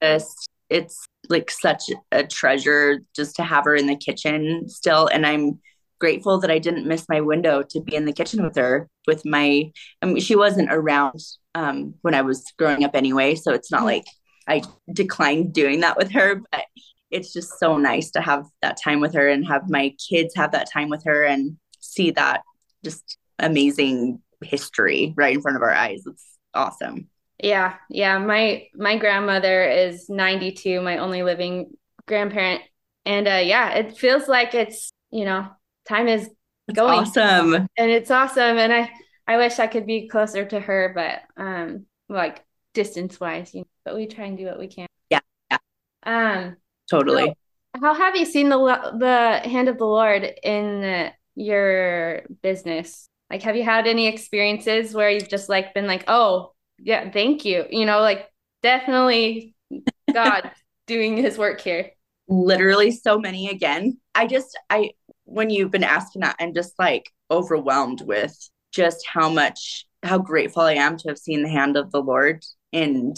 just 0.03 0.49
it's 0.70 1.07
like 1.28 1.51
such 1.51 1.91
a 2.11 2.24
treasure 2.24 3.01
just 3.14 3.37
to 3.37 3.43
have 3.43 3.64
her 3.64 3.74
in 3.74 3.87
the 3.87 3.97
kitchen 3.97 4.66
still. 4.66 5.09
And 5.09 5.26
I'm 5.26 5.61
grateful 6.01 6.38
that 6.40 6.51
I 6.51 6.59
didn't 6.59 6.86
miss 6.86 7.09
my 7.09 7.20
window 7.20 7.62
to 7.62 7.80
be 7.80 7.94
in 7.94 8.05
the 8.05 8.12
kitchen 8.12 8.42
with 8.42 8.57
her 8.57 8.88
with 9.07 9.24
my 9.24 9.70
I 10.03 10.07
mean 10.07 10.20
she 10.20 10.36
wasn't 10.36 10.72
around 10.72 11.20
um 11.55 11.94
when 12.03 12.14
I 12.14 12.22
was 12.22 12.44
growing 12.59 12.84
up 12.84 12.94
anyway 12.94 13.34
so 13.34 13.53
it's 13.53 13.70
not 13.70 13.78
mm-hmm. 13.78 13.86
like 13.86 14.05
I 14.48 14.62
declined 14.92 15.53
doing 15.53 15.80
that 15.80 15.96
with 15.96 16.11
her 16.12 16.40
but 16.51 16.64
it's 17.11 17.32
just 17.32 17.59
so 17.59 17.76
nice 17.76 18.11
to 18.12 18.20
have 18.20 18.46
that 18.62 18.78
time 18.82 19.01
with 19.01 19.14
her 19.14 19.28
and 19.28 19.46
have 19.46 19.68
my 19.68 19.94
kids 20.09 20.34
have 20.36 20.53
that 20.53 20.70
time 20.70 20.88
with 20.88 21.05
her 21.05 21.24
and 21.24 21.57
see 21.80 22.11
that 22.12 22.42
just 22.84 23.18
amazing 23.38 24.20
history 24.42 25.12
right 25.16 25.34
in 25.34 25.42
front 25.42 25.57
of 25.57 25.62
our 25.62 25.72
eyes 25.72 26.03
it's 26.07 26.38
awesome 26.55 27.09
yeah 27.42 27.74
yeah 27.88 28.18
my 28.18 28.66
my 28.74 28.96
grandmother 28.96 29.64
is 29.64 30.09
92 30.09 30.80
my 30.80 30.98
only 30.98 31.22
living 31.22 31.70
grandparent. 32.11 32.62
And 33.07 33.26
uh, 33.26 33.40
yeah, 33.42 33.70
it 33.70 33.96
feels 33.96 34.28
like 34.28 34.55
it's, 34.55 34.90
you 35.11 35.24
know, 35.24 35.48
time 35.87 36.09
is 36.09 36.28
That's 36.66 36.78
going. 36.78 37.01
awesome. 37.01 37.55
And 37.76 37.91
it's 37.91 38.11
awesome. 38.11 38.59
And 38.59 38.72
I, 38.72 38.91
I 39.26 39.37
wish 39.37 39.59
I 39.59 39.66
could 39.66 39.87
be 39.87 40.09
closer 40.09 40.45
to 40.45 40.61
her, 40.61 40.93
but 40.95 41.43
um, 41.43 41.87
like 42.09 42.45
distance 42.74 43.20
wise, 43.20 43.55
you 43.55 43.61
know, 43.61 43.66
but 43.85 43.95
we 43.97 44.07
try 44.07 44.26
and 44.26 44.37
do 44.37 44.47
what 44.47 44.59
we 44.59 44.68
can. 44.68 44.87
Yeah. 45.11 45.20
yeah. 45.51 45.59
Um, 46.05 46.57
totally. 46.91 47.35
How 47.81 47.95
have 47.95 48.16
you 48.16 48.24
seen 48.24 48.49
the 48.49 48.59
the 48.99 49.49
hand 49.49 49.68
of 49.68 49.78
the 49.78 49.87
Lord 49.87 50.24
in 50.43 51.12
your 51.37 52.22
business? 52.43 53.09
Like, 53.31 53.43
have 53.43 53.55
you 53.55 53.62
had 53.62 53.87
any 53.87 54.09
experiences 54.09 54.93
where 54.93 55.09
you've 55.09 55.28
just 55.28 55.49
like 55.49 55.72
been 55.72 55.87
like, 55.87 56.05
oh, 56.09 56.53
yeah, 56.78 57.11
thank 57.11 57.45
you, 57.45 57.64
you 57.70 57.87
know, 57.87 58.01
like 58.01 58.28
definitely 58.62 59.55
God 60.12 60.51
doing 60.87 61.16
His 61.16 61.39
work 61.39 61.61
here. 61.61 61.93
Literally, 62.28 62.91
so 62.91 63.18
many 63.18 63.49
again. 63.49 63.99
I 64.14 64.26
just, 64.26 64.59
I 64.68 64.91
when 65.31 65.49
you've 65.49 65.70
been 65.70 65.85
asking 65.85 66.20
that, 66.22 66.37
I'm 66.41 66.53
just 66.53 66.74
like 66.78 67.11
overwhelmed 67.31 68.03
with 68.03 68.37
just 68.72 69.07
how 69.07 69.28
much, 69.31 69.87
how 70.03 70.18
grateful 70.18 70.62
I 70.62 70.74
am 70.74 70.97
to 70.99 71.09
have 71.09 71.18
seen 71.18 71.43
the 71.43 71.49
hand 71.49 71.76
of 71.76 71.93
the 71.93 72.03
Lord 72.03 72.45
and 72.72 73.16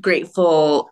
grateful 0.00 0.90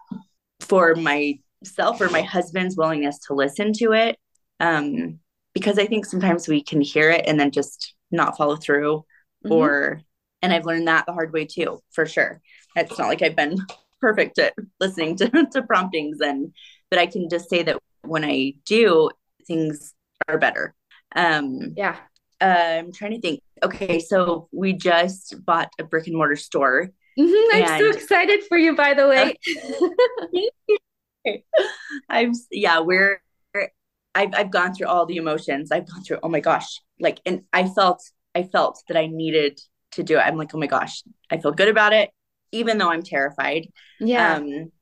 for 0.60 0.94
myself 0.94 2.00
or 2.00 2.08
my 2.08 2.22
husband's 2.22 2.76
willingness 2.76 3.18
to 3.26 3.34
listen 3.34 3.72
to 3.74 3.92
it. 3.92 4.18
Um, 4.60 5.18
because 5.54 5.78
I 5.78 5.86
think 5.86 6.06
sometimes 6.06 6.48
we 6.48 6.62
can 6.62 6.80
hear 6.80 7.10
it 7.10 7.24
and 7.26 7.38
then 7.38 7.50
just 7.50 7.94
not 8.10 8.38
follow 8.38 8.56
through 8.56 9.04
mm-hmm. 9.44 9.52
or 9.52 10.00
and 10.40 10.52
I've 10.52 10.66
learned 10.66 10.88
that 10.88 11.06
the 11.06 11.12
hard 11.12 11.32
way 11.32 11.44
too, 11.44 11.80
for 11.92 12.04
sure. 12.06 12.40
It's 12.74 12.98
not 12.98 13.08
like 13.08 13.22
I've 13.22 13.36
been 13.36 13.58
perfect 14.00 14.38
at 14.38 14.54
listening 14.80 15.16
to, 15.16 15.28
to 15.52 15.62
promptings 15.62 16.20
and 16.20 16.54
but 16.90 16.98
I 16.98 17.06
can 17.06 17.28
just 17.28 17.50
say 17.50 17.62
that 17.62 17.78
when 18.02 18.24
I 18.24 18.54
do, 18.64 19.10
things 19.46 19.94
are 20.28 20.38
better. 20.38 20.74
Um 21.14 21.74
yeah. 21.76 21.96
Uh, 22.40 22.78
I'm 22.80 22.92
trying 22.92 23.12
to 23.12 23.20
think. 23.20 23.40
Okay, 23.62 24.00
so 24.00 24.48
we 24.50 24.72
just 24.72 25.36
bought 25.46 25.70
a 25.78 25.84
brick 25.84 26.08
and 26.08 26.16
mortar 26.16 26.34
store. 26.34 26.90
Mm-hmm, 27.16 27.56
I'm 27.56 27.78
so 27.78 27.90
excited 27.90 28.42
for 28.48 28.58
you, 28.58 28.74
by 28.74 28.94
the 28.94 29.06
way. 29.06 29.36
I'm 32.08 32.32
yeah, 32.50 32.80
we're 32.80 33.22
I've 34.14 34.34
I've 34.34 34.50
gone 34.50 34.74
through 34.74 34.88
all 34.88 35.06
the 35.06 35.16
emotions. 35.16 35.70
I've 35.70 35.88
gone 35.88 36.02
through 36.02 36.18
oh 36.22 36.28
my 36.28 36.40
gosh. 36.40 36.80
Like 37.00 37.20
and 37.24 37.42
I 37.52 37.68
felt 37.68 38.02
I 38.34 38.42
felt 38.42 38.82
that 38.88 38.96
I 38.96 39.06
needed 39.06 39.60
to 39.92 40.02
do 40.02 40.18
it. 40.18 40.22
I'm 40.22 40.36
like, 40.36 40.54
oh 40.54 40.58
my 40.58 40.66
gosh, 40.66 41.02
I 41.30 41.38
feel 41.38 41.52
good 41.52 41.68
about 41.68 41.92
it, 41.92 42.10
even 42.50 42.78
though 42.78 42.90
I'm 42.90 43.02
terrified. 43.02 43.68
Yeah. 44.00 44.36
Um 44.36 44.72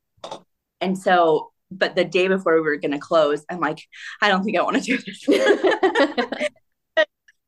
and 0.79 0.97
so 0.97 1.51
but 1.71 1.95
the 1.95 2.05
day 2.05 2.27
before 2.27 2.55
we 2.55 2.61
were 2.61 2.77
gonna 2.77 2.99
close, 2.99 3.43
I'm 3.49 3.59
like, 3.59 3.81
I 4.21 4.29
don't 4.29 4.43
think 4.43 4.57
I 4.57 4.63
want 4.63 4.77
to 4.77 4.83
do 4.83 4.97
this. 4.97 5.25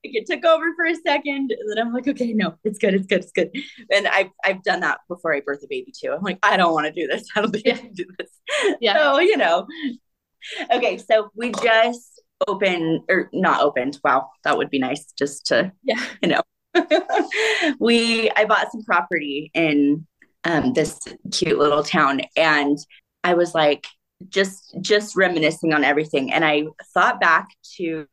it 0.03 0.25
took 0.25 0.45
over 0.45 0.73
for 0.75 0.85
a 0.85 0.95
second 0.95 1.51
and 1.51 1.69
then 1.69 1.79
i'm 1.79 1.93
like 1.93 2.07
okay 2.07 2.33
no 2.33 2.53
it's 2.63 2.77
good 2.77 2.93
it's 2.93 3.07
good 3.07 3.21
it's 3.21 3.31
good. 3.31 3.49
And 3.91 4.07
i've 4.07 4.29
i've 4.43 4.63
done 4.63 4.81
that 4.81 4.99
before 5.07 5.33
i 5.33 5.41
birth 5.41 5.63
a 5.63 5.67
baby 5.69 5.93
too. 5.97 6.11
I'm 6.11 6.21
like 6.21 6.39
i 6.43 6.57
don't 6.57 6.73
want 6.73 6.87
to 6.87 6.91
do 6.91 7.07
this. 7.07 7.27
I 7.35 7.41
don't 7.41 7.51
think 7.51 7.65
yeah. 7.65 7.73
i 7.73 7.77
can 7.77 7.93
do 7.93 8.05
this. 8.17 8.29
Yeah. 8.81 8.93
So 8.95 9.19
you 9.19 9.37
know. 9.37 9.67
Okay 10.71 10.97
so 10.97 11.29
we 11.35 11.51
just 11.51 12.21
opened 12.47 13.01
or 13.09 13.29
not 13.31 13.61
opened 13.61 13.99
wow 14.03 14.29
that 14.43 14.57
would 14.57 14.69
be 14.69 14.79
nice 14.79 15.11
just 15.13 15.45
to 15.47 15.71
yeah. 15.83 16.03
you 16.21 16.29
know. 16.29 16.41
We 17.79 18.29
i 18.31 18.45
bought 18.45 18.71
some 18.71 18.83
property 18.83 19.51
in 19.53 20.05
um, 20.43 20.73
this 20.73 20.99
cute 21.31 21.57
little 21.57 21.83
town 21.83 22.21
and 22.35 22.77
i 23.23 23.33
was 23.33 23.55
like 23.55 23.87
just 24.29 24.75
just 24.81 25.15
reminiscing 25.15 25.73
on 25.73 25.83
everything 25.83 26.31
and 26.31 26.45
i 26.45 26.63
thought 26.93 27.19
back 27.19 27.47
to 27.75 28.07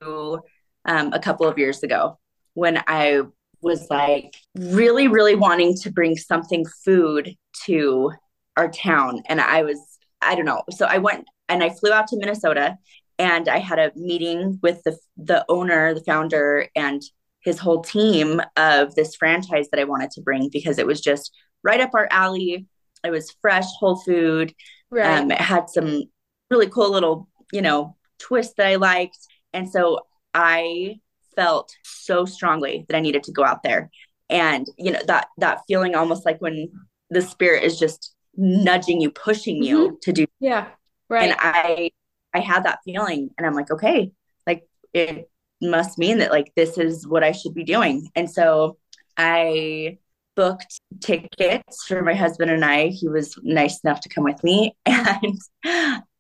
um, 0.85 1.13
a 1.13 1.19
couple 1.19 1.47
of 1.47 1.59
years 1.59 1.83
ago 1.83 2.19
when 2.55 2.83
I 2.87 3.23
was 3.63 3.87
like 3.91 4.35
really, 4.55 5.09
really 5.09 5.35
wanting 5.35 5.77
to 5.79 5.91
bring 5.91 6.17
something 6.17 6.65
food 6.85 7.35
to 7.65 8.13
our 8.57 8.71
town. 8.71 9.23
And 9.29 9.41
I 9.41 9.63
was, 9.63 9.79
I 10.23 10.35
don't 10.35 10.45
know. 10.45 10.63
So 10.71 10.87
I 10.87 10.99
went 10.99 11.27
and 11.49 11.63
I 11.63 11.71
flew 11.71 11.93
out 11.93 12.09
to 12.09 12.17
Minnesota 12.17 12.77
and 13.19 13.49
I 13.49 13.59
had 13.59 13.79
a 13.79 13.93
meeting 13.97 14.59
with 14.63 14.83
the 14.85 14.97
the 15.17 15.45
owner, 15.49 15.93
the 15.93 16.03
founder, 16.05 16.69
and 16.75 17.03
his 17.41 17.59
whole 17.59 17.83
team 17.83 18.41
of 18.57 18.95
this 18.95 19.15
franchise 19.15 19.69
that 19.71 19.81
I 19.81 19.85
wanted 19.85 20.11
to 20.13 20.23
bring 20.23 20.49
because 20.51 20.79
it 20.79 20.87
was 20.87 21.01
just 21.01 21.35
right 21.63 21.81
up 21.81 21.91
our 21.95 22.09
alley. 22.11 22.67
It 23.05 23.11
was 23.11 23.35
fresh, 23.43 23.67
whole 23.79 23.97
food. 23.97 24.55
Right. 24.91 25.21
Um, 25.21 25.31
it 25.31 25.41
had 25.41 25.69
some 25.69 26.05
really 26.51 26.69
cool 26.69 26.91
little, 26.91 27.29
you 27.53 27.63
know, 27.63 27.97
twists 28.19 28.55
that 28.57 28.67
I 28.67 28.77
liked. 28.77 29.19
And 29.53 29.71
so 29.71 30.01
I 30.35 31.01
felt 31.37 31.73
so 31.85 32.25
strongly 32.25 32.85
that 32.89 32.97
I 32.97 33.01
needed 33.01 33.23
to 33.25 33.33
go 33.33 33.45
out 33.45 33.63
there. 33.63 33.91
And, 34.29 34.67
you 34.79 34.93
know, 34.93 35.01
that 35.07 35.29
that 35.39 35.63
feeling 35.67 35.95
almost 35.95 36.25
like 36.25 36.41
when 36.41 36.71
the 37.11 37.23
spirit 37.23 37.65
is 37.65 37.79
just 37.79 38.15
nudging 38.37 39.01
you, 39.01 39.11
pushing 39.11 39.63
you 39.63 39.89
mm-hmm. 39.89 39.95
to 40.03 40.13
do. 40.13 40.27
Yeah. 40.39 40.69
Right. 41.09 41.31
And 41.31 41.37
I 41.41 41.91
I 42.33 42.41
had 42.41 42.65
that 42.65 42.81
feeling 42.85 43.31
and 43.37 43.47
I'm 43.47 43.55
like, 43.55 43.71
okay, 43.71 44.13
like 44.47 44.69
it 44.93 45.29
must 45.61 45.99
mean 45.99 46.19
that 46.19 46.31
like 46.31 46.53
this 46.55 46.79
is 46.79 47.07
what 47.07 47.25
I 47.25 47.33
should 47.33 47.55
be 47.55 47.65
doing. 47.65 48.09
And 48.15 48.31
so 48.31 48.79
I 49.17 49.99
booked 50.37 50.81
tickets 51.01 51.85
for 51.87 52.03
my 52.03 52.15
husband 52.15 52.51
and 52.51 52.65
I. 52.65 52.89
He 52.89 53.09
was 53.09 53.37
nice 53.43 53.81
enough 53.85 54.01
to 54.01 54.09
come 54.09 54.25
with 54.25 54.43
me 54.43 54.77
and 54.87 55.39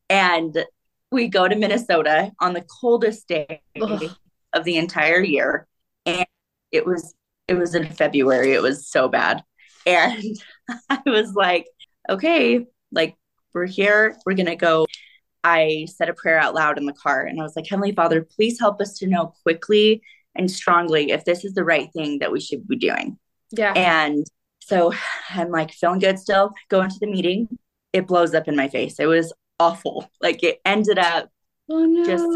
and 0.08 0.64
we 1.10 1.28
go 1.28 1.48
to 1.48 1.56
Minnesota 1.56 2.32
on 2.40 2.52
the 2.52 2.64
coldest 2.80 3.26
day 3.28 3.62
Ugh. 3.80 4.10
of 4.52 4.64
the 4.64 4.76
entire 4.76 5.22
year. 5.22 5.66
And 6.06 6.26
it 6.70 6.86
was 6.86 7.14
it 7.48 7.54
was 7.54 7.74
in 7.74 7.86
February. 7.86 8.52
It 8.52 8.62
was 8.62 8.88
so 8.88 9.08
bad. 9.08 9.42
And 9.86 10.22
I 10.90 11.00
was 11.06 11.34
like, 11.34 11.66
okay, 12.08 12.66
like 12.92 13.16
we're 13.54 13.66
here. 13.66 14.16
We're 14.24 14.34
gonna 14.34 14.56
go. 14.56 14.86
I 15.42 15.86
said 15.96 16.10
a 16.10 16.14
prayer 16.14 16.38
out 16.38 16.54
loud 16.54 16.76
in 16.76 16.84
the 16.84 16.92
car 16.92 17.22
and 17.22 17.40
I 17.40 17.42
was 17.42 17.56
like, 17.56 17.66
Heavenly 17.66 17.92
Father, 17.92 18.20
please 18.22 18.60
help 18.60 18.80
us 18.80 18.98
to 18.98 19.06
know 19.06 19.32
quickly 19.42 20.02
and 20.34 20.50
strongly 20.50 21.12
if 21.12 21.24
this 21.24 21.44
is 21.44 21.54
the 21.54 21.64
right 21.64 21.90
thing 21.94 22.18
that 22.18 22.30
we 22.30 22.40
should 22.40 22.68
be 22.68 22.76
doing. 22.76 23.18
Yeah. 23.52 23.72
And 23.72 24.26
so 24.60 24.92
I'm 25.30 25.50
like 25.50 25.72
feeling 25.72 26.00
good 26.00 26.18
still, 26.18 26.52
going 26.68 26.90
to 26.90 26.98
the 27.00 27.06
meeting. 27.06 27.48
It 27.92 28.06
blows 28.06 28.34
up 28.34 28.48
in 28.48 28.56
my 28.56 28.68
face. 28.68 28.98
It 28.98 29.06
was 29.06 29.32
awful. 29.58 30.08
Like 30.20 30.42
it 30.42 30.60
ended 30.64 30.98
up 30.98 31.28
oh, 31.68 31.84
no. 31.84 32.04
just 32.04 32.26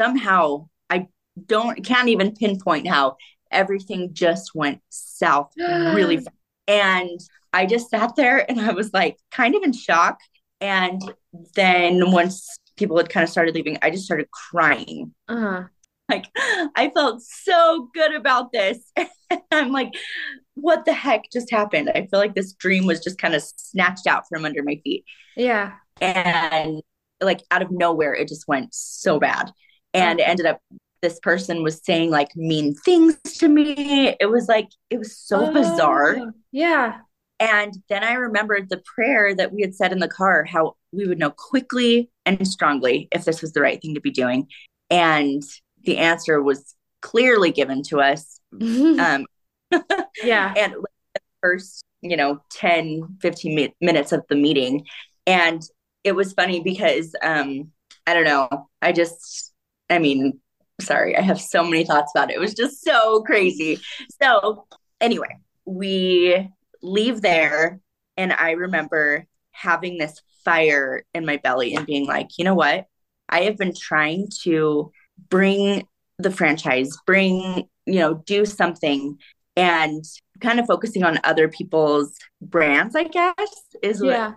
somehow 0.00 0.68
I 0.88 1.08
don't 1.46 1.84
can't 1.84 2.08
even 2.08 2.34
pinpoint 2.34 2.88
how 2.88 3.16
everything 3.50 4.10
just 4.12 4.54
went 4.54 4.80
south 4.90 5.52
really 5.58 6.18
fast. 6.18 6.28
And 6.68 7.20
I 7.52 7.66
just 7.66 7.90
sat 7.90 8.14
there 8.16 8.48
and 8.48 8.60
I 8.60 8.72
was 8.72 8.92
like 8.92 9.18
kind 9.30 9.54
of 9.54 9.62
in 9.62 9.72
shock. 9.72 10.20
And 10.60 11.00
then 11.54 12.12
once 12.12 12.58
people 12.76 12.96
had 12.96 13.08
kind 13.08 13.24
of 13.24 13.30
started 13.30 13.54
leaving, 13.54 13.78
I 13.82 13.90
just 13.90 14.04
started 14.04 14.30
crying. 14.30 15.14
Uh-huh. 15.28 15.64
Like 16.10 16.26
I 16.76 16.90
felt 16.92 17.22
so 17.22 17.88
good 17.94 18.14
about 18.14 18.52
this. 18.52 18.92
I'm 19.52 19.70
like, 19.70 19.92
what 20.54 20.84
the 20.84 20.92
heck 20.92 21.30
just 21.32 21.50
happened? 21.50 21.90
I 21.94 22.08
feel 22.10 22.18
like 22.18 22.34
this 22.34 22.52
dream 22.52 22.86
was 22.86 23.00
just 23.00 23.18
kind 23.18 23.34
of 23.34 23.42
snatched 23.42 24.06
out 24.06 24.24
from 24.28 24.44
under 24.44 24.62
my 24.62 24.80
feet. 24.84 25.04
Yeah 25.36 25.72
and 26.00 26.82
like 27.20 27.42
out 27.50 27.62
of 27.62 27.70
nowhere 27.70 28.14
it 28.14 28.28
just 28.28 28.48
went 28.48 28.72
so 28.74 29.18
bad 29.18 29.50
and 29.92 30.20
it 30.20 30.28
ended 30.28 30.46
up 30.46 30.60
this 31.02 31.18
person 31.20 31.62
was 31.62 31.84
saying 31.84 32.10
like 32.10 32.34
mean 32.36 32.74
things 32.74 33.16
to 33.22 33.48
me 33.48 34.16
it 34.20 34.30
was 34.30 34.48
like 34.48 34.68
it 34.90 34.98
was 34.98 35.16
so 35.16 35.46
oh, 35.46 35.52
bizarre 35.52 36.32
yeah 36.52 36.98
and 37.38 37.74
then 37.88 38.02
i 38.02 38.12
remembered 38.12 38.68
the 38.68 38.82
prayer 38.94 39.34
that 39.34 39.52
we 39.52 39.60
had 39.60 39.74
said 39.74 39.92
in 39.92 39.98
the 39.98 40.08
car 40.08 40.44
how 40.44 40.74
we 40.92 41.06
would 41.06 41.18
know 41.18 41.30
quickly 41.30 42.10
and 42.26 42.46
strongly 42.46 43.08
if 43.12 43.24
this 43.24 43.42
was 43.42 43.52
the 43.52 43.60
right 43.60 43.80
thing 43.82 43.94
to 43.94 44.00
be 44.00 44.10
doing 44.10 44.46
and 44.90 45.42
the 45.84 45.98
answer 45.98 46.42
was 46.42 46.74
clearly 47.02 47.50
given 47.50 47.82
to 47.82 48.00
us 48.00 48.40
um 48.62 49.26
yeah 50.22 50.52
and 50.56 50.74
the 51.14 51.20
first 51.40 51.84
you 52.02 52.16
know 52.16 52.40
10 52.52 53.16
15 53.20 53.54
mi- 53.54 53.74
minutes 53.80 54.12
of 54.12 54.24
the 54.28 54.36
meeting 54.36 54.84
and 55.26 55.62
it 56.04 56.12
was 56.12 56.32
funny 56.32 56.60
because 56.60 57.14
um 57.22 57.70
I 58.06 58.14
don't 58.14 58.24
know. 58.24 58.48
I 58.82 58.92
just 58.92 59.52
I 59.88 59.98
mean, 59.98 60.40
sorry, 60.80 61.16
I 61.16 61.20
have 61.20 61.40
so 61.40 61.64
many 61.64 61.84
thoughts 61.84 62.12
about 62.14 62.30
it. 62.30 62.36
It 62.36 62.40
was 62.40 62.54
just 62.54 62.82
so 62.82 63.22
crazy. 63.22 63.80
So 64.20 64.66
anyway, 65.00 65.36
we 65.64 66.48
leave 66.82 67.22
there 67.22 67.80
and 68.16 68.32
I 68.32 68.52
remember 68.52 69.26
having 69.52 69.98
this 69.98 70.20
fire 70.44 71.04
in 71.14 71.26
my 71.26 71.36
belly 71.36 71.74
and 71.74 71.86
being 71.86 72.06
like, 72.06 72.30
you 72.38 72.44
know 72.44 72.54
what? 72.54 72.86
I 73.28 73.42
have 73.42 73.56
been 73.56 73.74
trying 73.74 74.28
to 74.42 74.90
bring 75.28 75.86
the 76.18 76.30
franchise, 76.30 76.96
bring, 77.06 77.68
you 77.86 77.98
know, 77.98 78.22
do 78.26 78.44
something 78.44 79.18
and 79.56 80.04
kind 80.40 80.60
of 80.60 80.66
focusing 80.66 81.02
on 81.02 81.18
other 81.24 81.48
people's 81.48 82.16
brands, 82.40 82.96
I 82.96 83.04
guess, 83.04 83.34
is 83.82 84.02
yeah. 84.02 84.34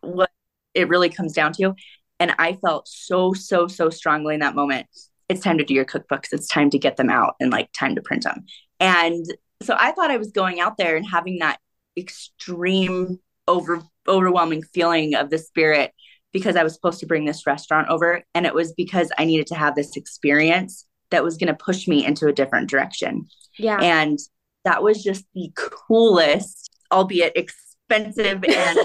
what 0.00 0.12
what 0.12 0.30
it 0.74 0.88
really 0.88 1.08
comes 1.08 1.32
down 1.32 1.52
to. 1.54 1.74
And 2.18 2.34
I 2.38 2.52
felt 2.64 2.86
so, 2.86 3.32
so, 3.32 3.66
so 3.66 3.88
strongly 3.90 4.34
in 4.34 4.40
that 4.40 4.54
moment. 4.54 4.86
It's 5.28 5.40
time 5.40 5.58
to 5.58 5.64
do 5.64 5.74
your 5.74 5.84
cookbooks. 5.84 6.28
It's 6.32 6.48
time 6.48 6.70
to 6.70 6.78
get 6.78 6.96
them 6.96 7.08
out 7.08 7.34
and 7.40 7.50
like 7.50 7.72
time 7.72 7.94
to 7.94 8.02
print 8.02 8.24
them. 8.24 8.44
And 8.78 9.24
so 9.62 9.74
I 9.78 9.92
thought 9.92 10.10
I 10.10 10.16
was 10.16 10.32
going 10.32 10.60
out 10.60 10.76
there 10.76 10.96
and 10.96 11.06
having 11.06 11.38
that 11.38 11.58
extreme 11.96 13.18
over 13.48 13.82
overwhelming 14.06 14.62
feeling 14.62 15.14
of 15.14 15.30
the 15.30 15.38
spirit 15.38 15.92
because 16.32 16.56
I 16.56 16.62
was 16.62 16.74
supposed 16.74 17.00
to 17.00 17.06
bring 17.06 17.24
this 17.24 17.46
restaurant 17.46 17.88
over 17.88 18.22
and 18.34 18.46
it 18.46 18.54
was 18.54 18.72
because 18.72 19.10
I 19.18 19.24
needed 19.24 19.46
to 19.48 19.54
have 19.54 19.74
this 19.74 19.96
experience 19.96 20.86
that 21.10 21.24
was 21.24 21.36
going 21.36 21.48
to 21.48 21.54
push 21.54 21.88
me 21.88 22.04
into 22.04 22.26
a 22.26 22.32
different 22.32 22.70
direction. 22.70 23.26
Yeah. 23.58 23.78
And 23.80 24.18
that 24.64 24.82
was 24.82 25.02
just 25.02 25.24
the 25.34 25.52
coolest, 25.56 26.70
albeit 26.92 27.36
expensive 27.36 28.44
and 28.44 28.78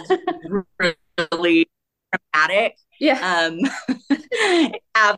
really 1.31 1.69
dramatic. 2.33 2.77
Yeah. 2.99 3.47
Um, 3.47 3.59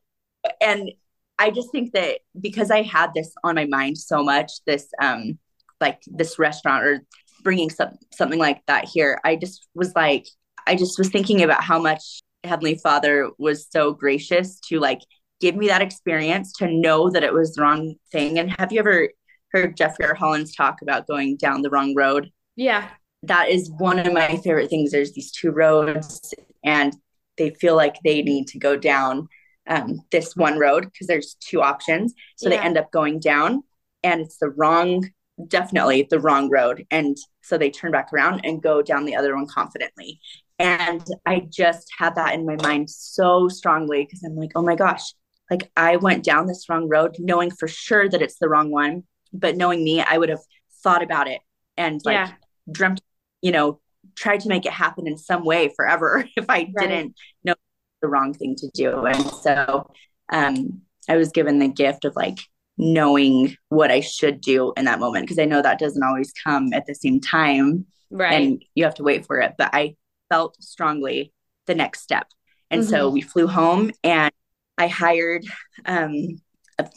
and 0.61 0.91
I 1.39 1.51
just 1.51 1.71
think 1.71 1.93
that 1.93 2.19
because 2.39 2.71
I 2.71 2.81
had 2.81 3.11
this 3.13 3.33
on 3.43 3.55
my 3.55 3.65
mind 3.65 3.97
so 3.97 4.23
much, 4.23 4.51
this 4.65 4.89
um, 5.01 5.37
like 5.79 6.01
this 6.07 6.39
restaurant 6.39 6.83
or 6.83 7.03
bringing 7.43 7.69
some, 7.69 7.97
something 8.13 8.39
like 8.39 8.65
that 8.65 8.85
here, 8.85 9.19
I 9.23 9.35
just 9.35 9.67
was 9.75 9.93
like, 9.95 10.27
I 10.67 10.75
just 10.75 10.97
was 10.99 11.09
thinking 11.09 11.43
about 11.43 11.63
how 11.63 11.79
much 11.79 12.21
Heavenly 12.43 12.75
Father 12.75 13.31
was 13.37 13.67
so 13.71 13.93
gracious 13.93 14.59
to 14.67 14.79
like 14.79 14.99
give 15.39 15.55
me 15.55 15.67
that 15.67 15.81
experience 15.81 16.51
to 16.53 16.67
know 16.67 17.09
that 17.09 17.23
it 17.23 17.33
was 17.33 17.53
the 17.53 17.61
wrong 17.61 17.95
thing. 18.11 18.39
And 18.39 18.55
have 18.59 18.71
you 18.71 18.79
ever 18.79 19.09
heard 19.51 19.77
Jeffrey 19.77 20.05
R. 20.05 20.13
Holland's 20.13 20.55
talk 20.55 20.81
about 20.81 21.07
going 21.07 21.37
down 21.37 21.61
the 21.61 21.69
wrong 21.69 21.93
road? 21.95 22.29
Yeah. 22.55 22.89
That 23.23 23.49
is 23.49 23.71
one 23.77 23.99
of 23.99 24.13
my 24.13 24.37
favorite 24.37 24.69
things. 24.69 24.91
There's 24.91 25.13
these 25.13 25.31
two 25.31 25.51
roads, 25.51 26.33
and 26.63 26.93
they 27.37 27.51
feel 27.51 27.75
like 27.75 27.95
they 28.03 28.21
need 28.21 28.47
to 28.47 28.59
go 28.59 28.75
down 28.77 29.27
um, 29.67 30.01
this 30.11 30.35
one 30.35 30.59
road 30.59 30.85
because 30.85 31.07
there's 31.07 31.35
two 31.39 31.61
options. 31.61 32.13
So 32.35 32.49
yeah. 32.49 32.57
they 32.57 32.63
end 32.63 32.77
up 32.77 32.91
going 32.91 33.19
down, 33.19 33.63
and 34.03 34.21
it's 34.21 34.37
the 34.37 34.49
wrong, 34.49 35.09
definitely 35.47 36.07
the 36.09 36.19
wrong 36.19 36.49
road. 36.49 36.85
And 36.91 37.17
so 37.41 37.57
they 37.57 37.71
turn 37.71 37.91
back 37.91 38.13
around 38.13 38.41
and 38.43 38.61
go 38.61 38.81
down 38.81 39.05
the 39.05 39.15
other 39.15 39.35
one 39.35 39.47
confidently. 39.47 40.19
And 40.59 41.05
I 41.25 41.47
just 41.49 41.91
had 41.97 42.15
that 42.15 42.33
in 42.33 42.45
my 42.45 42.55
mind 42.55 42.89
so 42.89 43.47
strongly 43.47 44.03
because 44.03 44.23
I'm 44.23 44.35
like, 44.35 44.51
oh 44.55 44.63
my 44.63 44.75
gosh, 44.75 45.13
like 45.51 45.71
I 45.77 45.97
went 45.97 46.23
down 46.23 46.47
this 46.47 46.67
wrong 46.67 46.89
road 46.89 47.15
knowing 47.19 47.51
for 47.51 47.67
sure 47.67 48.09
that 48.09 48.21
it's 48.21 48.39
the 48.39 48.49
wrong 48.49 48.71
one. 48.71 49.03
But 49.33 49.55
knowing 49.55 49.83
me, 49.83 50.01
I 50.01 50.17
would 50.17 50.29
have 50.29 50.41
thought 50.83 51.03
about 51.03 51.27
it 51.27 51.41
and 51.77 52.01
like 52.05 52.15
yeah. 52.15 52.31
dreamt, 52.71 53.01
you 53.41 53.51
know, 53.51 53.79
tried 54.15 54.39
to 54.41 54.49
make 54.49 54.65
it 54.65 54.73
happen 54.73 55.07
in 55.07 55.17
some 55.17 55.45
way 55.45 55.71
forever 55.75 56.25
if 56.35 56.49
I 56.49 56.71
right. 56.75 56.89
didn't 56.89 57.15
know 57.43 57.55
the 58.01 58.07
wrong 58.07 58.33
thing 58.33 58.55
to 58.55 58.69
do. 58.73 59.05
And 59.05 59.25
so 59.25 59.91
um, 60.29 60.81
I 61.07 61.17
was 61.17 61.31
given 61.31 61.59
the 61.59 61.67
gift 61.67 62.05
of 62.05 62.15
like 62.15 62.39
knowing 62.77 63.55
what 63.69 63.91
I 63.91 64.01
should 64.01 64.41
do 64.41 64.73
in 64.77 64.85
that 64.85 64.99
moment 64.99 65.25
because 65.25 65.39
I 65.39 65.45
know 65.45 65.61
that 65.61 65.79
doesn't 65.79 66.03
always 66.03 66.31
come 66.31 66.73
at 66.73 66.85
the 66.85 66.95
same 66.95 67.19
time. 67.19 67.85
Right. 68.09 68.33
And 68.33 68.65
you 68.75 68.83
have 68.85 68.95
to 68.95 69.03
wait 69.03 69.25
for 69.25 69.39
it. 69.39 69.53
But 69.57 69.71
I 69.73 69.95
felt 70.29 70.61
strongly 70.61 71.33
the 71.65 71.75
next 71.75 72.01
step. 72.01 72.27
And 72.69 72.81
mm-hmm. 72.81 72.89
so 72.89 73.09
we 73.09 73.21
flew 73.21 73.47
home 73.47 73.91
and 74.03 74.31
I 74.77 74.87
hired 74.87 75.45
um, 75.85 76.41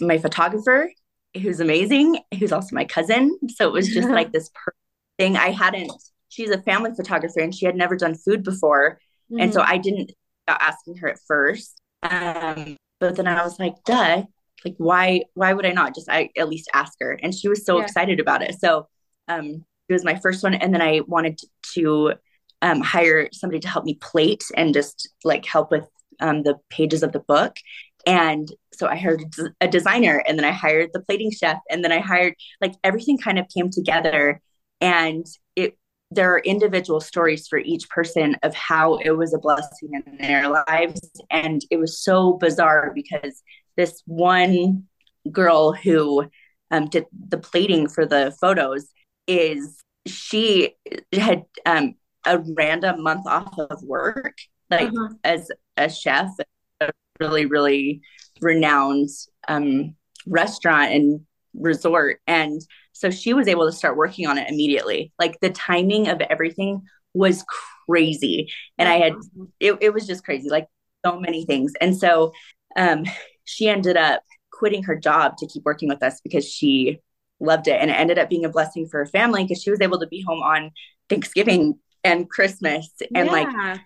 my 0.01 0.19
photographer, 0.19 0.91
who's 1.41 1.61
amazing, 1.61 2.19
who's 2.39 2.53
also 2.53 2.75
my 2.75 2.85
cousin. 2.85 3.39
So 3.49 3.69
it 3.69 3.73
was 3.73 3.89
just 3.89 4.09
like 4.11 4.33
this 4.33 4.51
thing. 5.19 5.37
I 5.37 5.51
hadn't, 5.51 5.93
she's 6.29 6.51
a 6.51 6.63
family 6.63 6.91
photographer 6.95 7.41
and 7.41 7.55
she 7.55 7.67
had 7.67 7.77
never 7.77 7.97
done 7.97 8.15
food 8.15 8.43
before. 8.43 8.99
Mm-hmm. 9.31 9.41
And 9.41 9.53
so 9.53 9.61
mm-hmm. 9.61 9.73
I 9.73 9.79
didn't 9.79 10.13
asking 10.49 10.97
her 10.97 11.09
at 11.09 11.21
first. 11.27 11.81
Um, 12.03 12.77
but 12.99 13.17
then 13.17 13.27
I 13.27 13.43
was 13.45 13.59
like, 13.59 13.75
duh, 13.85 14.25
like 14.65 14.75
why 14.79 15.23
why 15.35 15.53
would 15.53 15.67
I 15.67 15.73
not 15.73 15.95
just 15.95 16.09
I 16.09 16.31
at 16.37 16.49
least 16.49 16.69
ask 16.75 16.95
her? 17.01 17.13
And 17.23 17.35
she 17.35 17.49
was 17.49 17.65
so 17.65 17.79
yeah. 17.79 17.85
excited 17.85 18.21
about 18.21 18.43
it. 18.43 18.59
So 18.59 18.89
um 19.29 19.65
it 19.89 19.93
was 19.93 20.05
my 20.05 20.17
first 20.17 20.43
one. 20.43 20.55
And 20.55 20.73
then 20.73 20.83
I 20.83 21.01
wanted 21.07 21.41
to 21.75 22.15
um, 22.63 22.81
hire 22.81 23.29
somebody 23.33 23.61
to 23.61 23.69
help 23.69 23.85
me 23.85 23.95
plate 23.95 24.45
and 24.57 24.75
just 24.75 25.09
like 25.25 25.47
help 25.47 25.71
with 25.71 25.87
um, 26.21 26.43
the 26.43 26.57
pages 26.69 27.03
of 27.03 27.13
the 27.13 27.21
book. 27.21 27.57
And 28.07 28.51
so 28.73 28.87
I 28.87 28.97
hired 28.97 29.23
a 29.61 29.69
designer 29.69 30.23
and 30.27 30.39
then 30.39 30.45
I 30.45 30.53
hired 30.53 30.91
the 30.93 31.01
plating 31.01 31.31
chef 31.31 31.59
and 31.71 31.85
then 31.85 31.93
I 31.93 31.99
hired 31.99 32.35
like 32.61 32.75
everything 32.83 33.19
kind 33.19 33.39
of 33.39 33.47
came 33.55 33.71
together 33.71 34.41
and 34.81 35.27
it 35.57 35.77
there 36.11 36.35
are 36.35 36.41
individual 36.41 37.01
stories 37.01 37.47
for 37.47 37.59
each 37.59 37.89
person 37.89 38.37
of 38.43 38.55
how 38.55 38.97
it 38.97 39.11
was 39.11 39.33
a 39.33 39.39
blessing 39.39 39.91
in 39.93 40.17
their 40.17 40.49
lives 40.49 41.09
and 41.31 41.61
it 41.71 41.77
was 41.77 42.01
so 42.01 42.33
bizarre 42.33 42.91
because 42.95 43.43
this 43.77 44.03
one 44.07 44.85
girl 45.31 45.73
who 45.73 46.29
um, 46.71 46.87
did 46.87 47.05
the 47.29 47.39
plating 47.39 47.87
for 47.87 48.07
the 48.07 48.35
photos 48.41 48.89
is 49.27 49.85
she 50.07 50.75
had 51.13 51.45
um, 51.67 51.95
a 52.27 52.39
random 52.57 53.03
month 53.03 53.27
off 53.27 53.59
of 53.59 53.83
work, 53.83 54.37
like 54.71 54.89
uh-huh. 54.89 55.15
as 55.25 55.51
a 55.77 55.89
chef, 55.89 56.31
at 56.81 56.91
a 56.91 56.93
really, 57.19 57.47
really 57.47 58.01
renowned 58.41 59.09
um, 59.49 59.95
restaurant 60.27 60.93
and 60.93 61.21
resort. 61.55 62.21
And 62.27 62.61
so 62.93 63.11
she 63.11 63.35
was 63.35 63.49
able 63.49 63.67
to 63.67 63.77
start 63.77 63.97
working 63.97 64.27
on 64.27 64.39
it 64.39 64.49
immediately. 64.49 65.13
Like 65.19 65.39
the 65.41 65.51
timing 65.51 66.09
of 66.09 66.21
everything 66.21 66.83
was 67.15 67.45
crazy. 67.87 68.53
And 68.79 68.89
I 68.89 68.97
had, 68.99 69.13
uh-huh. 69.13 69.47
it, 69.59 69.79
it 69.81 69.95
was 69.95 70.07
just 70.07 70.25
crazy, 70.25 70.49
like 70.49 70.67
so 71.05 71.19
many 71.19 71.45
things. 71.45 71.73
And 71.81 71.97
so 71.97 72.33
um, 72.77 73.05
she 73.45 73.69
ended 73.69 73.97
up 73.97 74.23
quitting 74.53 74.83
her 74.85 74.97
job 74.97 75.37
to 75.39 75.47
keep 75.47 75.65
working 75.65 75.89
with 75.89 76.03
us 76.03 76.21
because 76.21 76.47
she 76.47 77.01
loved 77.41 77.67
it. 77.67 77.81
And 77.81 77.91
it 77.91 77.95
ended 77.95 78.19
up 78.19 78.29
being 78.29 78.45
a 78.45 78.51
blessing 78.51 78.87
for 78.87 78.99
her 78.99 79.07
family 79.07 79.45
because 79.45 79.63
she 79.63 79.71
was 79.71 79.81
able 79.81 79.99
to 80.01 80.07
be 80.07 80.23
home 80.23 80.43
on 80.43 80.71
Thanksgiving 81.09 81.79
and 82.05 82.29
Christmas 82.29 82.89
and 83.15 83.27
yeah. 83.27 83.33
like 83.33 83.81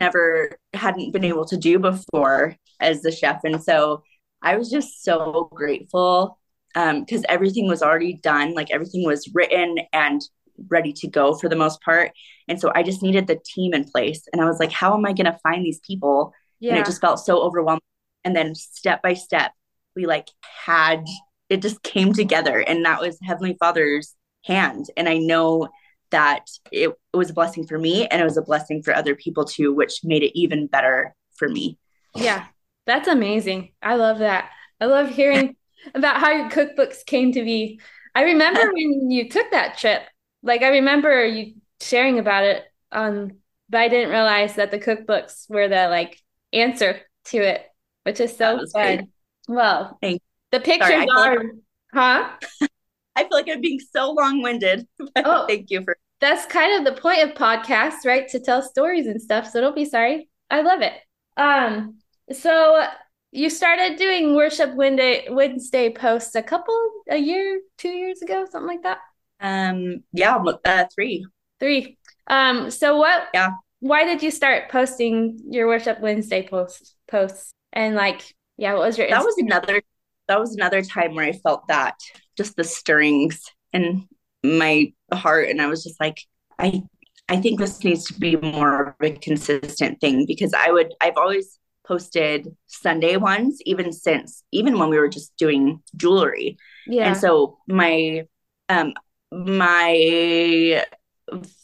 never 0.00 0.56
hadn't 0.72 1.12
been 1.12 1.24
able 1.24 1.44
to 1.46 1.56
do 1.56 1.78
before 1.78 2.56
as 2.80 3.02
the 3.02 3.12
chef. 3.12 3.40
And 3.44 3.62
so 3.62 4.02
I 4.42 4.56
was 4.56 4.70
just 4.70 5.02
so 5.02 5.50
grateful 5.52 6.38
because 6.74 7.18
um, 7.18 7.26
everything 7.28 7.68
was 7.68 7.82
already 7.82 8.14
done, 8.14 8.54
like 8.54 8.70
everything 8.70 9.04
was 9.04 9.28
written 9.34 9.78
and 9.92 10.22
ready 10.68 10.92
to 10.92 11.08
go 11.08 11.34
for 11.34 11.48
the 11.48 11.56
most 11.56 11.80
part. 11.82 12.12
And 12.48 12.60
so 12.60 12.70
I 12.74 12.82
just 12.82 13.02
needed 13.02 13.26
the 13.26 13.40
team 13.44 13.74
in 13.74 13.84
place. 13.84 14.22
And 14.32 14.40
I 14.40 14.44
was 14.44 14.58
like, 14.58 14.72
how 14.72 14.94
am 14.94 15.04
I 15.06 15.12
going 15.12 15.30
to 15.30 15.38
find 15.42 15.64
these 15.64 15.80
people? 15.86 16.32
Yeah. 16.60 16.72
And 16.72 16.80
it 16.80 16.86
just 16.86 17.00
felt 17.00 17.18
so 17.18 17.42
overwhelming. 17.42 17.80
And 18.24 18.36
then 18.36 18.54
step 18.54 19.02
by 19.02 19.14
step, 19.14 19.52
we 19.96 20.06
like 20.06 20.28
had 20.64 21.04
it 21.48 21.62
just 21.62 21.82
came 21.82 22.12
together. 22.12 22.60
And 22.60 22.84
that 22.84 23.00
was 23.00 23.18
Heavenly 23.22 23.56
Father's 23.58 24.14
hand. 24.44 24.86
And 24.96 25.08
I 25.08 25.18
know 25.18 25.68
that 26.10 26.50
it, 26.72 26.88
it 26.88 27.16
was 27.16 27.30
a 27.30 27.34
blessing 27.34 27.66
for 27.66 27.78
me 27.78 28.06
and 28.06 28.20
it 28.20 28.24
was 28.24 28.36
a 28.36 28.42
blessing 28.42 28.82
for 28.82 28.94
other 28.94 29.14
people 29.14 29.44
too, 29.44 29.72
which 29.72 30.00
made 30.04 30.22
it 30.22 30.38
even 30.38 30.66
better 30.66 31.14
for 31.36 31.48
me. 31.48 31.78
Yeah, 32.14 32.46
that's 32.86 33.08
amazing. 33.08 33.72
I 33.82 33.94
love 33.94 34.18
that. 34.18 34.50
I 34.80 34.86
love 34.86 35.10
hearing 35.10 35.56
about 35.94 36.20
how 36.20 36.30
your 36.30 36.50
cookbooks 36.50 37.04
came 37.06 37.32
to 37.32 37.42
be. 37.42 37.80
I 38.14 38.22
remember 38.22 38.60
when 38.72 39.10
you 39.10 39.28
took 39.28 39.50
that 39.50 39.78
trip. 39.78 40.02
Like 40.42 40.62
I 40.62 40.68
remember 40.68 41.24
you 41.26 41.54
sharing 41.80 42.18
about 42.18 42.44
it 42.44 42.64
um 42.92 43.32
but 43.70 43.80
I 43.80 43.88
didn't 43.88 44.10
realize 44.10 44.56
that 44.56 44.70
the 44.70 44.80
cookbooks 44.80 45.48
were 45.48 45.68
the 45.68 45.88
like 45.88 46.20
answer 46.52 47.00
to 47.26 47.38
it, 47.38 47.64
which 48.02 48.20
is 48.20 48.36
so 48.36 48.58
fun. 48.72 48.96
Great. 48.96 49.00
Well, 49.48 49.96
Thanks. 50.02 50.24
the 50.50 50.60
pictures 50.60 50.88
Sorry, 50.88 51.08
are 51.08 51.36
like, 51.36 51.46
huh? 51.94 52.30
I 53.16 53.22
feel 53.22 53.32
like 53.32 53.48
I'm 53.48 53.60
being 53.60 53.80
so 53.80 54.12
long-winded. 54.12 54.86
oh, 55.16 55.46
thank 55.46 55.70
you 55.70 55.82
for 55.82 55.96
that's 56.20 56.44
kind 56.46 56.78
of 56.78 56.94
the 56.94 57.00
point 57.00 57.22
of 57.22 57.34
podcasts, 57.34 58.04
right? 58.04 58.28
To 58.28 58.40
tell 58.40 58.62
stories 58.62 59.06
and 59.06 59.20
stuff. 59.20 59.48
So 59.50 59.60
don't 59.60 59.74
be 59.74 59.86
sorry. 59.86 60.28
I 60.50 60.60
love 60.60 60.82
it. 60.82 60.92
Um, 61.36 61.98
so 62.32 62.84
you 63.32 63.48
started 63.48 63.96
doing 63.96 64.34
worship 64.34 64.74
Wednesday 64.74 65.28
Wednesday 65.30 65.90
posts 65.92 66.34
a 66.34 66.42
couple 66.42 66.78
a 67.08 67.16
year, 67.16 67.60
two 67.78 67.88
years 67.88 68.20
ago, 68.20 68.46
something 68.50 68.68
like 68.68 68.82
that. 68.82 68.98
Um, 69.40 70.04
yeah, 70.12 70.36
uh, 70.36 70.84
three, 70.94 71.26
three. 71.58 71.98
Um, 72.26 72.70
so 72.70 72.98
what? 72.98 73.28
Yeah. 73.32 73.52
Why 73.80 74.04
did 74.04 74.22
you 74.22 74.30
start 74.30 74.70
posting 74.70 75.40
your 75.48 75.66
worship 75.66 76.00
Wednesday 76.00 76.46
posts? 76.46 76.94
Posts 77.08 77.52
and 77.72 77.94
like, 77.94 78.34
yeah, 78.58 78.74
what 78.74 78.82
was 78.82 78.98
your? 78.98 79.08
That 79.08 79.24
was 79.24 79.38
another. 79.38 79.80
That 80.28 80.38
was 80.38 80.54
another 80.54 80.82
time 80.82 81.14
where 81.14 81.24
I 81.24 81.32
felt 81.32 81.66
that 81.68 81.96
just 82.40 82.56
the 82.56 82.64
stirrings 82.64 83.42
in 83.74 84.08
my 84.42 84.90
heart 85.12 85.50
and 85.50 85.60
I 85.60 85.66
was 85.66 85.84
just 85.84 86.00
like 86.00 86.18
I 86.58 86.82
I 87.28 87.36
think 87.36 87.60
this 87.60 87.84
needs 87.84 88.06
to 88.06 88.14
be 88.14 88.36
more 88.36 88.88
of 88.88 88.94
a 89.02 89.10
consistent 89.10 90.00
thing 90.00 90.24
because 90.26 90.54
I 90.54 90.72
would 90.72 90.94
I've 91.02 91.18
always 91.18 91.58
posted 91.86 92.48
Sunday 92.66 93.18
ones 93.18 93.58
even 93.66 93.92
since 93.92 94.42
even 94.52 94.78
when 94.78 94.88
we 94.88 94.98
were 94.98 95.08
just 95.08 95.36
doing 95.36 95.82
jewelry. 95.96 96.56
Yeah. 96.86 97.08
And 97.08 97.16
so 97.18 97.58
my 97.68 98.24
um 98.70 98.94
my 99.30 100.82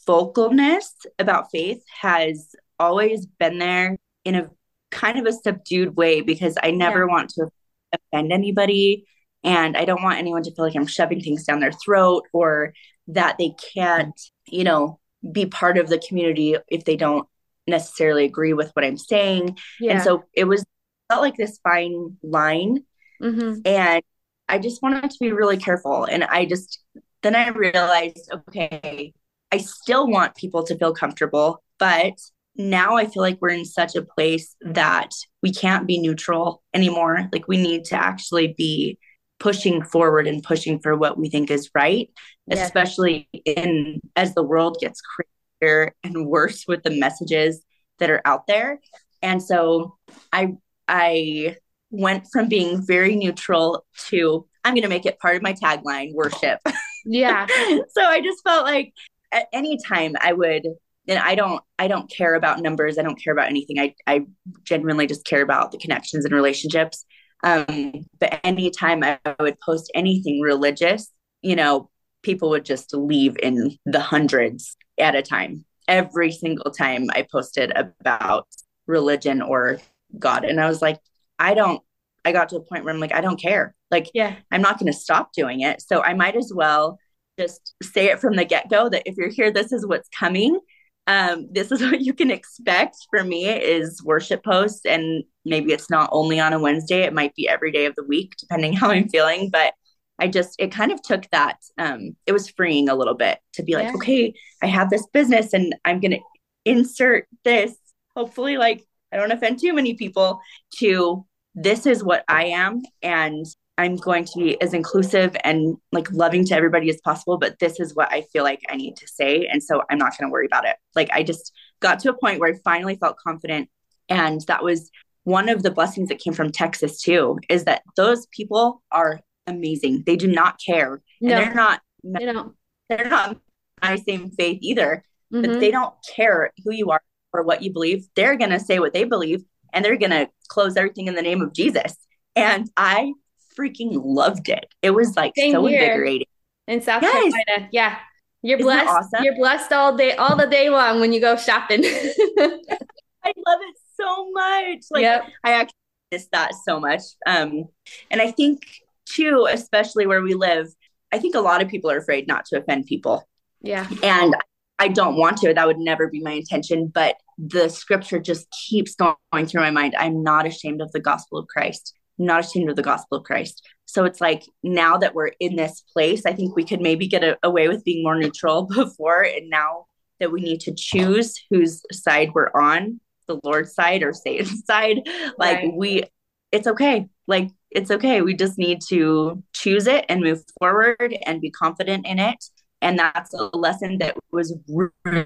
vocalness 0.07 0.85
about 1.17 1.49
faith 1.51 1.83
has 2.01 2.55
always 2.79 3.25
been 3.25 3.57
there 3.57 3.97
in 4.25 4.35
a 4.35 4.51
kind 4.91 5.17
of 5.17 5.25
a 5.25 5.33
subdued 5.33 5.97
way 5.97 6.21
because 6.21 6.55
I 6.61 6.69
never 6.69 6.99
yeah. 6.99 7.13
want 7.13 7.31
to 7.31 7.49
offend 7.91 8.31
anybody. 8.31 9.07
And 9.43 9.77
I 9.77 9.85
don't 9.85 10.03
want 10.03 10.19
anyone 10.19 10.43
to 10.43 10.53
feel 10.53 10.65
like 10.65 10.75
I'm 10.75 10.87
shoving 10.87 11.21
things 11.21 11.45
down 11.45 11.59
their 11.59 11.71
throat 11.71 12.23
or 12.33 12.73
that 13.07 13.37
they 13.37 13.53
can't, 13.73 14.19
you 14.47 14.63
know, 14.63 14.99
be 15.31 15.45
part 15.45 15.77
of 15.77 15.89
the 15.89 15.99
community 15.99 16.55
if 16.67 16.85
they 16.85 16.95
don't 16.95 17.27
necessarily 17.65 18.25
agree 18.25 18.53
with 18.53 18.71
what 18.73 18.85
I'm 18.85 18.97
saying. 18.97 19.57
Yeah. 19.79 19.93
And 19.93 20.01
so 20.01 20.23
it 20.33 20.45
was 20.45 20.65
felt 21.09 21.21
like 21.21 21.35
this 21.37 21.59
fine 21.63 22.17
line. 22.23 22.83
Mm-hmm. 23.21 23.61
And 23.65 24.03
I 24.49 24.59
just 24.59 24.81
wanted 24.81 25.11
to 25.11 25.17
be 25.19 25.31
really 25.31 25.57
careful. 25.57 26.05
And 26.05 26.23
I 26.23 26.45
just, 26.45 26.79
then 27.23 27.35
I 27.35 27.49
realized, 27.49 28.29
okay, 28.33 29.13
I 29.51 29.57
still 29.57 30.07
want 30.07 30.35
people 30.35 30.63
to 30.63 30.77
feel 30.77 30.93
comfortable, 30.93 31.63
but 31.79 32.13
now 32.55 32.97
I 32.97 33.05
feel 33.05 33.23
like 33.23 33.37
we're 33.39 33.49
in 33.49 33.65
such 33.65 33.95
a 33.95 34.01
place 34.01 34.55
that 34.61 35.11
we 35.43 35.53
can't 35.53 35.87
be 35.87 35.99
neutral 35.99 36.63
anymore. 36.73 37.29
Like 37.31 37.47
we 37.47 37.57
need 37.57 37.85
to 37.85 37.95
actually 37.95 38.55
be 38.57 38.97
pushing 39.39 39.83
forward 39.83 40.27
and 40.27 40.43
pushing 40.43 40.79
for 40.79 40.95
what 40.95 41.17
we 41.17 41.29
think 41.29 41.51
is 41.51 41.69
right, 41.75 42.09
yeah. 42.47 42.63
especially 42.63 43.29
in 43.45 44.01
as 44.15 44.33
the 44.33 44.43
world 44.43 44.77
gets 44.81 45.01
crazier 45.01 45.93
and 46.03 46.25
worse 46.25 46.65
with 46.67 46.83
the 46.83 46.91
messages 46.91 47.63
that 47.99 48.09
are 48.09 48.21
out 48.25 48.47
there. 48.47 48.79
And 49.21 49.41
so 49.41 49.97
I 50.31 50.55
I 50.87 51.57
went 51.89 52.27
from 52.31 52.49
being 52.49 52.85
very 52.85 53.15
neutral 53.15 53.85
to 54.07 54.47
I'm 54.63 54.73
going 54.73 54.83
to 54.83 54.89
make 54.89 55.05
it 55.05 55.19
part 55.19 55.37
of 55.37 55.41
my 55.41 55.53
tagline 55.53 56.13
worship. 56.13 56.59
Yeah. 57.05 57.47
so 57.89 58.03
I 58.03 58.21
just 58.21 58.43
felt 58.43 58.65
like 58.65 58.91
at 59.31 59.47
any 59.53 59.77
time 59.77 60.15
I 60.19 60.33
would 60.33 60.67
and 61.07 61.19
I 61.19 61.35
don't 61.35 61.61
I 61.79 61.87
don't 61.87 62.11
care 62.11 62.35
about 62.35 62.59
numbers. 62.59 62.97
I 62.97 63.01
don't 63.01 63.21
care 63.21 63.33
about 63.33 63.49
anything. 63.49 63.79
I 63.79 63.95
I 64.05 64.25
genuinely 64.63 65.07
just 65.07 65.25
care 65.25 65.41
about 65.41 65.71
the 65.71 65.77
connections 65.77 66.25
and 66.25 66.33
relationships. 66.33 67.05
Um, 67.43 68.05
but 68.19 68.39
anytime 68.43 69.03
I 69.03 69.19
would 69.39 69.59
post 69.59 69.91
anything 69.93 70.41
religious, 70.41 71.11
you 71.41 71.55
know, 71.55 71.89
people 72.23 72.49
would 72.49 72.65
just 72.65 72.93
leave 72.93 73.37
in 73.41 73.77
the 73.85 73.99
hundreds 73.99 74.75
at 74.99 75.15
a 75.15 75.21
time. 75.21 75.65
Every 75.87 76.31
single 76.31 76.71
time 76.71 77.07
I 77.13 77.25
posted 77.31 77.71
about 77.75 78.47
religion 78.87 79.41
or 79.41 79.79
God. 80.17 80.43
And 80.43 80.59
I 80.59 80.67
was 80.67 80.81
like, 80.81 80.99
I 81.39 81.53
don't, 81.53 81.81
I 82.25 82.31
got 82.31 82.49
to 82.49 82.57
a 82.57 82.61
point 82.61 82.83
where 82.83 82.93
I'm 82.93 82.99
like, 82.99 83.13
I 83.13 83.21
don't 83.21 83.41
care. 83.41 83.75
Like, 83.91 84.09
yeah, 84.13 84.35
I'm 84.51 84.61
not 84.61 84.79
going 84.79 84.91
to 84.91 84.97
stop 84.97 85.31
doing 85.33 85.61
it. 85.61 85.81
So 85.81 86.01
I 86.01 86.13
might 86.13 86.35
as 86.35 86.51
well 86.53 86.99
just 87.39 87.73
say 87.83 88.07
it 88.07 88.19
from 88.19 88.35
the 88.35 88.43
get 88.43 88.69
go 88.69 88.89
that 88.89 89.03
if 89.05 89.15
you're 89.15 89.29
here, 89.29 89.51
this 89.51 89.71
is 89.71 89.85
what's 89.85 90.09
coming. 90.09 90.59
Um, 91.07 91.47
this 91.51 91.71
is 91.71 91.81
what 91.91 92.01
you 92.01 92.13
can 92.13 92.31
expect 92.31 92.97
for 93.09 93.23
me 93.23 93.47
is 93.49 94.03
worship 94.03 94.43
posts. 94.43 94.85
And 94.85 95.23
maybe 95.45 95.73
it's 95.73 95.89
not 95.89 96.09
only 96.11 96.39
on 96.39 96.53
a 96.53 96.59
Wednesday, 96.59 97.01
it 97.01 97.13
might 97.13 97.33
be 97.35 97.47
every 97.47 97.71
day 97.71 97.85
of 97.85 97.95
the 97.95 98.03
week, 98.03 98.35
depending 98.39 98.73
how 98.77 98.89
I'm 98.89 99.09
feeling. 99.09 99.49
But 99.49 99.73
I 100.19 100.27
just, 100.27 100.55
it 100.59 100.71
kind 100.71 100.91
of 100.91 101.01
took 101.01 101.29
that, 101.31 101.57
um, 101.77 102.15
it 102.25 102.31
was 102.31 102.49
freeing 102.49 102.89
a 102.89 102.95
little 102.95 103.13
bit 103.13 103.39
to 103.53 103.63
be 103.63 103.75
like, 103.75 103.85
yeah. 103.85 103.93
okay, 103.95 104.33
I 104.63 104.67
have 104.67 104.89
this 104.89 105.05
business 105.13 105.53
and 105.53 105.75
I'm 105.85 105.99
going 105.99 106.11
to 106.11 106.19
insert 106.65 107.27
this, 107.43 107.75
hopefully, 108.15 108.57
like 108.57 108.83
I 109.11 109.17
don't 109.17 109.31
offend 109.31 109.59
too 109.59 109.73
many 109.73 109.93
people 109.93 110.41
to 110.77 111.25
this 111.55 111.85
is 111.85 112.03
what 112.03 112.23
I 112.27 112.45
am 112.45 112.81
and 113.01 113.45
I'm 113.77 113.95
going 113.95 114.25
to 114.25 114.39
be 114.39 114.61
as 114.61 114.73
inclusive 114.73 115.35
and 115.43 115.77
like 115.91 116.11
loving 116.11 116.45
to 116.45 116.55
everybody 116.55 116.89
as 116.89 116.99
possible, 117.01 117.37
but 117.37 117.59
this 117.59 117.79
is 117.79 117.93
what 117.93 118.11
I 118.11 118.21
feel 118.33 118.43
like 118.43 118.61
I 118.69 118.75
need 118.75 118.95
to 118.97 119.07
say. 119.07 119.47
And 119.51 119.61
so 119.61 119.83
I'm 119.89 119.99
not 119.99 120.17
going 120.17 120.27
to 120.27 120.31
worry 120.31 120.47
about 120.47 120.65
it. 120.65 120.75
Like 120.95 121.09
I 121.13 121.23
just 121.23 121.53
got 121.79 121.99
to 121.99 122.09
a 122.09 122.17
point 122.17 122.39
where 122.39 122.53
I 122.53 122.57
finally 122.63 122.95
felt 122.95 123.17
confident. 123.17 123.69
And 124.09 124.41
that 124.47 124.63
was 124.63 124.89
one 125.25 125.47
of 125.49 125.61
the 125.61 125.71
blessings 125.71 126.09
that 126.09 126.19
came 126.19 126.33
from 126.33 126.51
Texas 126.51 127.01
too, 127.01 127.37
is 127.49 127.65
that 127.65 127.83
those 127.95 128.25
people 128.27 128.81
are 128.91 129.19
amazing. 129.45 130.03
They 130.05 130.15
do 130.15 130.27
not 130.27 130.59
care. 130.65 131.01
No, 131.21 131.35
and 131.35 131.45
they're 131.45 131.53
not, 131.53 131.81
they 132.03 132.25
don't. 132.25 132.55
they're 132.89 133.09
not 133.09 133.37
my 133.81 133.97
same 133.97 134.31
faith 134.31 134.59
either, 134.61 135.03
mm-hmm. 135.31 135.45
but 135.45 135.59
they 135.59 135.69
don't 135.69 135.93
care 136.15 136.51
who 136.63 136.71
you 136.71 136.89
are 136.89 137.01
or 137.33 137.43
what 137.43 137.61
you 137.61 137.71
believe. 137.71 138.07
They're 138.15 138.37
going 138.37 138.51
to 138.51 138.59
say 138.59 138.79
what 138.79 138.93
they 138.93 139.03
believe 139.03 139.43
and 139.73 139.85
they're 139.85 139.97
going 139.97 140.11
to 140.11 140.29
close 140.47 140.77
everything 140.77 141.07
in 141.07 141.15
the 141.15 141.21
name 141.21 141.41
of 141.41 141.53
Jesus. 141.53 141.95
And 142.35 142.69
I 142.75 143.13
freaking 143.57 143.91
loved 144.03 144.49
it. 144.49 144.73
It 144.81 144.91
was 144.91 145.15
like 145.15 145.33
Same 145.35 145.53
so 145.53 145.65
here. 145.65 145.81
invigorating. 145.81 146.27
In 146.67 146.81
South 146.81 147.01
yes. 147.01 147.13
Carolina. 147.13 147.69
Yeah. 147.71 147.97
You're 148.41 148.59
Isn't 148.59 148.67
blessed. 148.67 148.89
Awesome? 148.89 149.23
You're 149.23 149.35
blessed 149.35 149.73
all 149.73 149.95
day, 149.95 150.15
all 150.15 150.35
the 150.35 150.47
day 150.47 150.69
long 150.69 150.99
when 150.99 151.11
you 151.11 151.19
go 151.19 151.35
shopping. 151.35 151.81
I 151.85 153.33
love 153.45 153.59
it 153.61 153.75
so 153.99 154.31
much. 154.31 154.83
Like 154.91 155.01
yep. 155.01 155.27
I 155.43 155.53
actually 155.53 155.73
miss 156.11 156.27
that 156.31 156.51
so 156.65 156.79
much. 156.79 157.01
Um, 157.25 157.65
and 158.11 158.21
I 158.21 158.31
think 158.31 158.61
too, 159.05 159.47
especially 159.49 160.05
where 160.05 160.21
we 160.21 160.33
live, 160.33 160.67
I 161.11 161.19
think 161.19 161.35
a 161.35 161.39
lot 161.39 161.61
of 161.61 161.69
people 161.69 161.89
are 161.89 161.97
afraid 161.97 162.27
not 162.27 162.45
to 162.45 162.59
offend 162.59 162.85
people. 162.85 163.27
Yeah. 163.61 163.87
And 164.03 164.35
I 164.79 164.89
don't 164.89 165.15
want 165.15 165.37
to. 165.37 165.53
That 165.53 165.67
would 165.67 165.79
never 165.79 166.07
be 166.07 166.21
my 166.21 166.33
intention. 166.33 166.87
But 166.87 167.15
the 167.37 167.69
scripture 167.69 168.19
just 168.19 168.47
keeps 168.51 168.95
going 168.95 169.45
through 169.47 169.61
my 169.61 169.71
mind. 169.71 169.95
I'm 169.97 170.23
not 170.23 170.45
ashamed 170.45 170.81
of 170.81 170.91
the 170.91 170.99
gospel 170.99 171.39
of 171.39 171.47
Christ. 171.47 171.93
I'm 172.19 172.25
not 172.25 172.45
ashamed 172.45 172.69
of 172.69 172.75
the 172.75 172.81
gospel 172.81 173.19
of 173.19 173.23
Christ. 173.23 173.65
So 173.85 174.05
it's 174.05 174.21
like 174.21 174.43
now 174.63 174.97
that 174.97 175.15
we're 175.15 175.31
in 175.39 175.55
this 175.55 175.81
place, 175.93 176.25
I 176.25 176.33
think 176.33 176.55
we 176.55 176.65
could 176.65 176.81
maybe 176.81 177.07
get 177.07 177.23
a, 177.23 177.37
away 177.43 177.67
with 177.67 177.83
being 177.83 178.03
more 178.03 178.17
neutral 178.17 178.63
before. 178.73 179.21
And 179.21 179.49
now 179.49 179.85
that 180.19 180.31
we 180.31 180.41
need 180.41 180.61
to 180.61 180.73
choose 180.75 181.35
whose 181.49 181.81
side 181.91 182.31
we're 182.33 182.51
on, 182.53 182.99
the 183.27 183.39
Lord's 183.43 183.73
side 183.73 184.03
or 184.03 184.13
Satan's 184.13 184.65
side, 184.67 185.07
like 185.37 185.57
right. 185.57 185.73
we, 185.75 186.03
it's 186.51 186.67
okay. 186.67 187.07
Like 187.27 187.49
it's 187.71 187.91
okay. 187.91 188.21
We 188.21 188.33
just 188.33 188.57
need 188.57 188.79
to 188.89 189.43
choose 189.53 189.87
it 189.87 190.05
and 190.09 190.21
move 190.21 190.43
forward 190.59 191.15
and 191.25 191.41
be 191.41 191.51
confident 191.51 192.05
in 192.05 192.19
it 192.19 192.43
and 192.81 192.99
that's 192.99 193.33
a 193.33 193.49
lesson 193.57 193.97
that 193.97 194.15
was 194.31 194.55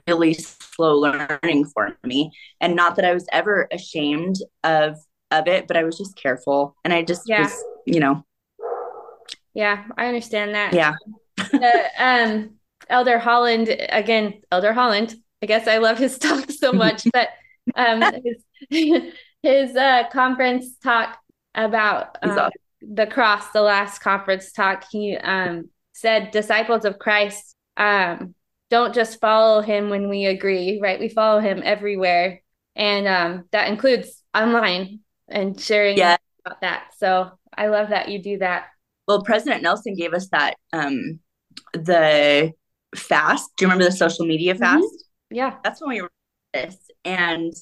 really 0.07 0.33
slow 0.33 0.97
learning 0.97 1.65
for 1.65 1.97
me 2.03 2.31
and 2.59 2.75
not 2.75 2.95
that 2.95 3.05
i 3.05 3.13
was 3.13 3.27
ever 3.31 3.67
ashamed 3.71 4.37
of 4.63 4.97
of 5.31 5.47
it 5.47 5.67
but 5.67 5.77
i 5.77 5.83
was 5.83 5.97
just 5.97 6.15
careful 6.15 6.75
and 6.83 6.93
i 6.93 7.01
just 7.01 7.23
yeah. 7.27 7.43
was 7.43 7.63
you 7.85 7.99
know 7.99 8.23
yeah 9.53 9.85
i 9.97 10.07
understand 10.07 10.55
that 10.55 10.73
yeah 10.73 10.93
the, 11.37 11.83
um 11.97 12.51
elder 12.89 13.19
holland 13.19 13.69
again 13.89 14.41
elder 14.51 14.73
holland 14.73 15.15
i 15.41 15.45
guess 15.45 15.67
i 15.67 15.77
love 15.77 15.97
his 15.97 16.17
talk 16.19 16.49
so 16.51 16.71
much 16.71 17.05
but 17.13 17.29
um 17.75 18.01
his, 18.69 19.13
his 19.41 19.75
uh 19.75 20.03
conference 20.11 20.77
talk 20.77 21.17
about 21.55 22.17
um, 22.21 22.49
the 22.81 23.05
cross 23.07 23.51
the 23.51 23.61
last 23.61 23.99
conference 23.99 24.51
talk 24.51 24.85
he 24.89 25.17
um 25.17 25.69
said 25.93 26.31
disciples 26.31 26.83
of 26.83 26.97
Christ 26.97 27.55
um, 27.77 28.35
don't 28.69 28.93
just 28.93 29.19
follow 29.19 29.61
him 29.61 29.89
when 29.89 30.09
we 30.09 30.25
agree, 30.25 30.79
right? 30.81 30.99
We 30.99 31.09
follow 31.09 31.39
him 31.39 31.61
everywhere. 31.63 32.41
And 32.75 33.07
um, 33.07 33.45
that 33.51 33.67
includes 33.67 34.23
online 34.33 35.01
and 35.31 35.59
sharing 35.59 35.97
yeah. 35.97 36.17
about 36.45 36.61
that. 36.61 36.91
So 36.97 37.31
I 37.55 37.67
love 37.67 37.89
that 37.89 38.09
you 38.09 38.21
do 38.21 38.37
that. 38.39 38.67
Well, 39.07 39.23
President 39.23 39.63
Nelson 39.63 39.95
gave 39.95 40.13
us 40.13 40.29
that 40.29 40.55
um, 40.73 41.19
the 41.73 42.53
fast. 42.95 43.49
Do 43.57 43.63
you 43.63 43.67
remember 43.67 43.85
the 43.85 43.95
social 43.95 44.25
media 44.25 44.53
mm-hmm. 44.53 44.63
fast? 44.63 44.83
Mm-hmm. 44.83 45.35
Yeah. 45.35 45.55
That's 45.63 45.81
when 45.81 45.89
we 45.89 46.01
were 46.01 46.11
this. 46.53 46.77
And 47.05 47.53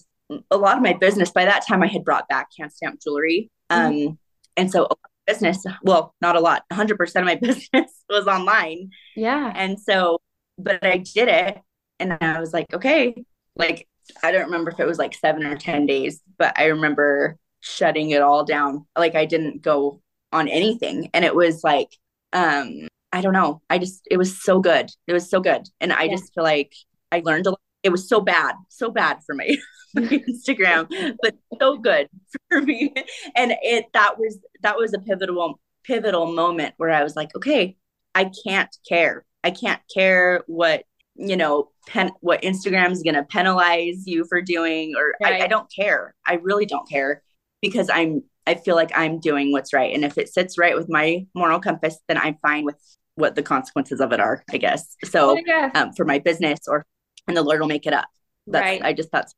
a 0.51 0.57
lot 0.57 0.77
of 0.77 0.83
my 0.83 0.93
business 0.93 1.31
by 1.31 1.45
that 1.45 1.65
time 1.65 1.81
I 1.83 1.87
had 1.87 2.03
brought 2.03 2.27
back 2.27 2.49
hand 2.57 2.71
stamp 2.71 3.01
jewelry. 3.01 3.51
Mm-hmm. 3.71 4.07
Um, 4.09 4.19
and 4.57 4.71
so 4.71 4.87
business, 5.25 5.63
well, 5.83 6.13
not 6.21 6.35
a 6.35 6.39
lot, 6.39 6.63
100% 6.71 7.15
of 7.15 7.25
my 7.25 7.35
business 7.41 8.03
was 8.09 8.27
online. 8.27 8.89
Yeah. 9.15 9.51
And 9.55 9.79
so, 9.79 10.19
but 10.57 10.83
I 10.83 10.97
did 10.97 11.27
it 11.29 11.59
and 11.99 12.17
I 12.19 12.39
was 12.39 12.53
like, 12.53 12.73
okay, 12.73 13.15
like, 13.55 13.87
I 14.23 14.31
don't 14.31 14.45
remember 14.45 14.71
if 14.71 14.79
it 14.79 14.87
was 14.87 14.97
like 14.97 15.13
seven 15.13 15.45
or 15.45 15.55
10 15.55 15.85
days, 15.85 16.21
but 16.37 16.57
I 16.57 16.65
remember 16.65 17.37
shutting 17.59 18.11
it 18.11 18.21
all 18.21 18.43
down. 18.43 18.85
Like, 18.97 19.15
I 19.15 19.25
didn't 19.25 19.61
go 19.61 20.01
on 20.31 20.47
anything. 20.47 21.09
And 21.13 21.25
it 21.25 21.35
was 21.35 21.63
like, 21.63 21.89
um, 22.33 22.87
I 23.11 23.21
don't 23.21 23.33
know. 23.33 23.61
I 23.69 23.79
just, 23.79 24.07
it 24.09 24.17
was 24.17 24.41
so 24.41 24.59
good. 24.59 24.89
It 25.07 25.13
was 25.13 25.29
so 25.29 25.39
good. 25.39 25.67
And 25.81 25.91
I 25.91 26.03
yeah. 26.03 26.11
just 26.11 26.33
feel 26.33 26.43
like 26.43 26.73
I 27.11 27.21
learned 27.23 27.47
a 27.47 27.51
lot. 27.51 27.59
It 27.81 27.89
was 27.89 28.09
so 28.09 28.19
bad, 28.21 28.55
so 28.67 28.91
bad 28.91 29.19
for 29.25 29.33
me. 29.33 29.59
Instagram, 29.95 31.15
but 31.21 31.35
so 31.59 31.77
good 31.77 32.09
for 32.49 32.61
me. 32.61 32.93
And 33.35 33.53
it 33.63 33.85
that 33.93 34.19
was 34.19 34.37
that 34.61 34.77
was 34.77 34.93
a 34.93 34.99
pivotal 34.99 35.59
pivotal 35.83 36.31
moment 36.31 36.75
where 36.77 36.91
I 36.91 37.03
was 37.03 37.15
like, 37.15 37.35
okay, 37.35 37.75
I 38.13 38.31
can't 38.45 38.75
care. 38.87 39.25
I 39.43 39.51
can't 39.51 39.81
care 39.93 40.43
what 40.47 40.83
you 41.15 41.35
know 41.35 41.69
pen 41.87 42.11
what 42.21 42.43
Instagram 42.43 42.91
is 42.91 43.01
going 43.01 43.15
to 43.15 43.23
penalize 43.23 44.05
you 44.05 44.25
for 44.25 44.41
doing, 44.41 44.93
or 44.95 45.13
right. 45.21 45.41
I, 45.41 45.45
I 45.45 45.47
don't 45.47 45.71
care. 45.73 46.13
I 46.25 46.35
really 46.35 46.67
don't 46.67 46.87
care 46.87 47.23
because 47.61 47.89
I'm 47.89 48.23
I 48.47 48.55
feel 48.55 48.75
like 48.75 48.91
I'm 48.95 49.19
doing 49.19 49.51
what's 49.51 49.73
right, 49.73 49.93
and 49.93 50.03
if 50.03 50.17
it 50.17 50.29
sits 50.29 50.57
right 50.57 50.75
with 50.75 50.89
my 50.89 51.25
moral 51.35 51.59
compass, 51.59 51.97
then 52.07 52.17
I'm 52.17 52.35
fine 52.41 52.65
with 52.65 52.77
what 53.15 53.35
the 53.35 53.43
consequences 53.43 53.99
of 53.99 54.11
it 54.11 54.19
are. 54.19 54.43
I 54.51 54.57
guess 54.57 54.95
so. 55.05 55.37
Um, 55.75 55.93
for 55.93 56.05
my 56.05 56.19
business, 56.19 56.59
or 56.67 56.85
and 57.27 57.37
the 57.37 57.43
Lord 57.43 57.59
will 57.59 57.67
make 57.67 57.85
it 57.85 57.93
up. 57.93 58.07
That's, 58.47 58.65
right. 58.65 58.81
I 58.83 58.93
just 58.93 59.11
that's 59.11 59.35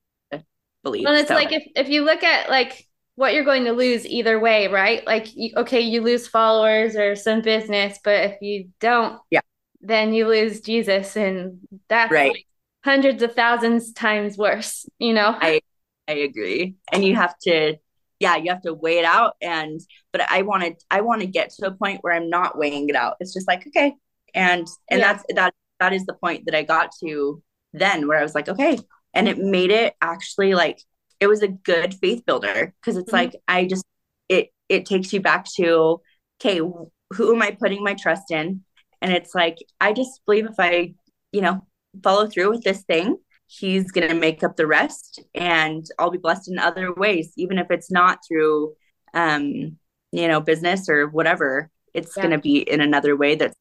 believe. 0.83 1.05
Well, 1.05 1.15
it's 1.15 1.29
So, 1.29 1.35
like 1.35 1.51
if 1.51 1.63
if 1.75 1.89
you 1.89 2.03
look 2.03 2.23
at 2.23 2.49
like 2.49 2.87
what 3.15 3.33
you're 3.33 3.43
going 3.43 3.65
to 3.65 3.73
lose 3.73 4.05
either 4.05 4.39
way, 4.39 4.67
right? 4.67 5.05
Like, 5.05 5.35
you, 5.35 5.51
okay, 5.57 5.81
you 5.81 6.01
lose 6.01 6.27
followers 6.27 6.95
or 6.95 7.15
some 7.15 7.41
business, 7.41 7.99
but 8.03 8.31
if 8.31 8.41
you 8.41 8.69
don't, 8.79 9.19
Yeah. 9.29 9.41
then 9.81 10.13
you 10.13 10.27
lose 10.27 10.61
Jesus, 10.61 11.17
and 11.17 11.59
that's 11.89 12.13
Right. 12.13 12.31
like 12.31 12.45
hundreds 12.83 13.21
of 13.21 13.35
thousands 13.35 13.91
times 13.93 14.37
worse, 14.37 14.87
you 14.97 15.13
know? 15.13 15.37
I 15.39 15.61
I 16.07 16.13
agree. 16.13 16.75
And 16.91 17.03
you 17.05 17.15
have 17.15 17.37
to 17.43 17.75
yeah, 18.21 18.35
you 18.37 18.51
have 18.51 18.61
to 18.63 18.73
weigh 18.73 18.99
it 18.99 19.05
out 19.05 19.35
and 19.41 19.81
but 20.13 20.21
I 20.29 20.43
want 20.43 20.63
to 20.63 20.75
I 20.91 21.01
want 21.01 21.21
to 21.21 21.27
get 21.27 21.49
to 21.59 21.67
a 21.67 21.71
point 21.71 21.99
where 22.03 22.13
I'm 22.13 22.29
not 22.29 22.57
weighing 22.57 22.89
it 22.89 22.95
out. 22.95 23.15
It's 23.19 23.33
just 23.33 23.47
like, 23.47 23.65
okay. 23.67 23.95
And 24.33 24.67
and 24.89 24.99
Yeah. 25.01 25.13
that's 25.13 25.23
that 25.35 25.53
that 25.79 25.93
is 25.93 26.05
the 26.05 26.13
point 26.13 26.45
that 26.45 26.55
I 26.55 26.63
got 26.63 26.91
to 27.03 27.41
then 27.73 28.07
where 28.07 28.19
I 28.19 28.23
was 28.23 28.35
like, 28.35 28.49
okay. 28.49 28.77
And 29.13 29.27
it 29.27 29.37
made 29.39 29.71
it 29.71 29.95
actually 30.01 30.53
like 30.53 30.79
it 31.19 31.27
was 31.27 31.41
a 31.41 31.47
good 31.47 31.93
faith 31.95 32.23
builder 32.25 32.73
because 32.79 32.97
it's 32.97 33.11
Mhm. 33.11 33.13
like 33.13 33.35
I 33.47 33.65
just 33.65 33.85
it 34.29 34.49
it 34.69 34.85
takes 34.85 35.11
you 35.13 35.21
back 35.21 35.45
to 35.57 36.01
okay, 36.39 36.57
who 36.59 37.35
am 37.35 37.41
I 37.41 37.51
putting 37.51 37.83
my 37.83 37.93
trust 37.95 38.31
in? 38.31 38.63
And 39.01 39.11
it's 39.13 39.33
like 39.35 39.57
I 39.79 39.93
just 39.93 40.21
believe 40.25 40.45
if 40.45 40.59
I, 40.59 40.93
you 41.31 41.41
know, 41.41 41.65
follow 42.03 42.27
through 42.27 42.51
with 42.51 42.63
this 42.63 42.83
thing, 42.83 43.17
he's 43.59 43.91
going 43.91 44.07
to 44.07 44.15
make 44.15 44.43
up 44.43 44.55
the 44.55 44.67
rest 44.67 45.21
and 45.35 45.85
I'll 45.99 46.11
be 46.11 46.17
blessed 46.17 46.49
in 46.49 46.57
other 46.59 46.93
ways, 46.93 47.33
even 47.37 47.57
if 47.57 47.69
it's 47.69 47.91
not 47.91 48.19
through, 48.27 48.73
um, 49.13 49.77
you 50.11 50.27
know, 50.27 50.39
business 50.39 50.87
or 50.89 51.07
whatever. 51.07 51.69
It's 51.93 52.15
Yeah. 52.15 52.23
going 52.23 52.31
to 52.31 52.37
be 52.39 52.59
in 52.59 52.79
another 52.81 53.15
way 53.17 53.35
that's 53.35 53.55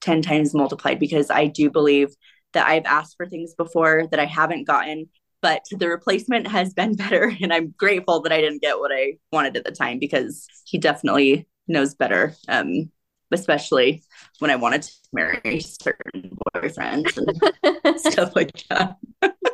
10 0.00 0.22
times 0.22 0.54
multiplied 0.54 0.98
because 0.98 1.30
I 1.30 1.46
do 1.46 1.70
believe 1.70 2.14
that 2.52 2.66
I've 2.66 2.86
asked 2.86 3.16
for 3.16 3.26
things 3.26 3.54
before 3.54 4.06
that 4.10 4.20
I 4.20 4.24
haven't 4.24 4.66
gotten, 4.66 5.08
but 5.42 5.62
the 5.70 5.88
replacement 5.88 6.46
has 6.46 6.72
been 6.72 6.94
better. 6.96 7.32
And 7.42 7.52
I'm 7.52 7.74
grateful 7.76 8.20
that 8.22 8.32
I 8.32 8.40
didn't 8.40 8.62
get 8.62 8.78
what 8.78 8.92
I 8.92 9.18
wanted 9.32 9.56
at 9.56 9.64
the 9.64 9.72
time 9.72 9.98
because 9.98 10.46
he 10.64 10.78
definitely 10.78 11.48
knows 11.66 11.94
better. 11.94 12.34
Um, 12.48 12.90
especially 13.30 14.02
when 14.38 14.50
I 14.50 14.56
wanted 14.56 14.82
to 14.82 14.92
marry 15.12 15.60
certain 15.60 16.36
boyfriends 16.54 17.16
and 17.16 18.00
stuff 18.00 18.34
like 18.36 18.52
that. 18.68 18.96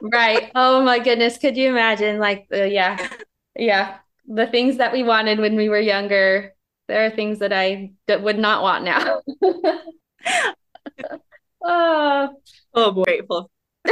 Right. 0.03 0.51
Oh 0.55 0.83
my 0.83 0.99
goodness. 0.99 1.39
Could 1.39 1.57
you 1.57 1.69
imagine? 1.71 2.19
Like, 2.19 2.47
uh, 2.53 2.65
yeah, 2.65 3.09
yeah, 3.57 3.99
the 4.27 4.47
things 4.47 4.77
that 4.79 4.93
we 4.93 5.03
wanted 5.03 5.39
when 5.39 5.57
we 5.57 5.69
were 5.69 5.81
younger. 5.81 6.53
There 6.87 7.07
are 7.07 7.11
things 7.11 7.39
that 7.39 7.53
I 7.53 7.93
that 8.09 8.23
would 8.23 8.39
not 8.39 8.63
want 8.63 8.85
now. 8.85 9.23
Oh. 11.65 12.29
Oh, 12.75 12.93
boy, 12.93 13.05
grateful. 13.05 13.51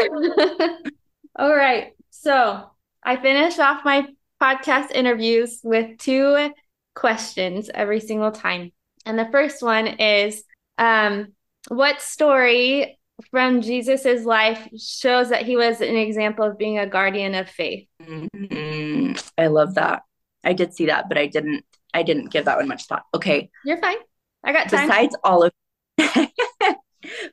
All 1.38 1.57
right. 1.57 1.93
So 2.11 2.70
I 3.03 3.16
finish 3.16 3.59
off 3.59 3.84
my 3.84 4.09
podcast 4.40 4.90
interviews 4.93 5.61
with 5.64 5.99
two 5.99 6.53
questions 6.95 7.70
every 7.72 8.01
single 8.01 8.30
time. 8.30 8.72
And 9.07 9.18
the 9.18 9.28
first 9.32 9.62
one 9.62 9.86
is 9.86 10.45
um, 10.79 11.29
what 11.68 12.01
story 12.03 12.99
from 13.31 13.61
Jesus's 13.62 14.25
life 14.25 14.68
shows 14.79 15.29
that 15.29 15.45
he 15.45 15.57
was 15.57 15.81
an 15.81 15.97
example 15.97 16.45
of 16.45 16.59
being 16.59 16.79
a 16.79 16.87
guardian 16.87 17.35
of 17.35 17.49
faith? 17.49 17.87
Mhm. 18.03 19.31
I 19.39 19.47
love 19.49 19.75
that. 19.75 20.03
I 20.45 20.53
did 20.55 20.75
see 20.75 20.87
that, 20.87 21.09
but 21.09 21.18
I 21.18 21.27
didn't. 21.27 21.64
I 21.95 22.03
didn't 22.03 22.31
give 22.33 22.47
that 22.47 22.57
one 22.57 22.68
much 22.68 22.87
thought. 22.87 23.05
Okay. 23.14 23.51
You're 23.64 23.77
fine. 23.77 23.97
I 24.43 24.53
got 24.53 24.70
time. 24.70 24.89
Besides 24.89 25.16
all 25.23 25.45
of, 25.45 25.53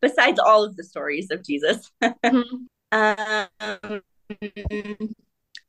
besides 0.02 0.38
all 0.40 0.64
of 0.66 0.76
the 0.76 0.84
stories 0.84 1.30
of 1.32 1.44
Jesus, 1.46 1.90
Mhm. 2.04 2.66
um, 2.92 4.02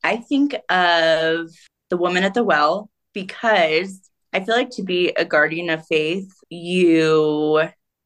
I 0.03 0.17
think 0.17 0.55
of 0.69 1.51
the 1.89 1.97
woman 1.97 2.25
at 2.25 2.35
the 2.35 2.45
well 2.45 2.91
because 3.15 4.10
I 4.33 4.41
feel 4.41 4.55
like 4.55 4.71
to 4.71 4.83
be 4.83 5.09
a 5.11 5.25
guardian 5.25 5.71
of 5.71 5.87
faith, 5.87 6.33
you 6.49 7.63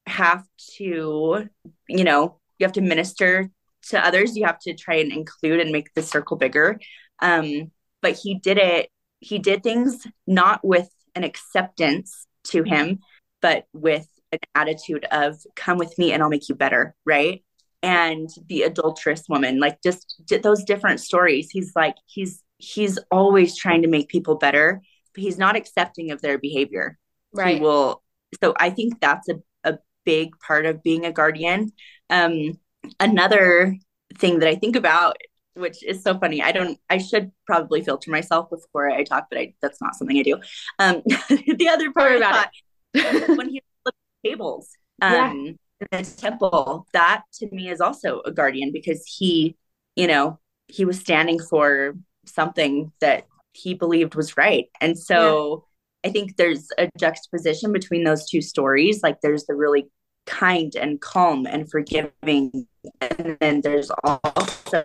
have 0.07 0.45
to, 0.77 1.49
you 1.89 2.05
know, 2.05 2.39
you 2.59 2.65
have 2.65 2.73
to 2.73 2.81
minister 2.81 3.51
to 3.89 4.07
others. 4.07 4.37
You 4.37 4.47
have 4.47 4.59
to 4.61 4.75
try 4.75 4.97
and 4.97 5.13
include 5.13 5.61
and 5.61 5.71
make 5.71 5.93
the 5.95 6.03
circle 6.03 6.37
bigger. 6.37 6.81
Um, 7.21 7.73
but 8.01 8.17
he 8.17 8.35
did 8.35 8.59
it, 8.59 8.89
he 9.21 9.39
did 9.39 9.63
things 9.63 10.07
not 10.27 10.65
with 10.65 10.89
an 11.15 11.25
acceptance 11.25 12.27
to 12.45 12.63
him, 12.63 13.01
but 13.41 13.67
with 13.73 14.07
an 14.33 14.39
attitude 14.55 15.07
of, 15.11 15.37
come 15.57 15.79
with 15.79 15.97
me 15.99 16.13
and 16.13 16.23
I'll 16.23 16.29
make 16.29 16.49
you 16.49 16.55
better. 16.55 16.95
Right. 17.05 17.45
And 17.83 18.31
the 18.49 18.63
adulterous 18.63 19.25
woman, 19.29 19.61
like 19.61 19.83
just 19.83 20.23
those 20.43 20.65
different 20.65 21.01
stories. 21.01 21.51
He's 21.51 21.73
like, 21.77 21.97
he's, 22.07 22.43
he's 22.59 22.99
always 23.11 23.57
trying 23.57 23.83
to 23.83 23.89
make 23.89 24.09
people 24.09 24.37
better, 24.37 24.83
he's 25.17 25.39
not 25.39 25.57
accepting 25.57 26.11
of 26.11 26.21
their 26.23 26.39
behavior 26.39 26.99
he 27.43 27.55
Right. 27.55 27.61
will 27.61 28.03
so 28.43 28.55
i 28.59 28.71
think 28.71 29.01
that's 29.01 29.29
a, 29.29 29.37
a 29.65 29.79
big 30.05 30.39
part 30.41 30.67
of 30.67 30.83
being 30.83 31.05
a 31.05 31.13
guardian 31.13 31.73
um 32.11 32.53
another 33.01 33.77
thing 34.19 34.39
that 34.39 34.49
i 34.49 34.55
think 34.55 34.77
about 34.77 35.17
which 35.55 35.83
is 35.85 36.03
so 36.03 36.19
funny 36.19 36.43
i 36.43 36.53
don't 36.53 36.79
i 36.91 36.99
should 36.99 37.31
probably 37.47 37.81
filter 37.83 38.11
myself 38.11 38.51
before 38.51 38.91
i 38.91 39.03
talk 39.05 39.27
but 39.31 39.39
I, 39.39 39.55
that's 39.63 39.81
not 39.81 39.95
something 39.95 40.19
i 40.19 40.23
do 40.23 40.39
um 40.79 41.03
the 41.29 41.69
other 41.71 41.93
part 41.93 42.17
about 42.17 42.49
thought, 42.95 43.15
when 43.37 43.49
he 43.49 43.63
flipped 43.83 43.99
tables 44.25 44.69
um 45.03 45.13
Yeah. 45.13 45.53
the 45.91 46.05
temple 46.17 46.87
that 46.93 47.23
to 47.35 47.49
me 47.51 47.69
is 47.69 47.81
also 47.81 48.21
a 48.25 48.31
guardian 48.33 48.71
because 48.73 49.05
he 49.19 49.57
you 49.97 50.07
know 50.07 50.39
he 50.69 50.85
was 50.85 50.99
standing 50.99 51.39
for 51.39 51.95
something 52.27 52.91
that 53.01 53.27
he 53.55 53.75
believed 53.75 54.15
was 54.15 54.37
right 54.37 54.67
and 54.81 54.99
so 54.99 55.65
I 56.05 56.11
think 56.11 56.37
there's 56.37 56.69
a 56.79 56.91
juxtaposition 56.99 57.73
between 57.73 58.05
those 58.05 58.29
two 58.29 58.43
stories. 58.43 59.03
Like 59.03 59.21
there's 59.23 59.47
the 59.47 59.55
really 59.55 59.87
kind 60.27 60.75
and 60.77 61.01
calm 61.01 61.47
and 61.47 61.69
forgiving, 61.71 62.67
and 63.01 63.37
then 63.41 63.63
there's 63.63 63.91
also 64.05 64.85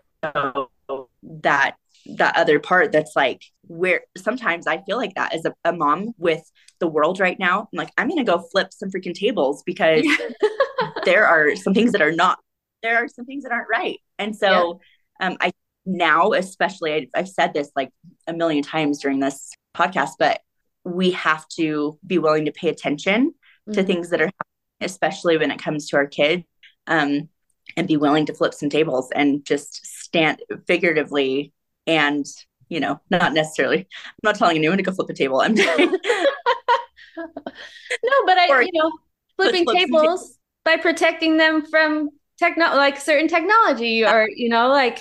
that 1.44 1.76
that 2.16 2.38
other 2.38 2.60
part 2.60 2.92
that's 2.94 3.16
like 3.16 3.44
where 3.68 4.02
sometimes 4.18 4.66
I 4.66 4.82
feel 4.84 4.98
like 4.98 5.16
that 5.16 5.36
as 5.36 5.44
a, 5.46 5.54
a 5.66 5.74
mom 5.74 6.14
with 6.18 6.42
the 6.80 6.88
world 6.88 7.20
right 7.20 7.38
now. 7.38 7.62
I'm 7.62 7.78
like, 7.78 7.92
I'm 7.98 8.08
gonna 8.08 8.24
go 8.24 8.40
flip 8.40 8.72
some 8.72 8.90
freaking 8.90 9.14
tables 9.14 9.62
because 9.66 10.06
there 11.04 11.28
are 11.28 11.56
some 11.58 11.74
things 11.74 11.92
that 11.92 12.02
are 12.02 12.14
not 12.14 12.40
there 12.82 13.04
are 13.04 13.10
some 13.10 13.26
things 13.26 13.44
that 13.44 13.52
aren't 13.52 13.68
right. 13.70 14.00
And 14.18 14.34
so 14.34 14.80
um 15.20 15.36
I 15.42 15.52
now 15.98 16.32
especially 16.34 16.94
I, 16.94 17.08
I've 17.16 17.30
said 17.30 17.54
this 17.54 17.72
like 17.76 17.90
a 18.28 18.34
million 18.34 18.64
times 18.64 19.00
during 19.00 19.20
this 19.20 19.52
podcast, 19.76 20.12
but 20.20 20.42
we 20.84 21.12
have 21.12 21.48
to 21.58 21.98
be 22.06 22.18
willing 22.20 22.46
to 22.46 22.52
pay 22.52 22.70
attention 22.70 23.34
to 23.74 23.84
Mhm. 23.84 23.88
things 23.88 24.10
that 24.10 24.22
are 24.22 24.26
happening, 24.26 24.82
especially 24.82 25.38
when 25.38 25.52
it 25.52 25.60
comes 25.62 25.90
to 25.90 25.98
our 25.98 26.08
kids, 26.08 26.44
um, 26.88 27.30
and 27.78 27.88
be 27.88 27.98
willing 27.98 28.26
to 28.28 28.34
flip 28.34 28.54
some 28.54 28.70
tables 28.70 29.12
and 29.14 29.46
just 29.46 29.86
stand 29.86 30.42
figuratively 30.68 31.54
and 31.88 32.26
you 32.72 32.80
know, 32.80 33.00
not 33.10 33.34
necessarily. 33.34 33.80
I'm 33.80 33.86
not 34.24 34.36
telling 34.36 34.56
anyone 34.58 34.78
to 34.78 34.84
go 34.84 34.92
flip 34.92 35.10
a 35.10 35.14
table. 35.14 35.42
I'm 35.42 35.56
No, 37.18 38.14
but 38.26 38.38
I, 38.38 38.48
Or- 38.50 38.62
you 38.62 38.70
know, 38.74 38.92
flipping 39.38 39.64
flip 39.64 39.78
some 39.80 39.88
tables 39.90 40.38
by 40.64 40.78
protecting 40.78 41.38
them 41.38 41.66
from 41.66 42.10
techno 42.38 42.76
like 42.76 43.00
certain 43.00 43.28
technology 43.28 44.06
or, 44.06 44.28
you 44.34 44.50
know, 44.50 44.68
like 44.70 45.00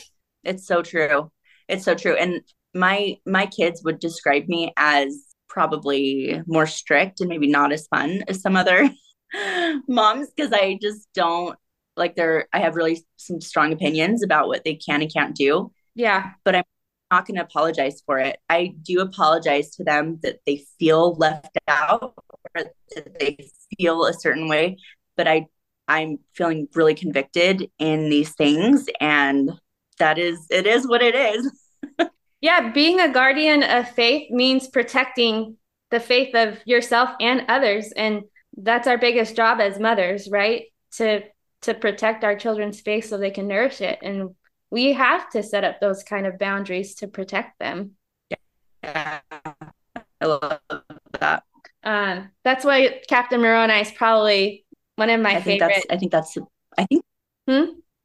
It's 0.49 0.67
so 0.67 0.83
true. 0.83 1.31
It's 1.69 1.85
so 1.85 1.95
true. 1.95 2.17
And 2.17 2.41
my 2.75 3.19
my 3.27 3.47
kids 3.47 3.83
would 3.85 3.99
describe 3.99 4.49
me 4.49 4.73
as 4.77 5.25
probably 5.49 6.43
more 6.47 6.67
strict 6.67 7.21
and 7.21 7.29
maybe 7.29 7.49
not 7.49 7.73
as 7.73 7.87
fun 7.89 8.23
as 8.29 8.41
some 8.43 8.57
other 8.57 8.91
moms 9.89 10.29
because 10.31 10.53
I 10.53 10.79
just 10.81 11.09
don't 11.15 11.57
like 11.97 12.17
they're 12.17 12.49
I 12.53 12.61
have 12.61 12.77
really 12.77 13.05
some 13.17 13.41
strong 13.41 13.73
opinions 13.73 14.23
about 14.23 14.49
what 14.49 14.65
they 14.65 14.75
can 14.75 15.03
and 15.03 15.13
can't 15.13 15.35
do. 15.35 15.73
yeah, 15.95 16.33
But 16.45 16.57
I'm 16.57 16.65
not 17.11 17.27
going 17.27 17.37
to 17.37 17.43
apologize 17.45 18.03
for 18.05 18.19
it. 18.19 18.39
I 18.49 18.75
do 18.83 19.01
apologize 19.01 19.71
to 19.77 19.85
them 19.85 20.19
that 20.23 20.41
they 20.47 20.65
feel 20.79 21.15
left 21.15 21.57
out 21.67 22.15
or 22.55 22.65
that 22.95 23.19
they 23.19 23.39
feel 23.79 24.05
a 24.05 24.13
certain 24.15 24.49
way, 24.49 24.77
but 25.17 25.27
I 25.29 25.47
I'm 25.89 26.19
feeling 26.35 26.69
really 26.75 26.95
convicted 26.95 27.71
in 27.79 28.11
these 28.11 28.35
things 28.35 28.87
and 29.01 29.51
that 29.99 30.19
is 30.19 30.47
it 30.51 30.67
is 30.67 30.87
what 30.87 31.03
it 31.03 31.15
is. 31.15 31.51
yeah, 32.41 32.71
being 32.71 33.01
a 33.01 33.13
guardian 33.13 33.63
of 33.63 33.89
faith 33.91 34.31
means 34.31 34.69
protecting 34.69 35.57
the 35.91 36.01
faith 36.01 36.35
of 36.35 36.59
yourself 36.67 37.11
and 37.21 37.45
others. 37.49 37.93
And 37.97 38.23
that's 38.57 38.87
our 38.87 38.99
biggest 38.99 39.37
job 39.37 39.61
as 39.61 39.79
mothers, 39.79 40.29
right? 40.31 40.65
To 40.97 41.23
to 41.63 41.75
protect 41.75 42.25
our 42.25 42.37
children's 42.37 42.81
faith 42.81 43.07
so 43.07 43.19
they 43.19 43.31
can 43.31 43.49
nourish 43.49 43.81
it. 43.81 43.99
And 44.03 44.31
we 44.71 44.93
have 44.93 45.29
to 45.31 45.43
set 45.43 45.65
up 45.65 45.81
those 45.81 46.03
kind 46.03 46.27
of 46.27 46.39
boundaries 46.39 46.95
to 46.97 47.09
protect 47.09 47.59
them. 47.59 47.93
Yeah, 48.83 49.21
I 50.21 50.25
love 50.25 50.61
that. 51.21 51.43
Um, 51.83 52.31
that's 52.45 52.65
why 52.65 53.01
Captain 53.09 53.41
Moroni 53.41 53.81
is 53.81 53.91
probably 53.91 54.65
one 54.97 55.11
of 55.11 55.21
my 55.21 55.37
I 55.37 55.41
think 55.41 55.61
favorite. 55.61 55.75
that's 55.75 55.87
I 55.91 55.97
think 55.97 56.13
that's 56.13 56.39
I 56.77 56.85
think 56.87 57.05
Hmm? 57.49 57.65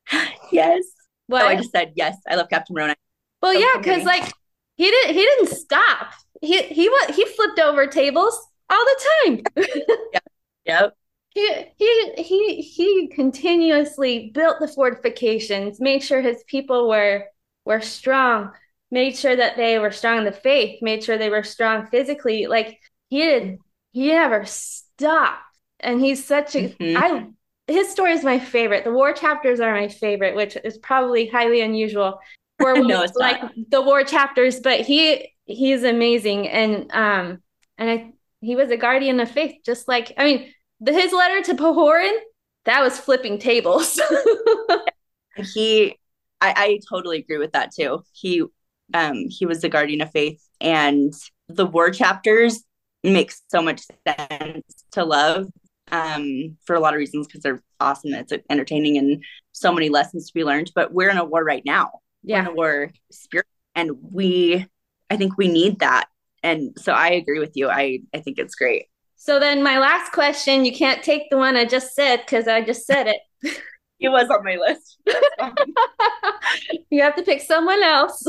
yes. 0.52 0.84
What? 1.28 1.44
Oh, 1.44 1.48
I 1.48 1.56
just 1.56 1.72
said 1.72 1.94
yes. 1.96 2.18
I 2.28 2.36
love 2.36 2.50
Captain 2.50 2.74
Moroni. 2.74 2.96
Well, 3.42 3.54
yeah, 3.54 3.78
because 3.78 4.04
like 4.04 4.32
he 4.76 4.86
didn't 4.86 5.16
he 5.16 5.22
didn't 5.22 5.50
stop. 5.50 6.14
He 6.42 6.62
he 6.64 6.90
what 6.90 7.12
he 7.12 7.26
flipped 7.26 7.60
over 7.60 7.88
tables 7.88 8.40
all 8.70 8.86
the 8.86 9.06
time. 9.26 9.42
yep. 10.14 10.24
Yep. 10.66 10.98
He 11.30 11.66
he 11.78 12.14
he 12.18 12.62
he 12.62 13.08
continuously 13.08 14.32
built 14.34 14.60
the 14.60 14.68
fortifications, 14.68 15.82
made 15.82 16.04
sure 16.04 16.22
his 16.22 16.44
people 16.48 16.88
were 16.88 17.26
were 17.66 17.82
strong, 17.82 18.52
made 18.92 19.18
sure 19.18 19.36
that 19.36 19.58
they 19.58 19.80
were 19.80 19.92
strong 19.92 20.20
in 20.20 20.26
the 20.26 20.32
faith, 20.32 20.82
made 20.82 21.04
sure 21.04 21.18
they 21.18 21.30
were 21.30 21.44
strong 21.44 21.88
physically. 21.88 22.46
Like 22.46 22.80
he 23.10 23.20
didn't—he 23.20 24.08
never 24.08 24.46
stopped. 24.46 25.40
And 25.80 26.00
he's 26.00 26.24
such 26.24 26.56
a 26.56 26.70
mm-hmm. 26.70 26.98
I 26.98 27.28
his 27.68 27.90
story 27.90 28.12
is 28.12 28.24
my 28.24 28.40
favorite. 28.40 28.84
The 28.84 28.92
war 28.92 29.14
chapters 29.14 29.60
are 29.60 29.74
my 29.74 29.88
favorite, 29.88 30.36
which 30.36 30.58
is 30.64 30.78
probably 30.78 31.28
highly 31.28 31.62
unusual 31.62 32.20
for 32.60 32.76
no, 32.78 33.06
like 33.16 33.42
not. 33.42 33.54
the 33.70 33.82
war 33.82 34.04
chapters, 34.04 34.60
but 34.60 34.82
he 34.82 35.34
he's 35.46 35.84
amazing 35.84 36.48
and 36.48 36.92
um 36.92 37.42
and 37.78 37.90
I 37.90 38.14
he 38.42 38.56
was 38.56 38.70
a 38.72 38.78
guardian 38.78 39.20
of 39.20 39.30
faith 39.30 39.56
just 39.66 39.88
like 39.88 40.14
I 40.18 40.24
mean 40.24 40.54
the, 40.80 40.94
his 40.94 41.12
letter 41.12 41.42
to 41.44 41.56
Pahoran 41.56 42.16
that 42.66 42.82
was 42.82 43.00
flipping 43.00 43.40
tables. 43.40 44.00
he 45.54 45.98
I, 46.40 46.54
I 46.56 46.80
totally 46.90 47.20
agree 47.20 47.38
with 47.38 47.54
that 47.54 47.74
too. 47.74 48.04
He 48.12 48.44
um 48.94 49.26
he 49.30 49.46
was 49.46 49.62
the 49.62 49.70
guardian 49.70 50.02
of 50.02 50.12
faith 50.12 50.42
and 50.62 51.14
the 51.48 51.66
war 51.66 51.92
chapters 51.92 52.64
make 53.04 53.34
so 53.50 53.62
much 53.62 53.82
sense 54.08 54.86
to 54.92 55.04
love 55.04 55.48
um, 55.94 56.58
for 56.66 56.76
a 56.76 56.80
lot 56.80 56.94
of 56.94 56.98
reasons 56.98 57.28
because 57.28 57.42
they're 57.42 57.64
awesome. 57.80 58.14
It's 58.14 58.34
entertaining 58.50 58.98
and 58.98 59.24
so 59.54 59.72
many 59.72 59.90
lessons 59.90 60.28
to 60.28 60.34
be 60.34 60.44
learned. 60.44 60.72
But 60.76 60.92
we're 60.92 61.10
in 61.10 61.18
a 61.18 61.24
war 61.24 61.44
right 61.44 61.64
now. 61.64 62.00
Yeah. 62.24 62.42
We're 62.42 62.46
in 62.46 62.48
a 62.48 62.54
war 62.56 62.92
spirit, 63.12 63.48
and 63.76 63.92
we, 64.12 64.66
I 65.10 65.16
think 65.18 65.38
we 65.38 65.48
need 65.48 65.80
that. 65.80 66.08
And 66.42 66.76
so 66.78 66.92
I 66.92 67.10
agree 67.10 67.40
with 67.40 67.52
you. 67.56 67.70
I 67.70 68.00
I 68.14 68.20
think 68.20 68.40
it's 68.40 68.56
great. 68.56 68.88
So 69.16 69.40
then 69.40 69.64
my 69.64 69.80
last 69.80 70.12
question, 70.12 70.66
you 70.66 70.74
can't 70.74 71.02
take 71.02 71.30
the 71.30 71.38
one 71.38 71.56
I 71.56 71.64
just 71.64 71.96
said 71.96 72.18
because 72.18 72.48
I 72.48 72.62
just 72.62 72.86
said 72.86 73.08
it. 73.08 73.22
it 74.00 74.10
was 74.10 74.30
on 74.30 74.44
my 74.44 74.58
list. 74.58 74.98
you 76.90 77.02
have 77.02 77.16
to 77.16 77.24
pick 77.24 77.40
someone 77.40 77.82
else. 77.82 78.22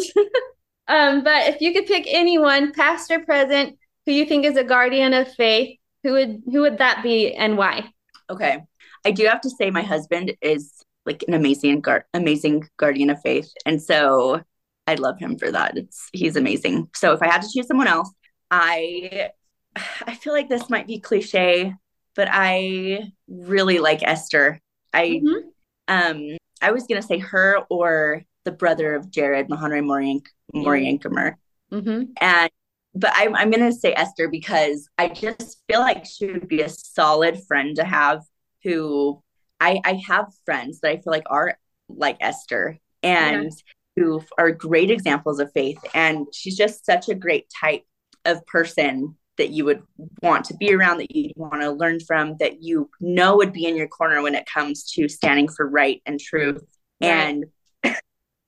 um, 0.89 1.25
but 1.25 1.49
if 1.49 1.61
you 1.61 1.73
could 1.73 1.87
pick 1.87 2.05
anyone, 2.07 2.73
past 2.73 3.11
or 3.11 3.25
present, 3.25 3.77
who 4.07 4.13
you 4.13 4.25
think 4.25 4.45
is 4.45 4.57
a 4.57 4.63
guardian 4.63 5.15
of 5.15 5.33
faith, 5.35 5.79
who 6.05 6.13
would 6.13 6.43
who 6.45 6.61
would 6.61 6.79
that 6.79 7.03
be 7.03 7.33
and 7.33 7.59
why? 7.59 7.89
Okay. 8.31 8.63
I 9.05 9.11
do 9.11 9.27
have 9.27 9.41
to 9.41 9.51
say 9.51 9.71
my 9.71 9.83
husband 9.83 10.35
is 10.41 10.73
like 11.05 11.25
an 11.27 11.35
amazing 11.35 11.81
guard 11.81 12.05
amazing 12.15 12.69
guardian 12.77 13.11
of 13.11 13.21
faith. 13.23 13.51
And 13.67 13.83
so 13.83 14.43
I 14.87 14.95
love 14.95 15.19
him 15.19 15.39
for 15.39 15.51
that. 15.51 15.77
It's 15.77 16.09
he's 16.13 16.37
amazing. 16.37 16.91
So 16.95 17.13
if 17.13 17.23
I 17.23 17.27
had 17.27 17.43
to 17.43 17.49
choose 17.53 17.67
someone 17.67 17.89
else, 17.89 18.13
I 18.51 19.31
I 20.07 20.15
feel 20.15 20.33
like 20.33 20.49
this 20.49 20.71
might 20.71 20.87
be 20.87 21.01
cliche, 21.01 21.75
but 22.15 22.29
I 22.31 23.11
really 23.27 23.79
like 23.79 24.03
Esther. 24.03 24.61
I 24.93 25.23
mm-hmm. 25.25 25.49
um 25.89 26.37
I 26.63 26.71
was 26.71 26.87
gonna 26.87 27.03
say 27.03 27.19
her 27.19 27.61
or 27.71 28.23
the 28.45 28.53
brother 28.53 28.95
of 28.95 29.11
Jared, 29.11 29.49
Mahonri 29.49 29.83
Moriank 29.83 30.27
Moriancumer. 30.55 31.35
Mm-hmm. 31.73 32.13
And 32.21 32.51
but 32.95 33.13
I'm, 33.15 33.35
I'm 33.35 33.51
going 33.51 33.71
to 33.71 33.77
say 33.77 33.93
Esther 33.95 34.29
because 34.29 34.89
I 34.99 35.09
just 35.09 35.63
feel 35.69 35.81
like 35.81 36.05
she 36.05 36.27
would 36.27 36.49
be 36.49 36.63
a 36.63 36.69
solid 36.69 37.43
friend 37.47 37.77
to 37.77 37.85
have 37.85 38.23
who 38.63 39.23
I, 39.61 39.81
I 39.85 40.01
have 40.07 40.33
friends 40.45 40.81
that 40.81 40.91
I 40.91 40.97
feel 40.97 41.13
like 41.13 41.25
are 41.27 41.59
like 41.89 42.17
Esther 42.21 42.79
and 43.03 43.45
yeah. 43.45 43.51
who 43.97 44.23
are 44.39 44.51
great 44.51 44.91
examples 44.91 45.41
of 45.41 45.53
faith. 45.53 45.79
And 45.93 46.27
she's 46.33 46.57
just 46.57 46.87
such 46.87 47.09
a 47.09 47.15
great 47.15 47.47
type 47.61 47.83
of 48.25 48.45
person 48.47 49.17
that 49.37 49.51
you 49.51 49.65
would 49.65 49.83
want 50.23 50.45
to 50.47 50.57
be 50.57 50.73
around, 50.73 50.99
that 50.99 51.15
you'd 51.15 51.33
want 51.37 51.61
to 51.61 51.73
learn 51.73 51.99
from, 52.01 52.37
that 52.39 52.63
you 52.63 52.89
know 53.01 53.37
would 53.37 53.53
be 53.53 53.67
in 53.67 53.77
your 53.77 53.89
corner 53.89 54.23
when 54.23 54.37
it 54.37 54.47
comes 54.47 54.85
to 54.93 55.09
standing 55.09 55.49
for 55.49 55.69
right 55.69 56.01
and 56.07 56.21
truth. 56.21 56.63
Right. 57.03 57.09
And 57.09 57.45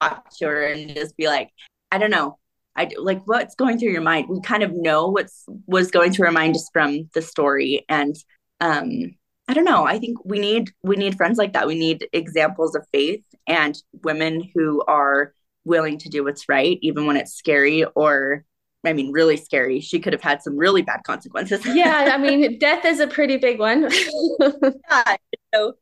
talk 0.00 0.30
to 0.38 0.46
her 0.46 0.66
and 0.66 0.94
just 0.94 1.16
be 1.16 1.26
like, 1.26 1.50
I 1.90 1.98
don't 1.98 2.10
know, 2.10 2.38
I 2.76 2.90
like 2.98 3.26
what's 3.26 3.54
going 3.54 3.78
through 3.78 3.90
your 3.90 4.02
mind. 4.02 4.28
We 4.28 4.40
kind 4.40 4.62
of 4.62 4.72
know 4.72 5.08
what's 5.08 5.44
was 5.66 5.90
going 5.90 6.12
through 6.12 6.26
our 6.26 6.32
mind 6.32 6.54
just 6.54 6.72
from 6.72 7.08
the 7.14 7.22
story, 7.22 7.84
and 7.88 8.14
um, 8.60 9.14
I 9.48 9.54
don't 9.54 9.64
know. 9.64 9.86
I 9.86 9.98
think 9.98 10.18
we 10.24 10.38
need 10.38 10.70
we 10.82 10.96
need 10.96 11.16
friends 11.16 11.38
like 11.38 11.52
that. 11.54 11.66
We 11.66 11.78
need 11.78 12.08
examples 12.12 12.74
of 12.74 12.86
faith 12.92 13.24
and 13.46 13.76
women 14.04 14.50
who 14.54 14.82
are 14.86 15.32
willing 15.64 15.98
to 15.98 16.08
do 16.08 16.24
what's 16.24 16.48
right, 16.48 16.78
even 16.82 17.06
when 17.06 17.16
it's 17.16 17.34
scary 17.34 17.84
or 17.94 18.44
I 18.86 18.92
mean, 18.92 19.12
really 19.12 19.36
scary. 19.36 19.80
She 19.80 19.98
could 19.98 20.12
have 20.12 20.22
had 20.22 20.42
some 20.42 20.56
really 20.56 20.82
bad 20.82 21.00
consequences. 21.04 21.64
yeah, 21.66 22.10
I 22.12 22.18
mean, 22.22 22.58
death 22.58 22.84
is 22.84 23.00
a 23.00 23.06
pretty 23.06 23.36
big 23.36 23.58
one. 23.58 23.90
yeah, 23.90 25.16
so 25.52 25.74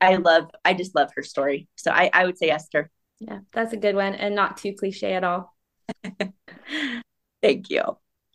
I 0.00 0.16
love, 0.16 0.50
I 0.64 0.74
just 0.74 0.94
love 0.94 1.10
her 1.14 1.22
story. 1.22 1.68
So 1.76 1.90
I, 1.90 2.10
I 2.12 2.24
would 2.24 2.38
say 2.38 2.50
Esther. 2.50 2.90
Yeah, 3.20 3.40
that's 3.52 3.72
a 3.72 3.76
good 3.76 3.94
one 3.94 4.14
and 4.14 4.34
not 4.34 4.56
too 4.56 4.74
cliche 4.74 5.12
at 5.12 5.24
all. 5.24 5.55
Thank 7.42 7.70
you. 7.70 7.82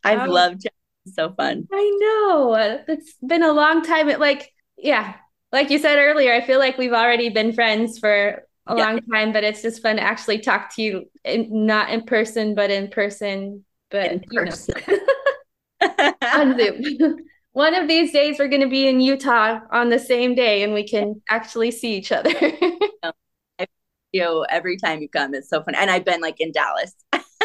I've 0.03 0.21
um, 0.21 0.29
loved 0.29 0.65
it. 0.65 0.73
It's 1.05 1.15
so 1.15 1.33
fun. 1.33 1.67
I 1.71 1.97
know. 1.99 2.83
It's 2.87 3.13
been 3.25 3.43
a 3.43 3.51
long 3.51 3.83
time. 3.83 4.09
It 4.09 4.19
like, 4.19 4.53
yeah, 4.77 5.15
like 5.51 5.69
you 5.69 5.79
said 5.79 5.97
earlier, 5.97 6.33
I 6.33 6.41
feel 6.41 6.59
like 6.59 6.77
we've 6.77 6.93
already 6.93 7.29
been 7.29 7.53
friends 7.53 7.99
for 7.99 8.43
a 8.67 8.77
yeah. 8.77 8.85
long 8.85 9.01
time, 9.11 9.33
but 9.33 9.43
it's 9.43 9.61
just 9.61 9.81
fun 9.81 9.97
to 9.97 10.01
actually 10.01 10.39
talk 10.39 10.73
to 10.75 10.81
you 10.81 11.09
in, 11.23 11.65
not 11.65 11.89
in 11.89 12.03
person, 12.03 12.55
but 12.55 12.69
in 12.69 12.89
person. 12.89 13.65
But 13.89 14.11
in 14.11 14.19
person. 14.21 14.75
Know. 14.87 16.13
on 16.33 16.57
Zoom. 16.57 17.17
One 17.53 17.75
of 17.75 17.89
these 17.89 18.13
days, 18.13 18.39
we're 18.39 18.47
going 18.47 18.61
to 18.61 18.69
be 18.69 18.87
in 18.87 19.01
Utah 19.01 19.59
on 19.71 19.89
the 19.89 19.99
same 19.99 20.35
day, 20.35 20.63
and 20.63 20.73
we 20.73 20.87
can 20.87 21.21
actually 21.27 21.71
see 21.71 21.95
each 21.95 22.13
other. 22.13 22.31
you 24.13 24.45
every 24.49 24.77
time 24.77 25.01
you 25.01 25.09
come, 25.09 25.33
it's 25.33 25.49
so 25.49 25.61
fun. 25.61 25.75
And 25.75 25.89
I've 25.89 26.05
been 26.05 26.21
like 26.21 26.39
in 26.39 26.53
Dallas 26.53 26.93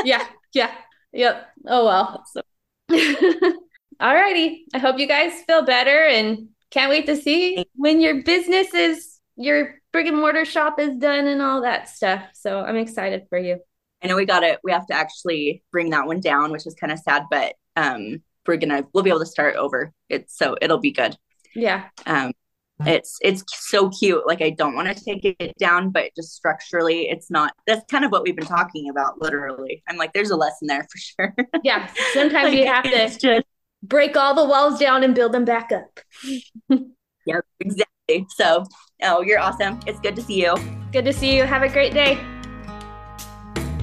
yeah, 0.05 0.27
yeah, 0.53 0.73
yep. 1.13 1.49
Oh 1.67 1.85
well. 1.85 2.25
So. 2.33 2.43
Alrighty. 4.01 4.59
I 4.75 4.79
hope 4.79 4.99
you 4.99 5.07
guys 5.07 5.33
feel 5.47 5.63
better 5.63 6.05
and 6.05 6.49
can't 6.71 6.91
wait 6.91 7.07
to 7.07 7.17
see 7.17 7.65
when 7.75 8.01
your 8.01 8.23
business 8.23 8.75
is 8.75 9.21
your 9.37 9.77
brick 9.93 10.07
and 10.07 10.17
mortar 10.17 10.45
shop 10.45 10.79
is 10.79 10.97
done 10.99 11.27
and 11.27 11.41
all 11.41 11.63
that 11.63 11.89
stuff. 11.89 12.23
So 12.35 12.61
I'm 12.61 12.77
excited 12.77 13.27
for 13.29 13.39
you. 13.39 13.59
I 14.03 14.09
know 14.09 14.17
we 14.17 14.27
got 14.27 14.43
it. 14.43 14.59
We 14.63 14.73
have 14.73 14.87
to 14.87 14.95
actually 14.95 15.63
bring 15.73 15.91
that 15.91 16.07
one 16.07 16.21
down, 16.21 16.53
which 16.53 16.67
is 16.67 16.75
kind 16.75 16.93
of 16.93 16.99
sad, 16.99 17.25
but 17.31 17.55
um 17.77 18.23
we're 18.47 18.57
gonna 18.57 18.85
we'll 18.93 19.05
be 19.05 19.11
able 19.11 19.21
to 19.21 19.27
start 19.27 19.57
over. 19.57 19.93
It's 20.09 20.37
so 20.37 20.57
it'll 20.61 20.79
be 20.79 20.93
good. 20.93 21.17
Yeah. 21.55 21.87
Um 22.05 22.33
Mm-hmm. 22.81 22.89
it's 22.89 23.17
it's 23.23 23.43
so 23.71 23.89
cute. 23.89 24.27
Like 24.27 24.43
i 24.43 24.51
don't 24.51 24.75
want 24.75 24.95
to 24.95 25.03
take 25.03 25.25
it 25.25 25.57
down 25.59 25.91
but 25.91 26.11
just 26.15 26.35
structurally 26.35 27.09
it's 27.09 27.31
not 27.31 27.55
that's 27.67 27.83
kind 27.91 28.05
of 28.05 28.13
what 28.13 28.23
we've 28.23 28.37
been 28.37 28.45
talking 28.45 28.91
about 28.91 29.21
literally. 29.21 29.83
I'm 29.89 29.97
like 29.97 30.13
there's 30.13 30.31
a 30.31 30.37
lesson 30.37 30.69
there 30.69 30.87
for 30.91 30.99
sure. 30.99 31.35
Yeah 31.63 31.91
sometimes 32.13 32.45
like, 32.49 32.59
you 32.59 32.67
have 32.67 32.85
to 32.85 33.19
just... 33.19 33.47
break 33.83 34.17
all 34.17 34.35
the 34.35 34.45
walls 34.45 34.79
down 34.79 35.05
and 35.05 35.15
build 35.15 35.33
them 35.33 35.45
back 35.45 35.73
up. 35.73 36.01
Yep 37.29 37.45
exactly. 37.59 38.27
So 38.37 38.65
oh 39.03 39.23
you're 39.23 39.41
awesome. 39.41 39.81
It's 39.87 39.99
good 39.99 40.15
to 40.15 40.23
see 40.23 40.43
you. 40.43 40.55
Good 40.93 41.07
to 41.07 41.13
see 41.13 41.37
you. 41.37 41.43
Have 41.43 41.63
a 41.63 41.69
great 41.69 41.93
day. 41.93 42.25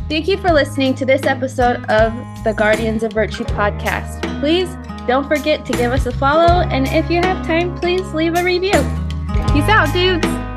Thank 0.08 0.28
you 0.28 0.38
for 0.38 0.54
listening 0.54 0.94
to 0.96 1.06
this 1.06 1.24
episode 1.24 1.84
of 1.90 2.14
the 2.44 2.54
guardians 2.56 3.04
of 3.04 3.12
virtue 3.12 3.44
podcast. 3.44 4.22
Please 4.40 4.70
don't 5.08 5.28
forget 5.28 5.66
to 5.66 5.74
give 5.74 5.92
us 5.92 6.06
a 6.06 6.12
follow, 6.12 6.62
and 6.70 6.88
if 6.88 7.10
you 7.10 7.22
have 7.22 7.46
time, 7.46 7.76
please 7.78 8.14
leave 8.14 8.36
a 8.36 8.44
review. 8.44 8.80
Peace 9.52 9.70
out, 9.70 9.94
dudes! 9.94 10.53